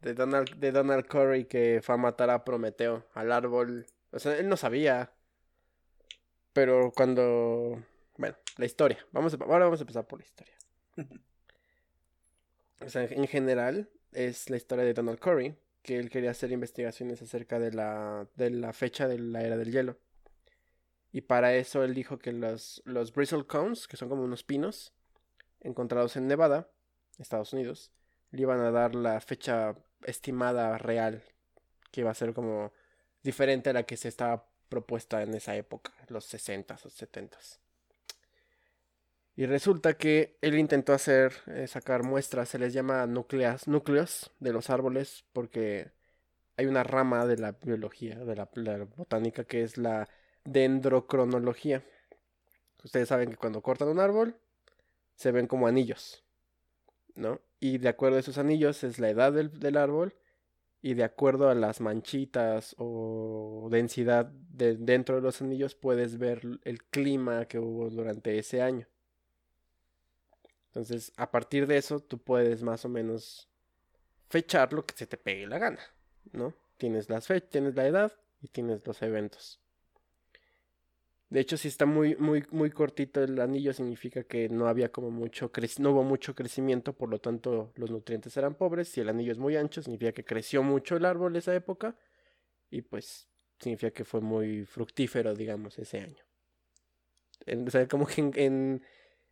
[0.00, 4.36] De Donald, de Donald Curry que fue a matar a Prometeo, al árbol o sea,
[4.38, 5.12] él no sabía.
[6.52, 7.82] Pero cuando...
[8.16, 9.04] Bueno, la historia.
[9.12, 9.36] Vamos a...
[9.36, 10.54] Ahora vamos a empezar por la historia.
[12.80, 17.22] o sea, en general es la historia de Donald Curry, que él quería hacer investigaciones
[17.22, 19.98] acerca de la, de la fecha de la era del hielo.
[21.12, 24.92] Y para eso él dijo que los, los bristle cones, que son como unos pinos,
[25.60, 26.70] encontrados en Nevada,
[27.18, 27.92] Estados Unidos,
[28.30, 31.22] le iban a dar la fecha estimada real,
[31.90, 32.72] que iba a ser como
[33.22, 37.58] diferente a la que se estaba propuesta en esa época, los 60s o 70s.
[39.36, 44.52] Y resulta que él intentó hacer, eh, sacar muestras, se les llama núcleos, núcleos de
[44.52, 45.92] los árboles, porque
[46.56, 48.48] hay una rama de la biología, de la,
[48.96, 50.08] botánica, que es la
[50.44, 51.82] dendrocronología.
[52.84, 54.36] Ustedes saben que cuando cortan un árbol,
[55.16, 56.22] se ven como anillos,
[57.14, 57.40] ¿no?
[57.60, 60.14] Y de acuerdo a esos anillos es la edad del árbol
[60.82, 66.42] y de acuerdo a las manchitas o densidad de dentro de los anillos puedes ver
[66.64, 68.86] el clima que hubo durante ese año.
[70.68, 73.48] Entonces, a partir de eso, tú puedes más o menos
[74.28, 75.80] fechar lo que se te pegue la gana,
[76.32, 76.54] ¿no?
[76.78, 79.59] Tienes las fechas, tienes la edad y tienes los eventos.
[81.30, 85.12] De hecho, si está muy, muy, muy cortito el anillo, significa que no había como
[85.12, 88.88] mucho no hubo mucho crecimiento, por lo tanto los nutrientes eran pobres.
[88.88, 91.96] Si el anillo es muy ancho, significa que creció mucho el árbol esa época.
[92.68, 93.28] Y pues
[93.60, 96.24] significa que fue muy fructífero, digamos, ese año.
[97.46, 98.82] o sea, como que en,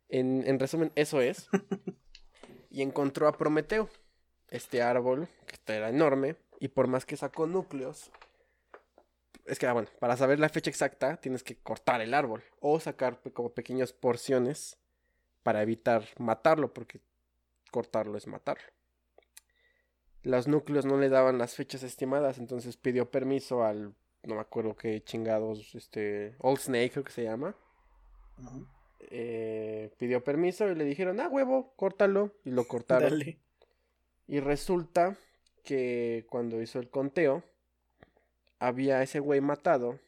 [0.07, 1.49] en, en resumen, eso es.
[2.69, 3.89] y encontró a Prometeo,
[4.49, 8.09] este árbol, que era enorme, y por más que sacó núcleos,
[9.49, 12.79] es que, ah, bueno, para saber la fecha exacta tienes que cortar el árbol o
[12.79, 14.77] sacar como pequeñas porciones
[15.43, 17.01] para evitar matarlo, porque
[17.71, 18.63] cortarlo es matarlo.
[20.21, 23.93] Los núcleos no le daban las fechas estimadas, entonces pidió permiso al,
[24.23, 27.55] no me acuerdo qué chingados, este, Old Snake creo que se llama.
[29.11, 32.31] Eh, pidió permiso y le dijeron, ah, huevo, córtalo.
[32.43, 33.19] Y lo cortaron.
[34.27, 35.17] Y resulta
[35.63, 37.43] que cuando hizo el conteo,
[38.59, 39.99] había ese güey matado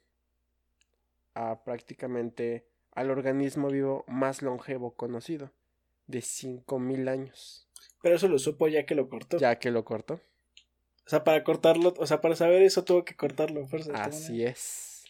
[1.34, 5.52] a prácticamente al organismo vivo más longevo conocido,
[6.08, 7.68] de 5000 años.
[8.02, 9.38] Pero eso lo supo ya que lo cortó.
[9.38, 10.16] Ya que lo cortó.
[11.06, 13.66] O sea, para cortarlo, o sea, para saber eso tuvo que cortarlo.
[13.68, 15.04] Fuerza, Así es.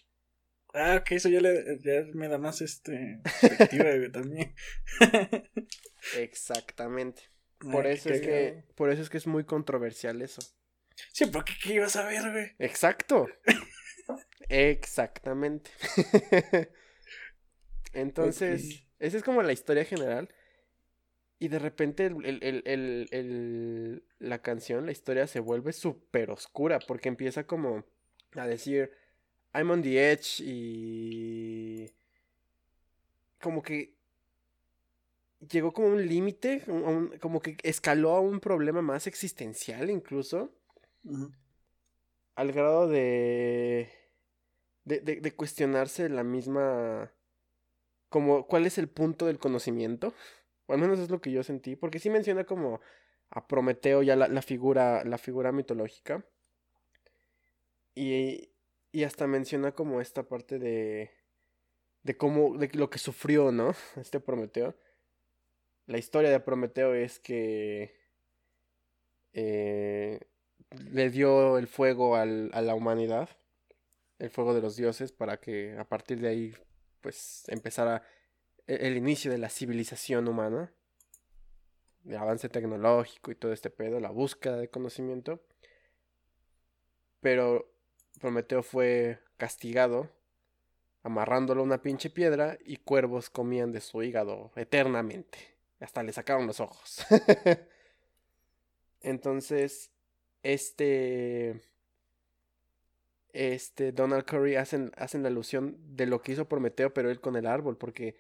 [0.74, 4.56] Ah, que eso ya, le, ya me da más este perspectiva, también.
[6.18, 7.24] Exactamente.
[7.60, 10.42] Por eso es que, por eso es que es muy controversial eso.
[11.12, 12.52] Sí, pero ¿qué, ibas a ver, güey?
[12.60, 13.28] Exacto.
[14.50, 15.72] Exactamente.
[17.94, 20.30] Entonces, esa es como la historia general.
[21.40, 27.84] Y de repente el, la canción, la historia se vuelve súper oscura porque empieza como
[28.36, 28.92] a decir,
[29.54, 31.92] I'm on the edge y
[33.42, 33.96] como que
[35.50, 36.64] llegó como un límite,
[37.20, 40.54] como que escaló a un problema más existencial incluso,
[42.36, 43.90] al grado de,
[44.86, 47.12] de, de, cuestionarse la misma,
[48.10, 50.14] como cuál es el punto del conocimiento,
[50.68, 52.82] o al menos es lo que yo sentí, porque sí menciona como
[53.30, 56.26] a Prometeo ya la, figura, la figura mitológica,
[57.96, 58.50] y,
[58.92, 61.12] y hasta menciona como esta parte de,
[62.04, 63.74] de cómo, de lo que sufrió, ¿no?
[63.96, 64.76] Este Prometeo.
[65.88, 67.96] La historia de Prometeo es que
[69.34, 70.20] eh,
[70.72, 73.30] le dio el fuego al, a la humanidad,
[74.20, 76.56] el fuego de los dioses, para que a partir de ahí
[77.02, 78.04] pues empezara
[78.68, 80.72] el, el inicio de la civilización humana,
[82.04, 85.44] de avance tecnológico y todo este pedo, la búsqueda de conocimiento.
[87.20, 87.72] Pero
[88.20, 90.10] Prometeo fue castigado
[91.04, 95.56] amarrándolo a una pinche piedra y cuervos comían de su hígado eternamente.
[95.80, 97.06] Hasta le sacaron los ojos.
[99.02, 99.92] Entonces,
[100.44, 101.62] este.
[103.34, 107.38] Este Donald Curry hacen, hacen la alusión de lo que hizo Prometeo, pero él con
[107.38, 108.18] el árbol, porque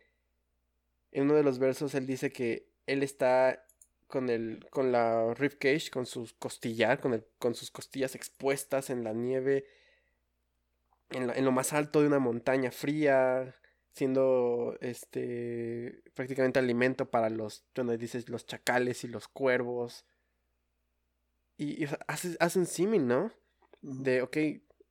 [1.12, 3.66] en uno de los versos él dice que él está
[4.08, 8.90] con el con la rib cage, con sus costillar, con, el, con sus costillas expuestas
[8.90, 9.66] en la nieve,
[11.10, 13.54] en, en, lo más alto de una montaña fría,
[13.94, 20.06] siendo este prácticamente alimento para los, donde dices, los chacales y los cuervos.
[21.58, 23.32] Y, hacen hace, símil, ¿no?
[23.82, 24.38] De, ok,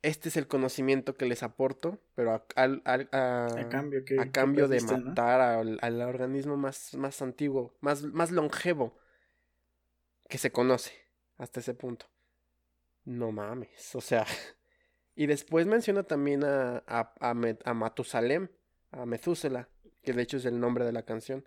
[0.02, 5.40] este es el conocimiento que les aporto, pero a, a, cambio, a cambio de matar
[5.40, 8.98] al, organismo más, más antiguo, más, más longevo
[10.28, 10.92] que se conoce
[11.36, 12.06] hasta ese punto.
[13.04, 14.26] No mames, o sea.
[15.16, 18.48] Y después menciona también a, a, a Matusalem,
[18.90, 19.68] a Methuselah,
[20.02, 21.44] que de hecho es el nombre de la canción.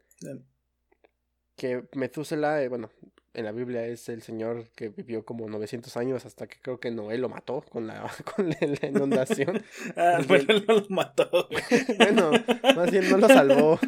[1.56, 2.90] Que Methuselah, eh, bueno,
[3.34, 6.92] en la Biblia es el señor que vivió como 900 años hasta que creo que
[6.92, 9.64] Noé lo mató con la, con la inundación.
[9.98, 11.50] ah, bueno, él no lo mató.
[11.98, 12.32] bueno,
[12.76, 13.80] más bien no lo salvó.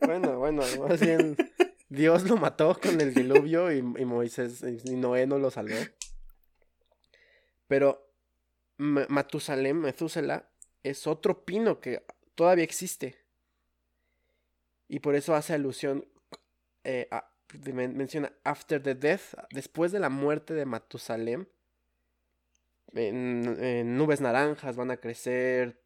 [0.00, 1.36] bueno, bueno, más bien
[1.88, 5.76] Dios lo mató con el diluvio y, y Moisés y Noé no lo salvó.
[7.68, 8.10] Pero
[8.76, 10.48] Matusalem, Methuselah,
[10.82, 12.02] es otro pino que
[12.34, 13.23] todavía existe.
[14.88, 16.06] Y por eso hace alusión,
[16.84, 17.08] eh,
[17.72, 21.46] menciona after the death, después de la muerte de Matusalem.
[22.92, 25.80] En, nubes naranjas van a crecer.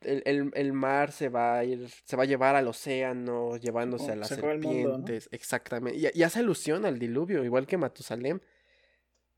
[0.00, 4.28] El, mar se va a ir, se va a llevar al océano, llevándose a las
[4.28, 5.28] serpientes.
[5.30, 5.98] Exactamente.
[5.98, 8.40] Y, y, hace alusión al diluvio, igual que Matusalem.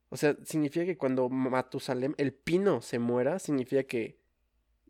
[0.09, 4.17] O sea, significa que cuando Matusalem, el pino se muera, significa que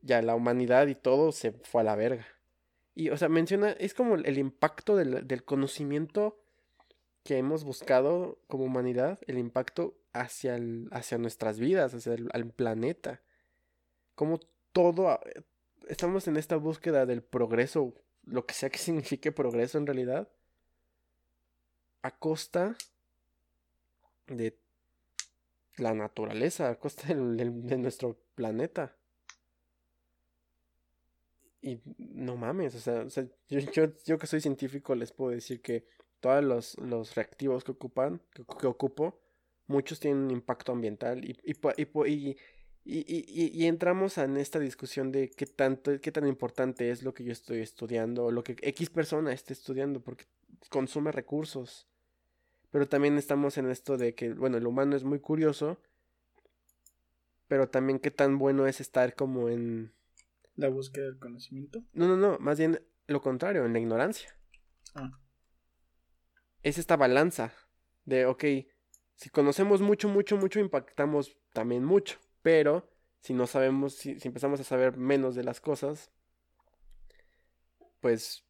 [0.01, 2.25] ya la humanidad y todo se fue a la verga.
[2.95, 6.39] Y, o sea, menciona, es como el impacto del, conocimiento
[7.23, 13.21] que hemos buscado como humanidad, el impacto hacia, el, hacia nuestras vidas, hacia el planeta.
[14.15, 14.39] Como
[14.71, 15.19] todo,
[15.87, 17.93] estamos en esta búsqueda del progreso,
[18.23, 20.29] lo que sea que signifique progreso en realidad,
[22.01, 22.77] a costa
[24.27, 24.57] de
[25.77, 28.95] la naturaleza, a costa de nuestro planeta.
[31.65, 33.07] Y no mames, o sea,
[33.49, 35.83] yo, yo, que soy científico les puedo decir que
[36.19, 38.21] todos los, los reactivos que ocupan,
[38.59, 39.19] que, ocupo,
[39.65, 41.55] muchos tienen un impacto ambiental y, y,
[42.05, 42.37] y,
[42.85, 47.23] y, y, entramos en esta discusión de qué tanto, qué tan importante es lo que
[47.23, 50.25] yo estoy estudiando, o lo que X persona esté estudiando, porque
[50.69, 51.87] consume recursos.
[52.69, 55.79] Pero también estamos en esto de que, bueno, el humano es muy curioso,
[57.47, 59.95] pero también qué tan bueno es estar como en
[60.55, 61.83] la búsqueda del conocimiento.
[61.93, 64.35] No, no, no, más bien lo contrario, en la ignorancia.
[64.93, 65.11] Ah.
[66.63, 67.53] Es esta balanza
[68.05, 68.43] de, ok,
[69.15, 72.89] si conocemos mucho, mucho, mucho, impactamos también mucho, pero
[73.21, 76.11] si no sabemos, si, si empezamos a saber menos de las cosas,
[78.01, 78.45] pues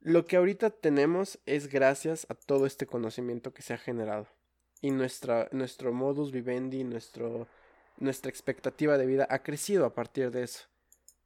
[0.00, 4.26] lo que ahorita tenemos es gracias a todo este conocimiento que se ha generado.
[4.80, 7.46] Y nuestra, nuestro modus vivendi, nuestro
[7.98, 10.64] nuestra expectativa de vida ha crecido a partir de eso.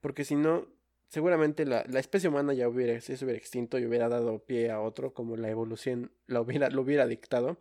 [0.01, 0.66] Porque si no,
[1.09, 4.80] seguramente la, la especie humana ya hubiera, se hubiera extinto y hubiera dado pie a
[4.80, 7.59] otro, como la evolución la hubiera, lo hubiera dictado.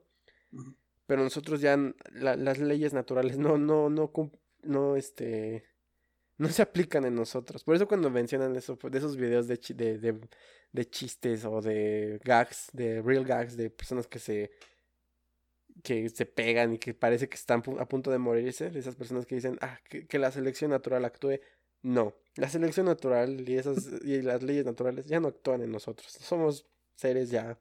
[1.07, 1.77] Pero nosotros ya,
[2.11, 4.11] la- las leyes naturales no, no, no,
[4.64, 5.64] no, este,
[6.38, 7.64] no se aplican en nosotros.
[7.64, 10.19] Por eso cuando mencionan eso, de esos videos de, de,
[10.72, 14.52] de chistes o de gags, de real gags, de personas que se,
[15.86, 19.36] que se pegan y que parece que están a punto de morirse, esas personas que
[19.36, 21.40] dicen, ah, que, que la selección natural actúe.
[21.84, 26.12] No, la selección natural y, esas, y las leyes naturales ya no actúan en nosotros.
[26.12, 27.60] Somos seres ya,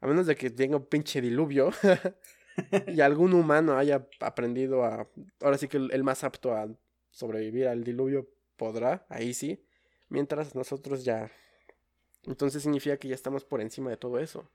[0.00, 1.70] a menos de que venga un pinche diluvio.
[2.86, 5.08] y algún humano haya aprendido a,
[5.40, 6.68] ahora sí que el, el más apto a
[7.10, 9.66] sobrevivir al diluvio podrá, ahí sí,
[10.08, 11.32] mientras nosotros ya,
[12.26, 14.48] entonces significa que ya estamos por encima de todo eso.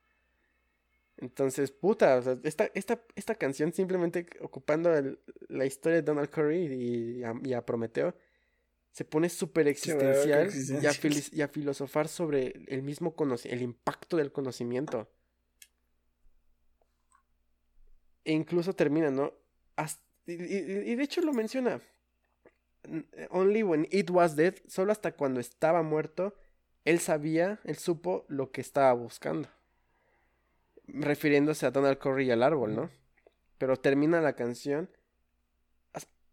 [1.22, 5.20] Entonces, puta, o sea, esta, esta, esta canción simplemente ocupando el-
[5.50, 8.16] la historia de Donald Curry y, a, y a Prometeo,
[8.91, 10.50] se pone súper existencial
[10.82, 10.91] y a,
[11.34, 15.10] y filosofar sobre el mismo conoci- el impacto del conocimiento.
[18.24, 19.34] E incluso termina, ¿no?
[19.76, 20.36] Hasta- y,
[20.96, 21.82] de hecho lo menciona.
[23.30, 26.34] Only when it was dead, solo hasta cuando estaba muerto,
[26.86, 29.50] él sabía, él supo lo que estaba buscando.
[30.94, 32.90] Refiriéndose a Donald Curry y al árbol, ¿no?
[33.57, 34.90] Pero termina la canción.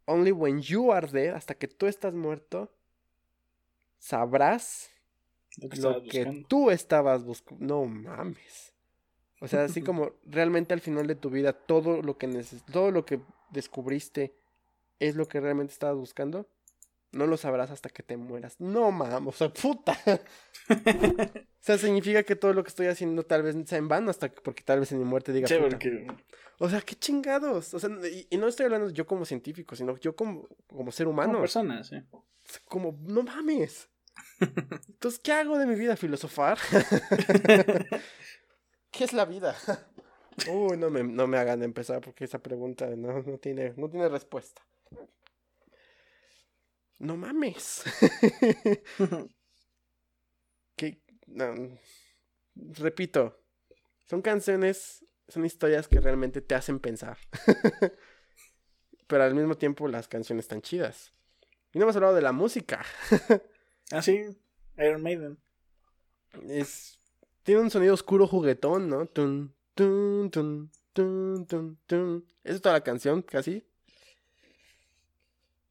[0.06, 2.72] Only when you are dead, hasta que tú estás muerto,
[3.98, 4.90] sabrás
[5.60, 7.64] Lo que lo tú estabas buscando.
[7.64, 8.72] No mames.
[9.40, 12.90] O sea, así como realmente al final de tu vida todo lo que neces todo
[12.90, 13.20] lo que
[13.50, 14.34] descubriste
[14.98, 16.48] es lo que realmente estabas buscando,
[17.16, 18.60] no lo sabrás hasta que te mueras.
[18.60, 19.98] No mames, o sea, puta.
[20.70, 24.28] o sea, significa que todo lo que estoy haciendo tal vez sea en vano hasta
[24.28, 25.60] que, porque tal vez en mi muerte diga puta.
[25.60, 26.06] porque
[26.58, 27.74] O sea, qué chingados.
[27.74, 31.08] O sea, y, y no estoy hablando yo como científico, sino yo como, como ser
[31.08, 31.32] humano.
[31.32, 31.96] como personas, sí.
[32.66, 33.88] Como, no mames.
[34.88, 35.96] Entonces, ¿qué hago de mi vida?
[35.96, 36.58] ¿Filosofar?
[38.90, 39.56] ¿Qué es la vida?
[40.50, 44.08] Uy, no me, no me hagan empezar porque esa pregunta no, no, tiene, no tiene
[44.08, 44.62] respuesta.
[46.98, 47.84] No mames.
[50.76, 51.78] que, no,
[52.54, 53.38] repito,
[54.06, 57.18] son canciones, son historias que realmente te hacen pensar.
[59.06, 61.12] Pero al mismo tiempo las canciones están chidas.
[61.72, 62.84] Y no hemos hablado de la música.
[63.92, 64.20] ah, sí,
[64.78, 65.38] Iron Maiden.
[66.48, 66.98] Es,
[67.42, 69.06] tiene un sonido oscuro juguetón, ¿no?
[69.06, 72.26] Tun, tun, tun, tun, tun, tun.
[72.42, 73.66] Esa es toda la canción, casi.
[74.44, 75.64] Tun, tun, turu, tu, tu.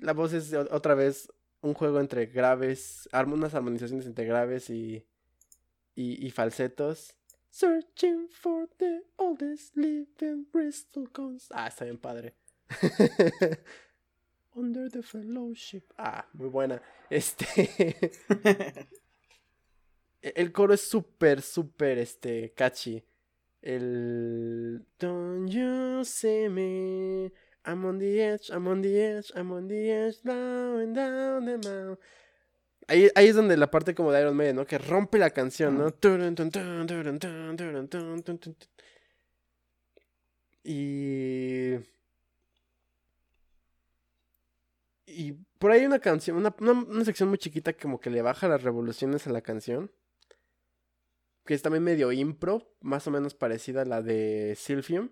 [0.00, 1.28] La voz es otra vez
[1.60, 5.06] un juego entre graves, unas armonizaciones entre graves y,
[5.94, 7.16] y, y falsetos.
[7.50, 11.48] Searching for the oldest living Bristol cons.
[11.50, 12.34] Ah, está bien padre.
[14.54, 15.84] Under the fellowship.
[15.98, 16.80] Ah, muy buena.
[17.10, 18.10] Este.
[20.24, 23.04] E- El coro es súper, súper, este, catchy.
[23.60, 24.86] El...
[24.98, 27.32] Don't you see me?
[27.64, 31.44] I'm on the edge, I'm on the edge, I'm on the edge, down and down
[31.44, 31.98] the mountain.
[32.88, 34.66] Ahí, ahí es donde la parte como de Iron Maiden, ¿no?
[34.66, 35.92] Que rompe la canción, ¿no?
[40.64, 41.74] Y...
[45.06, 48.22] Y por ahí hay una canción, una, una, una sección muy chiquita como que le
[48.22, 49.92] baja las revoluciones a la canción.
[51.44, 55.10] Que es también medio impro, más o menos parecida a la de Sylphium.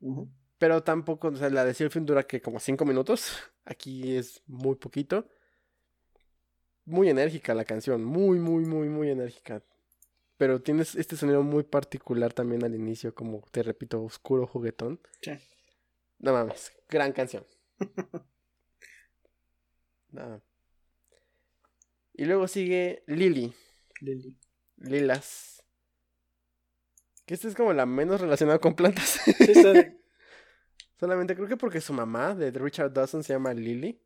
[0.00, 0.30] Ujú.
[0.62, 3.36] Pero tampoco, o sea, la de Sylphium dura que como 5 minutos.
[3.64, 5.26] Aquí es muy poquito.
[6.84, 9.60] Muy enérgica la canción, muy, muy, muy, muy enérgica.
[10.36, 15.00] Pero tienes este sonido muy particular también al inicio, como te repito, oscuro, juguetón.
[15.20, 15.32] Sí.
[16.20, 17.44] No mames, gran canción.
[20.12, 20.40] Nada.
[22.14, 23.52] Y luego sigue Lily,
[24.00, 24.36] Lily.
[24.76, 25.64] Lilas.
[27.26, 29.20] Que esta es como la menos relacionada con plantas.
[29.24, 29.72] Sí, está
[31.02, 34.00] Solamente creo que porque su mamá de Richard Dawson se llama Lily.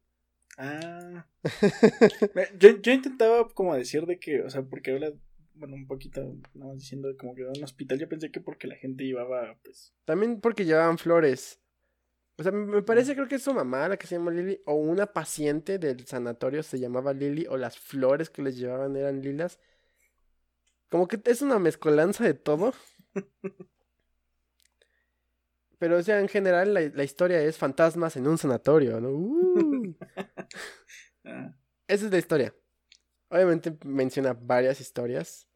[0.57, 1.27] Ah.
[2.59, 5.13] Yo, yo intentaba como decir de que, o sea, porque habla,
[5.53, 6.23] bueno, un poquito,
[6.55, 9.59] nada más diciendo como que era un hospital, yo pensé que porque la gente llevaba,
[9.63, 11.61] pues, También porque llevaban flores.
[12.39, 14.63] O sea, me parece creo que es su mamá la que se llama Lily.
[14.65, 17.47] O una paciente del sanatorio se llamaba Lily.
[17.51, 19.61] O las flores que les llevaban eran lilas.
[20.89, 22.73] Como que es una mezcolanza de todo.
[25.87, 29.11] Pero, o sea, en general la, la historia es fantasmas en un sanatorio, ¿no?
[29.11, 29.95] Uh.
[31.25, 31.55] ah,
[31.87, 32.53] Esa es la historia.
[33.29, 35.47] Obviamente menciona varias historias.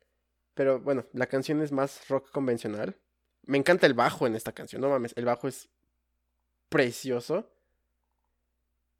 [0.54, 2.96] Pero bueno, la canción es más rock convencional.
[3.42, 5.14] Me encanta el bajo en esta canción, no mames.
[5.16, 5.68] El bajo es
[6.68, 7.50] precioso.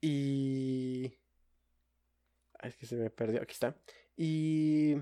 [0.01, 1.15] Y.
[2.61, 3.41] Es que se me perdió.
[3.41, 3.77] Aquí está.
[4.17, 4.97] Y.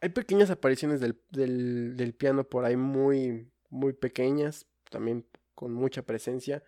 [0.00, 4.66] Hay pequeñas apariciones del, del, del piano por ahí muy, muy pequeñas.
[4.90, 5.24] También
[5.54, 6.62] con mucha presencia.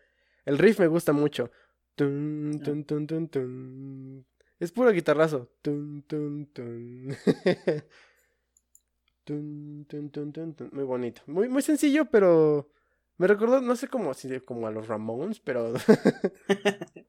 [0.44, 1.50] El riff me gusta mucho.
[1.94, 2.64] Tun, Ah.
[3.06, 4.26] tun, tun.
[4.58, 5.50] Es puro guitarrazo.
[10.72, 11.22] Muy bonito.
[11.26, 12.70] Muy, muy sencillo, pero.
[13.18, 14.10] Me recordó, no sé cómo
[14.44, 15.74] como a los Ramones, pero.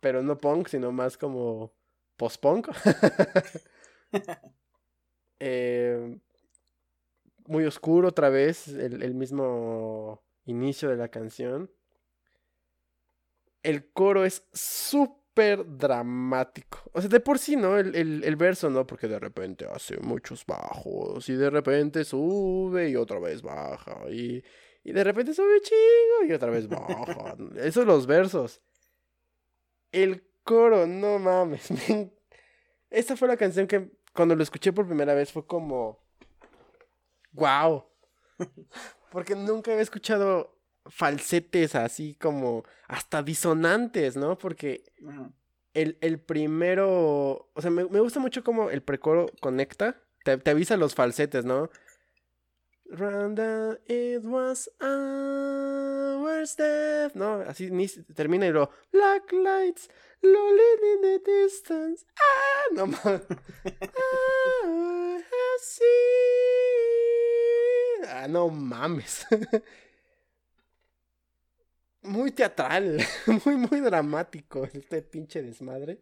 [0.00, 1.72] pero no punk, sino más como
[2.16, 2.68] post-punk.
[5.40, 6.18] Eh,
[7.46, 11.70] muy oscuro otra vez, el, el mismo inicio de la canción.
[13.62, 16.78] El coro es súper dramático.
[16.92, 17.78] O sea, de por sí, ¿no?
[17.78, 18.86] El, el- el verso, ¿no?
[18.86, 24.42] Porque de repente hace muchos bajos y de repente sube y otra vez baja y,
[24.82, 27.36] y de repente sube chingo y otra vez baja.
[27.56, 28.60] Esos los versos.
[29.92, 31.68] El coro, no mames.
[32.90, 36.03] Esta fue la canción que cuando lo escuché por primera vez fue como...
[37.34, 37.84] ¡Wow!
[39.12, 44.36] Porque nunca había escuchado falsetes así como hasta disonantes, ¿no?
[44.38, 44.84] Porque
[45.72, 50.50] el, el primero, o sea, me, me gusta mucho cómo el precoro conecta, te, te
[50.50, 51.70] avisa los falsetes, ¿no?
[52.90, 57.40] Randa, it was our step, ¿no?
[57.48, 59.88] Así ni, termina y lo, black lights,
[60.20, 60.62] lonely
[60.94, 63.22] in the distance, ah, no mames.
[63.64, 66.73] I have seen-
[68.08, 69.26] Ah, no mames.
[72.02, 73.04] muy teatral,
[73.44, 76.00] muy, muy dramático este pinche desmadre.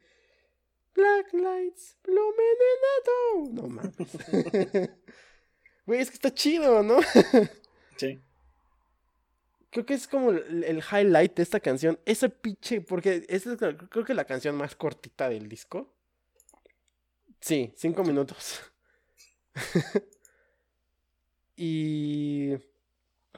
[0.95, 3.51] Black lights door.
[3.53, 3.95] No mames.
[5.85, 7.01] Güey, es que está chido, ¿no?
[7.97, 8.20] Sí.
[9.70, 11.99] Creo que es como el, el highlight de esta canción.
[12.05, 13.49] Ese pinche, porque es
[13.91, 15.93] creo que la canción más cortita del disco.
[17.41, 18.61] Sí, cinco minutos.
[21.57, 22.55] Y,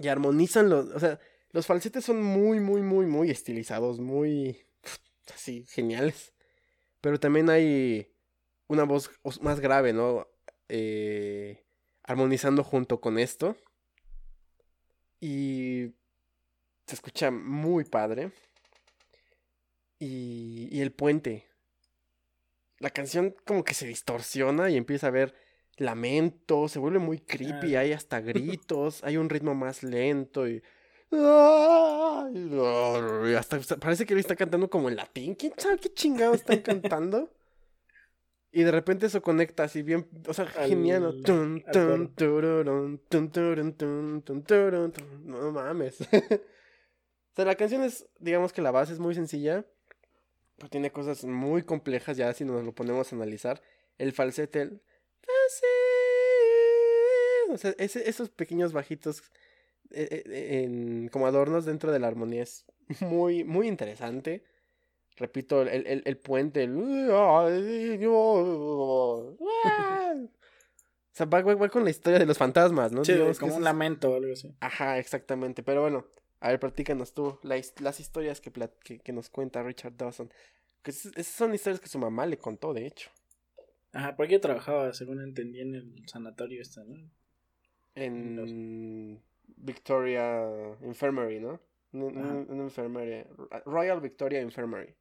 [0.01, 1.19] y armonizan los, o sea,
[1.55, 4.66] los falsetes son muy, muy, muy, muy estilizados, muy,
[5.35, 6.32] así, geniales.
[7.01, 8.12] Pero también hay
[8.66, 9.11] una voz
[9.41, 10.27] más grave, ¿no?
[10.69, 11.65] Eh,
[12.03, 13.57] armonizando junto con esto.
[15.20, 15.93] Y
[16.86, 18.32] se escucha muy padre.
[19.99, 21.47] Y, y el puente.
[22.78, 25.35] La canción como que se distorsiona y empieza a haber
[25.78, 30.62] lamentos, se vuelve muy creepy, hay hasta gritos, hay un ritmo más lento y...
[31.12, 31.16] y
[33.34, 35.34] hasta parece que él está cantando como en latín.
[35.34, 37.30] ¿Quién sabe qué chingados están cantando?
[38.51, 41.02] Y de repente eso conecta así bien, o sea, Al- genial.
[45.24, 45.51] ¿no?
[45.51, 46.01] Mames.
[46.01, 46.06] O
[47.34, 49.64] sea, la canción es, digamos que la base es muy sencilla,
[50.56, 53.60] pero tiene cosas muy complejas ya si nos lo ponemos a analizar.
[53.98, 54.80] El falsete, el...
[57.51, 59.23] O sea, ese- esos pequeños bajitos
[59.91, 62.65] eh, eh, en- como adornos dentro de la armonía es
[63.01, 64.43] muy, muy interesante.
[65.16, 66.75] Repito, el, el, el puente, el...
[71.15, 73.05] O sea, va, va- va con la historia de los fantasmas, ¿no?
[73.05, 74.53] Sí, Digamos como un es- lamento o algo así.
[74.59, 75.62] Ajá, exactamente.
[75.62, 76.07] Pero bueno,
[76.41, 78.51] a ver, platícanos tú la las historias que,
[78.83, 80.33] que, que nos cuenta Richard Dawson.
[80.83, 83.11] Que es- esas son historias que su mamá le contó, de hecho.
[83.95, 86.97] Ajá, porque trabajaba, según entendí, en el sanatorio este, ¿no?
[87.95, 89.23] En
[89.57, 90.43] Victoria
[90.83, 91.61] Infirmary, ¿no?
[91.93, 93.27] Una, enfermería.
[93.65, 94.95] Royal Victoria Infirmary.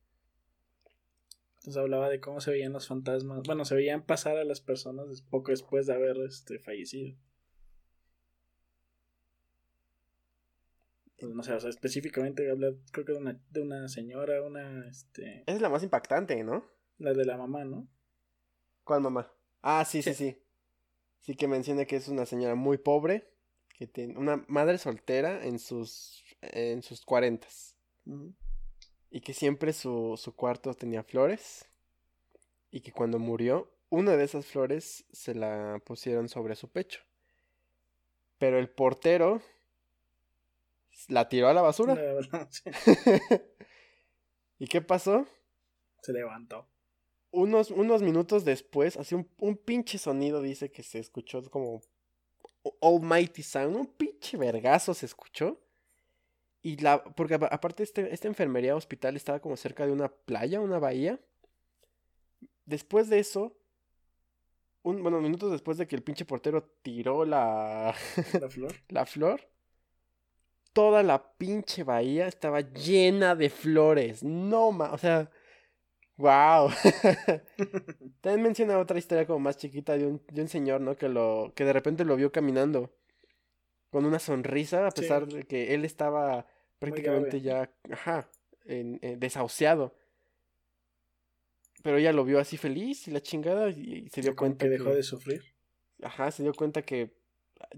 [1.55, 3.41] Entonces hablaba de cómo se veían los fantasmas.
[3.47, 7.17] Bueno, se veían pasar a las personas poco después de haber este, fallecido.
[11.17, 14.87] Pues, no sé, o sea, específicamente habla, creo que de una, de una señora, una,
[14.87, 16.69] este, Esa es la más impactante, ¿no?
[16.99, 17.87] la de la mamá, ¿no?
[18.83, 19.31] ¿Cuál mamá?
[19.61, 20.31] Ah, sí, sí, Sí.
[20.31, 20.39] sí.
[21.19, 23.29] Sí que menciona que es una señora muy pobre,
[23.77, 27.77] que tiene una madre soltera en sus en sus cuarentas.
[29.09, 31.65] y que siempre su, su cuarto tenía flores
[32.71, 37.01] y que cuando murió una de esas flores se la pusieron sobre su pecho.
[38.39, 39.41] Pero el portero
[41.07, 41.95] la tiró a la basura.
[41.95, 42.63] No, sí,
[44.59, 45.25] ¿Y qué pasó?
[46.01, 46.67] se levantó.
[47.35, 51.81] Unos, unos minutos después, así un, un pinche sonido dice que se escuchó como
[52.81, 55.59] Almighty Sound, un pinche vergazo se escuchó.
[56.61, 60.61] Y la, porque apa- aparte este, esta enfermería hospital estaba como cerca de una playa,
[60.61, 61.19] una bahía.
[62.65, 63.55] Después de eso,
[64.83, 67.95] un, bueno, minutos después de que el pinche portero tiró la,
[68.39, 68.73] La flor.
[68.89, 69.41] la flor,
[70.73, 74.23] toda la pinche bahía estaba llena de flores.
[74.23, 75.29] No, ma, o sea,
[76.17, 76.69] Wow.
[78.21, 80.95] También menciona otra historia como más chiquita de un, de un señor, ¿no?
[80.95, 82.91] Que lo, que de repente lo vio caminando
[83.89, 86.47] con una sonrisa, a pesar de que él estaba
[86.79, 88.29] prácticamente ya, ajá,
[88.65, 89.95] en, desahuciado.
[91.83, 94.89] Pero ella lo vio así feliz y la chingada y, se dio cuenta que dejó
[94.89, 95.43] de sufrir.
[96.01, 97.13] Ajá, se dio cuenta que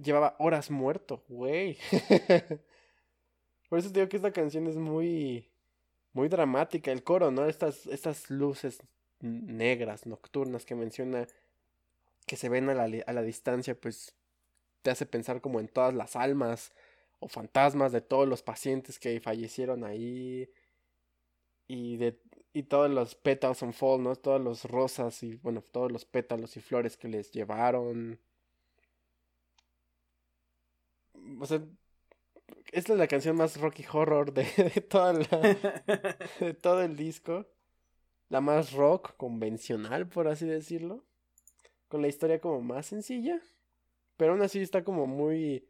[0.02, 1.78] llevaba horas muerto, güey.
[3.70, 5.49] Por eso te digo que esta canción es muy
[6.16, 7.46] muy dramática el coro, ¿no?
[7.46, 8.80] Estas estas luces
[9.20, 11.28] negras nocturnas que menciona
[12.26, 14.16] que se ven a la, a la distancia, pues
[14.82, 16.74] te hace pensar como en todas las almas
[17.20, 20.50] o fantasmas de todos los pacientes que fallecieron ahí
[21.68, 22.20] y de
[22.54, 24.16] y todos los petals on fall, ¿no?
[24.16, 28.20] Todos los rosas y bueno, todos los pétalos y flores que les llevaron.
[31.42, 31.62] O sea,
[32.72, 34.45] esta es la canción más rocky horror de,
[34.89, 35.13] toda
[36.39, 37.45] de todo el disco.
[38.30, 41.05] La más rock convencional, por así decirlo.
[41.88, 43.39] Con la historia como más sencilla.
[44.17, 45.69] Pero aún así está como muy.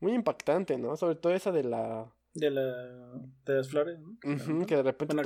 [0.00, 0.96] Muy impactante, ¿no?
[0.96, 2.12] Sobre todo esa de la.
[2.34, 2.62] De la.
[3.46, 4.66] De las flores, ¿no?
[4.66, 5.16] que de repente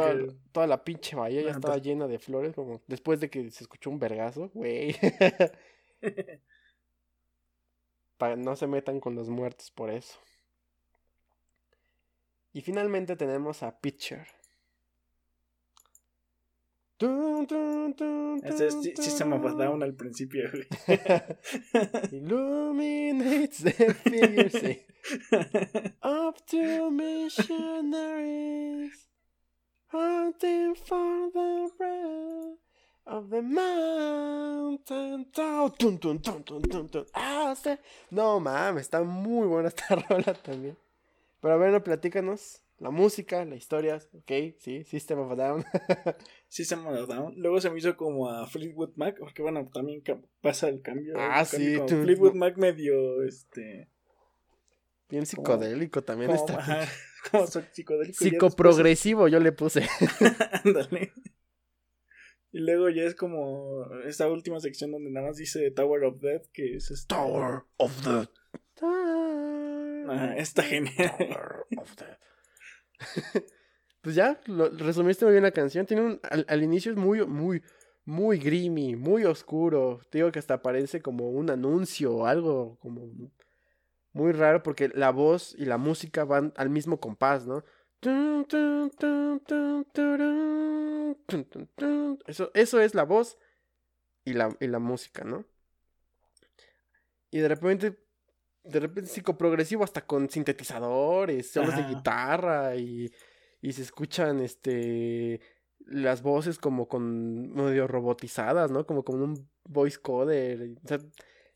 [0.53, 3.91] toda, la pinche bahía ya estaba llena de flores, como después de que se escuchó
[3.91, 4.95] un vergazo, güey.
[8.19, 10.19] Para no se metan con los muertos por eso.
[12.53, 14.27] Y finalmente tenemos a Pitcher.
[18.43, 20.51] Ese es System of a Down al principio,
[22.11, 24.55] Illuminates the figures
[26.03, 28.29] Up to missionaries
[29.93, 32.59] Hunting for the breath
[33.07, 35.27] of the mountain.
[38.11, 40.77] No mames, está muy buena esta rola también.
[41.41, 45.65] Pero bueno, platícanos la música, la historia, ok, sí, System of a Down.
[46.49, 47.35] System of a Down.
[47.37, 50.03] Luego se me hizo como a Fleetwood Mac, porque bueno, también
[50.41, 51.15] pasa el cambio.
[51.17, 51.77] Ah, sí.
[51.89, 53.89] Fleetwood Mac medio, este...
[55.09, 56.87] Bien psicodélico también está.
[57.31, 58.19] como psicodélico.
[58.19, 59.89] Psicoprogresivo yo le puse.
[60.65, 61.13] Ándale.
[62.53, 66.47] y luego ya es como esta última sección donde nada más dice Tower of Death,
[66.53, 67.15] que es este...
[67.15, 68.31] Tower of Death.
[70.37, 71.65] Está genial.
[74.01, 75.85] Pues ya, lo, resumiste muy bien la canción.
[75.85, 77.63] Tiene un, al, inicio es muy, muy,
[78.05, 80.01] muy grimy, muy oscuro.
[80.09, 83.11] Te digo que hasta parece como un anuncio o algo como
[84.13, 87.65] muy raro porque la voz y la música van al mismo compás, ¿no?
[92.27, 93.37] Eso, eso es la voz
[94.25, 95.45] y la, y la música, ¿no?
[97.31, 97.99] Y de repente
[98.69, 103.11] de repente psicoprogresivo hasta con sintetizadores, solos de guitarra y,
[103.63, 105.41] y se escuchan este
[105.87, 108.87] las voces como con medio robotizadas, ¿no?
[108.87, 110.77] Como con un voice coder.
[110.85, 110.99] O sea,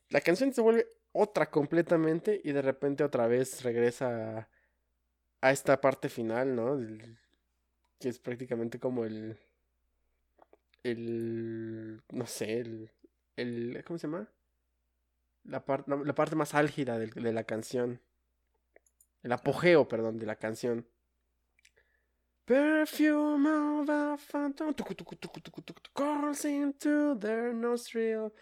[0.09, 4.49] la canción se vuelve otra completamente y de repente otra vez regresa
[5.43, 6.79] a, esta parte final, ¿no?
[8.01, 9.39] que es prácticamente como el
[10.83, 12.91] el no sé, el
[13.37, 14.29] el ¿cómo se llama?
[15.45, 18.01] La, la parte más álgida de, de, la canción.
[19.23, 20.87] El apogeo, perdón, de la canción.
[22.45, 24.75] Perfume of a phantom
[25.95, 28.33] calls into their nostril.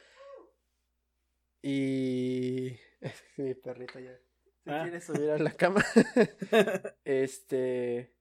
[1.62, 2.78] Y.
[3.36, 4.18] Mi perrita ya.
[4.64, 4.82] Se ah.
[4.82, 5.84] quiere subir a la cama.
[7.04, 8.14] este.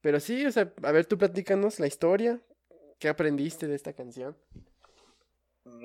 [0.00, 2.40] Pero sí, o sea, a ver, tú platícanos la historia.
[2.98, 4.36] ¿Qué aprendiste de esta canción?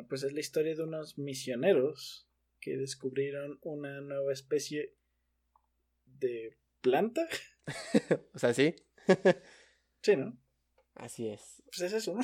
[0.10, 2.28] Pues es la historia de unos misioneros
[2.60, 4.96] que descubrieron una nueva especie
[6.06, 7.28] de planta.
[8.34, 8.76] o sea, sí.
[10.02, 10.38] sí, ¿no?
[10.96, 11.62] Así es.
[11.66, 12.22] Pues es eso, ¿no?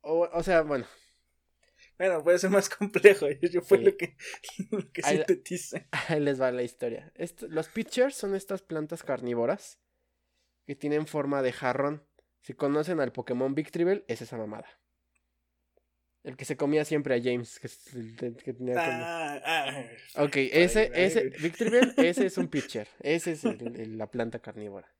[0.00, 0.86] O, sea, bueno.
[1.98, 3.26] Bueno, puede ser más complejo.
[3.52, 4.16] Yo fue lo que,
[4.70, 5.22] lo que ahí,
[6.08, 7.12] Ahí les va la historia.
[7.48, 9.80] los pitchers son estas plantas carnívoras
[10.66, 12.06] que tienen forma de jarrón.
[12.42, 14.68] Si conocen al Pokémon Victreebel, es esa mamada.
[16.24, 21.92] El que se comía siempre a James, que, tenía ah, ah, ok, ese, ese, Victory
[21.98, 22.88] ese es un pitcher.
[23.00, 24.90] Ese es la planta carnívora.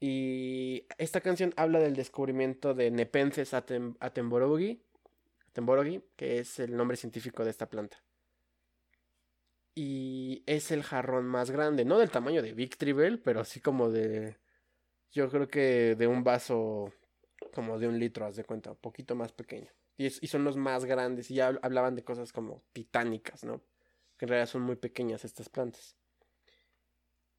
[0.00, 4.82] Y esta canción habla del descubrimiento de Nepenthes atem, atemborogi,
[6.16, 8.02] que es el nombre científico de esta planta.
[9.74, 14.38] Y es el jarrón más grande, no del tamaño de Victory pero sí como de.
[15.12, 16.90] Yo creo que de un vaso
[17.52, 19.70] como de un litro, haz de cuenta, un poquito más pequeño.
[20.00, 21.30] Y, son los más grandes.
[21.30, 23.60] Y ya hablaban de cosas como titánicas, ¿no?
[24.16, 25.94] Que en realidad son muy pequeñas estas plantas.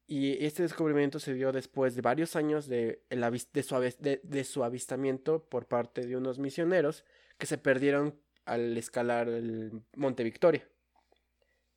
[0.06, 6.06] Y este descubrimiento se dio después de varios años de, de, su, avistamiento por parte
[6.06, 7.04] de unos misioneros
[7.36, 10.68] que se perdieron al escalar el Monte Victoria.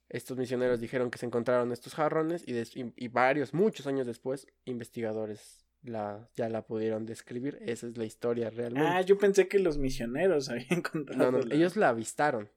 [0.07, 6.27] Estos misioneros dijeron que se encontraron estos jarrones y, varios, muchos años después, investigadores la,
[6.35, 7.57] ya la pudieron describir.
[7.61, 8.87] Esa es la historia realmente.
[8.87, 11.31] Ah, yo pensé que los misioneros habían encontrado.
[11.31, 12.49] No, no, ellos la avistaron.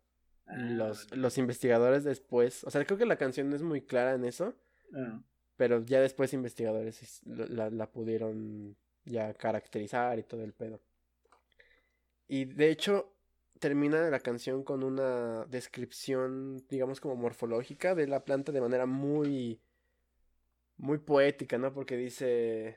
[0.46, 4.14] Ah, los, los investigadores después, o sea, creo que la canción no es muy clara
[4.14, 4.54] en eso.
[4.94, 5.20] Ah.
[5.56, 10.80] Pero ya después investigadores la, la, pudieron ya caracterizar y todo el pedo.
[12.28, 13.12] Y de hecho,
[13.58, 19.60] termina la canción con una descripción, digamos, como morfológica de la planta de manera muy.
[20.76, 21.72] muy poética, ¿no?
[21.72, 22.76] Porque dice.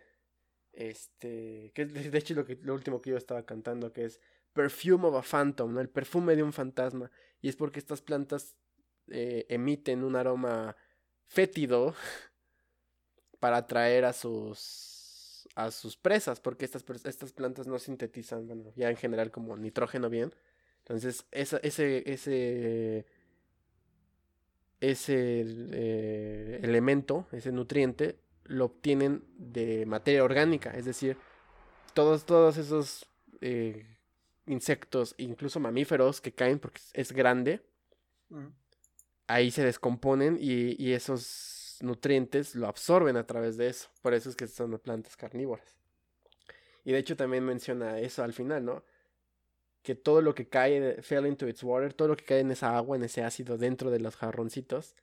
[0.74, 1.72] Este.
[1.74, 4.20] Que de hecho lo, que, lo último que yo estaba cantando, que es
[4.54, 5.80] Perfume of a Phantom.
[5.80, 7.12] El perfume de un fantasma.
[7.42, 8.56] Y es porque estas plantas
[9.08, 10.76] eh, emiten un aroma
[11.28, 11.96] fétido
[13.40, 15.02] para atraer a sus
[15.56, 20.10] a sus presas, porque estas, estas plantas no sintetizan, bueno, ya en general como nitrógeno
[20.10, 20.34] bien.
[20.80, 23.06] Entonces, ese, ese,
[24.80, 31.18] ese eh, elemento, ese nutriente, lo obtienen de materia orgánica, es decir,
[31.94, 33.06] todos, todos esos
[33.42, 33.86] eh,
[34.46, 37.62] insectos, incluso mamíferos que caen porque es grande,
[39.28, 43.90] ahí se descomponen y, y esos nutrientes lo absorben a través de eso.
[44.02, 45.76] Por eso es que son plantas carnívoras.
[46.84, 48.84] Y de hecho también menciona eso al final, ¿no?
[49.84, 52.76] Que todo lo que cae, fell into its water, todo lo que cae en esa
[52.76, 54.96] agua, en ese ácido dentro de los jarroncitos,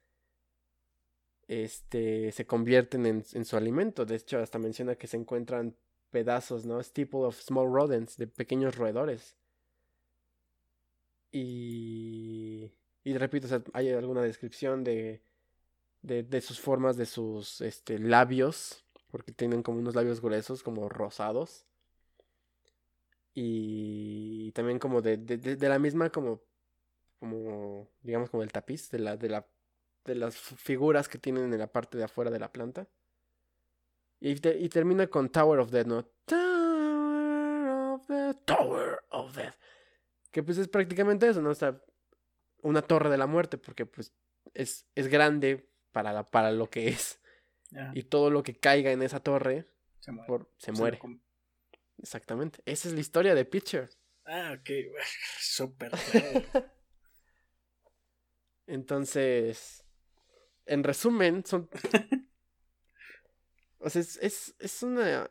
[1.49, 4.05] este, se convierten en, en su alimento.
[4.05, 5.75] De hecho, hasta menciona que se encuentran
[6.11, 6.83] pedazos, ¿no?
[6.83, 9.37] Steeple of small rodents, de pequeños roedores.
[11.33, 12.71] Y,
[13.05, 15.21] y repito, hay alguna descripción de
[16.03, 21.65] de, sus formas, de sus este, labios, porque tienen como unos labios gruesos, como rosados.
[23.35, 26.41] Y también como de, de, la misma, como,
[27.21, 29.47] como, digamos, como el tapiz, de la, de la,
[30.09, 32.89] de las figuras que tienen en la parte de afuera de la planta.
[34.21, 36.05] Y, y termina con Tower of Death, ¿no?
[36.25, 39.55] Tower of Death, Tower of Death.
[40.31, 41.51] Que pues es prácticamente eso, ¿no?
[41.51, 41.81] O
[42.63, 44.13] una torre de la muerte, porque pues
[44.55, 47.21] es, es grande, para, para lo que es.
[47.93, 49.67] Y todo lo que caiga en esa torre
[50.01, 50.27] se muere.
[50.27, 50.99] Por, se muere.
[51.99, 52.61] Exactamente.
[52.65, 53.91] Esa es la historia de Pitcher.
[54.25, 54.71] Ah, ok.
[55.39, 55.93] Súper.
[58.67, 59.85] Entonces,
[60.69, 61.69] en resumen, son...
[63.81, 65.31] o sea, es, es, es una...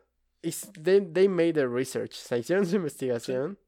[0.82, 2.12] they, they, made the research.
[2.12, 3.58] O sea, hicieron su investigación.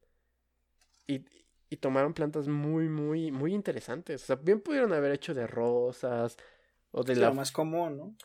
[1.06, 1.24] Y,
[1.70, 4.24] y tomaron plantas muy, muy, muy interesantes.
[4.24, 6.36] O sea, bien pudieron haber hecho de rosas,
[6.90, 7.30] o de la...
[7.32, 8.16] más común, ¿no?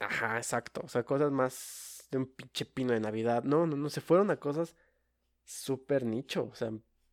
[0.00, 0.82] Ajá, exacto.
[0.84, 3.44] O sea, cosas más de un pinche pino de Navidad.
[3.44, 4.74] No, no, no, se fueron a cosas
[5.44, 6.48] súper nicho.
[6.50, 6.72] O sea,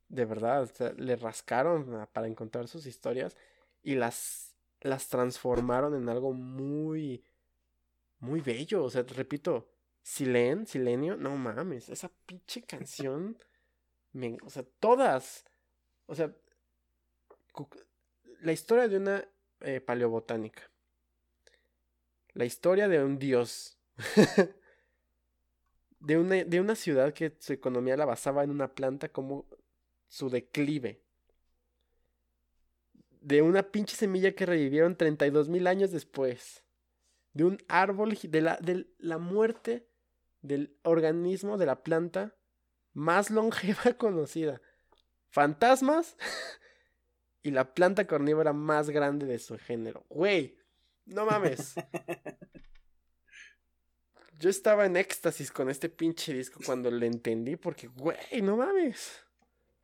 [0.10, 3.38] de verdad, o sea, le rascaron para encontrar sus historias
[3.84, 7.24] y las, las transformaron en algo muy,
[8.20, 8.84] muy bello.
[8.84, 9.70] O sea, repito,
[10.02, 13.38] Silen, Silenio, no mames, esa pinche canción,
[14.14, 15.46] me, o sea, todas,
[16.06, 16.34] o sea,
[18.42, 19.28] la historia de una
[19.62, 20.70] eh, paleobotánica
[22.38, 23.80] la historia de un dios.
[26.00, 29.48] de, una, de una ciudad que su economía la basaba en una planta como
[30.08, 31.02] su declive.
[33.28, 36.64] De una pinche semilla que revivieron 32 mil años después.
[37.34, 39.86] De un árbol, de la, de la muerte
[40.42, 42.38] del organismo de la planta
[42.94, 44.62] más longeva conocida.
[45.28, 46.16] Fantasmas
[47.44, 50.06] y la planta carnívora más grande de su género.
[50.08, 50.58] Güey,
[51.06, 51.76] no mames.
[54.40, 59.22] Yo estaba en éxtasis con este pinche disco cuando lo entendí, porque, güey, no mames.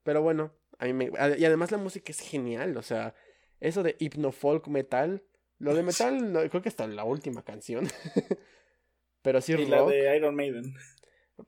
[0.03, 1.11] Pero bueno, a mí me...
[1.37, 3.13] Y además la música es genial, o sea,
[3.63, 5.23] eso de hipnofolk metal.
[5.57, 7.87] Lo de metal, creo que hasta la última canción.
[9.21, 10.75] Pero sí y la de Iron Maiden.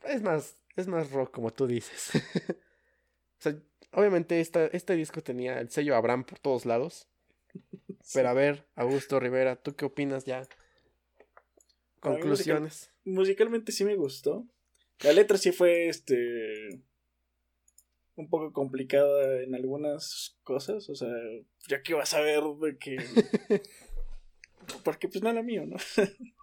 [0.06, 2.12] Es más, es más rock, como tú dices.
[2.50, 3.58] o sea,
[3.92, 7.10] obviamente esta, este disco tenía el sello Abraham por todos lados.
[8.14, 10.48] Pero a ver, Augusto Rivera, ¿tú qué opinas ya?
[12.00, 12.92] Conclusiones.
[13.04, 14.46] musicalmente sí me gustó.
[15.02, 16.82] La letra sí fue este
[18.16, 21.10] un poco complicada en algunas cosas, o sea,
[21.68, 22.98] ya que vas a ver de que
[24.84, 25.78] porque pues no era mío, ¿no?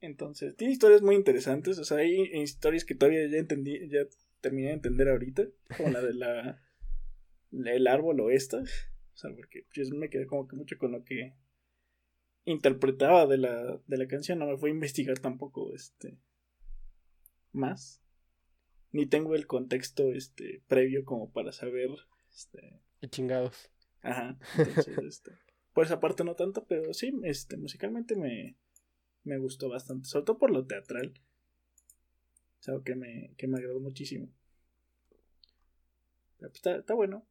[0.00, 4.00] Entonces, tiene historias muy interesantes, o sea, hay historias que todavía ya entendí, ya
[4.40, 5.44] terminé de entender ahorita,
[5.76, 6.60] como la de la
[7.52, 8.58] el árbol o esta.
[8.58, 11.34] O sea, porque yo me quedé como que mucho con lo que
[12.44, 16.18] interpretaba de la, de la canción, no me fui a investigar tampoco este
[17.52, 18.01] más.
[18.92, 21.88] Ni tengo el contexto este previo como para saber
[22.32, 23.70] este Y chingados.
[24.02, 24.38] Ajá.
[24.58, 25.32] Entonces, este,
[25.72, 28.56] por esa parte no tanto, pero sí, este, musicalmente me,
[29.24, 30.08] me gustó bastante.
[30.08, 31.14] Sobre todo por lo teatral.
[32.60, 34.28] Es algo que me, que me agradó muchísimo.
[36.38, 37.26] Pero, pues, está, está bueno.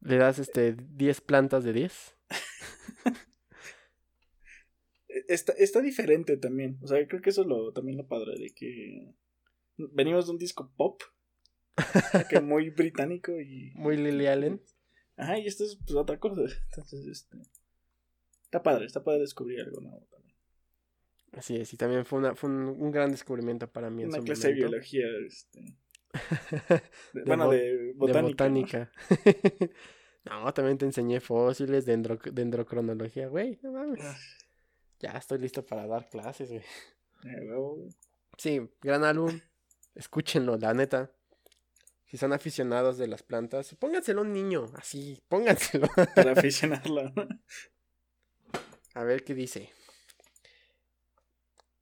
[0.00, 2.16] ¿Le das este 10 plantas de 10?
[5.08, 6.78] E, Está, está diferente también.
[6.82, 9.14] O sea, creo que eso es lo, también lo padre de que
[9.76, 11.02] venimos de un disco pop.
[12.30, 13.72] que muy británico y.
[13.74, 14.62] Muy Lily Allen.
[15.16, 16.42] Ajá, y esto es pues, otra cosa.
[16.70, 17.38] Entonces, este.
[18.44, 20.36] Está padre, está padre descubrir algo nuevo también.
[21.32, 24.18] Así es, y también fue, una, fue un, un gran descubrimiento para mí en Una
[24.18, 25.60] su clase de biología, este.
[27.12, 28.22] de- De bueno, de botánica.
[28.24, 28.28] ¿no?
[28.30, 28.92] botánica.
[30.24, 33.58] no, también te enseñé fósiles, dendro, dendrocronología, güey.
[33.62, 34.00] No mames.
[34.02, 34.16] Ah,
[35.00, 36.62] Ya estoy listo para dar clases, güey.
[37.24, 37.88] eh.
[38.38, 39.38] Sí, gran álbum.
[39.96, 41.10] Escúchenlo, la neta.
[42.04, 45.88] Si son aficionados de las plantas, pónganselo a un niño, así, pónganselo.
[46.14, 47.12] Para aficionarlo.
[48.94, 49.70] A ver qué dice.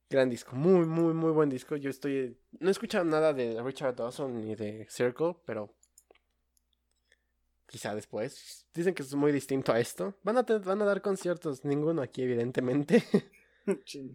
[0.09, 1.77] Gran disco, muy, muy, muy buen disco.
[1.77, 2.39] Yo estoy.
[2.61, 5.75] No he escuchado nada de Richard Dawson ni de Circle, pero.
[7.67, 8.67] Quizá después.
[8.73, 10.17] Dicen que es muy distinto a esto.
[10.23, 13.03] Van a, van a dar conciertos, ninguno aquí, evidentemente.
[13.87, 14.13] Sí.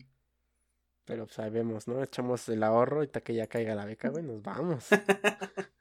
[1.09, 2.03] Pero pues ahí vemos, ¿no?
[2.03, 4.89] Echamos el ahorro y hasta que ya caiga la beca, güey, nos vamos.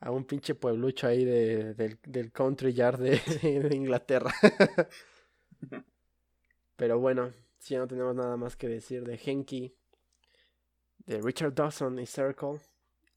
[0.00, 3.20] A un pinche pueblucho ahí de, del, del country yard de,
[3.68, 4.34] de Inglaterra.
[6.76, 9.72] Pero bueno, si ya no tenemos nada más que decir de Henky,
[11.06, 12.58] de Richard Dawson y Circle,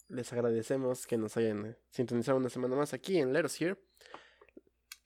[0.09, 3.77] les agradecemos que nos hayan sintonizado una semana más aquí en Let Us Here.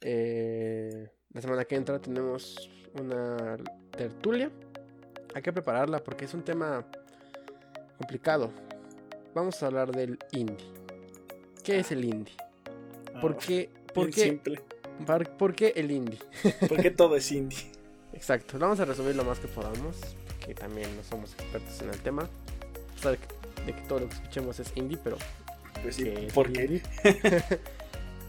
[0.01, 3.55] Eh, la semana que entra tenemos una
[3.91, 4.51] tertulia.
[5.35, 6.83] Hay que prepararla porque es un tema
[7.97, 8.51] complicado.
[9.33, 10.65] Vamos a hablar del indie.
[11.63, 12.33] ¿Qué es el indie?
[13.21, 14.61] ¿Por Ah, qué, por qué, simple.
[15.05, 16.19] par- por qué el indie?
[16.69, 17.71] Porque todo es indie.
[18.13, 19.95] Exacto, vamos a resumir lo más que podamos,
[20.45, 22.23] que también no somos expertos en el tema.
[22.23, 23.17] A pesar
[23.65, 25.17] de que, todo lo que escuchemos es indie, pero
[25.83, 26.81] Pues sí, es ¿por qué?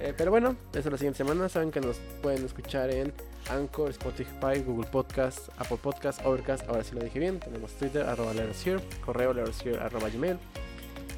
[0.03, 1.47] Eh, pero bueno, eso la siguiente semana.
[1.51, 3.13] Saben que nos pueden escuchar en
[3.51, 6.69] Anchor, Spotify, Google Podcast, Apple Podcast, Overcast.
[6.69, 7.41] Ahora sí lo dije bien.
[7.41, 9.33] Tenemos Twitter, arroba Here, correo
[9.65, 10.39] here, arroba gmail.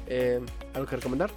[0.07, 0.39] Eh,
[0.73, 1.29] ¿Algo que recomendar?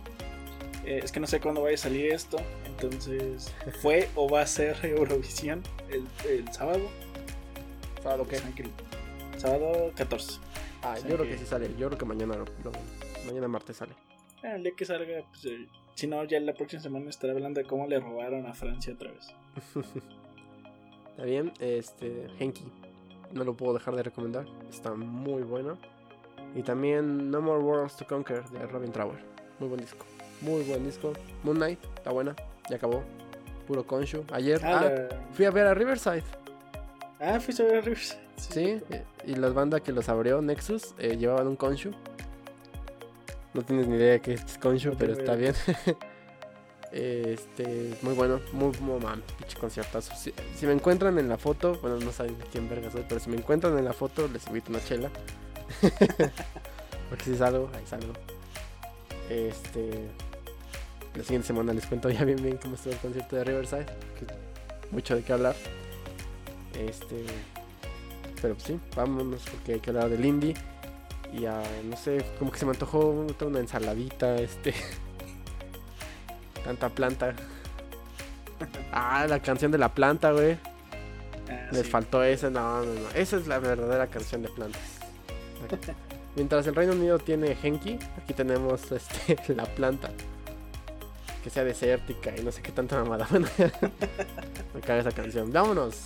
[0.85, 2.39] Eh, es que no sé cuándo vaya a salir esto.
[2.66, 3.52] Entonces,
[3.82, 6.89] ¿fue o va a ser Eurovisión el, el sábado?
[8.02, 8.39] ¿Sábado qué?
[8.39, 8.70] Tranquilo.
[9.36, 10.40] Sábado 14.
[10.82, 11.68] Ah, o sea yo creo que- que sí sale.
[11.78, 12.36] Yo creo que mañana,
[13.27, 13.93] mañana martes sale.
[14.43, 17.60] Ah, el día que salga, pues, eh, si no, ya la próxima semana estaré hablando
[17.60, 19.35] de cómo le robaron a Francia otra vez.
[21.16, 22.64] Está bien, este, Henky,
[23.32, 25.78] no lo puedo dejar de recomendar, está muy bueno.
[26.55, 29.18] Y también No More Worlds to Conquer de Robin Trower,
[29.59, 30.05] muy buen disco,
[30.43, 31.14] muy buen disco.
[31.43, 32.36] Moon Knight, está buena,
[32.68, 33.02] ya acabó,
[33.66, 34.24] puro Konshu.
[34.30, 36.22] Ayer, Ah, ah, fui a ver a Riverside,
[37.18, 38.18] ah fuiste a ver a Rivers.
[38.36, 38.78] sí,
[39.24, 41.93] y las bandas que los abrió, Nexus, eh, llevaban un Konshu.
[43.55, 45.55] No tienes ni idea de qué es Konshu, No pero está bien.
[46.97, 50.14] Este, muy bueno, muy, muy man, pinche conciertazo.
[50.16, 50.32] Si,
[50.64, 53.77] me encuentran en la foto, bueno, no saben quién verga soy, pero si me encuentran
[53.77, 55.10] en la foto, les invito una chela.
[57.10, 58.14] Porque si salgo, ahí salgo.
[59.28, 60.09] Este,
[61.14, 63.86] la siguiente semana les cuento ya bien bien cómo estuvo el concierto de Riverside,
[64.90, 65.55] mucho de qué hablar.
[66.78, 67.27] Este,
[68.40, 70.55] pero pues sí, vámonos porque hay que hablar del indie.
[71.31, 74.73] Y ah, no sé, como que se me antojó una ensaladita, este.
[76.66, 77.32] Tanta planta.
[78.93, 80.59] Ah, la canción de la planta, güey.
[81.48, 81.90] Ah, Les sí.
[81.90, 83.09] faltó esa, no, no, no.
[83.14, 84.82] Esa es la verdadera canción de plantas.
[86.34, 90.10] Mientras el Reino Unido tiene Henki, aquí tenemos este, la planta.
[91.44, 93.28] Que sea desértica y no sé qué tanta mamada.
[94.74, 95.52] Me caga esa canción.
[95.52, 96.02] Vámonos.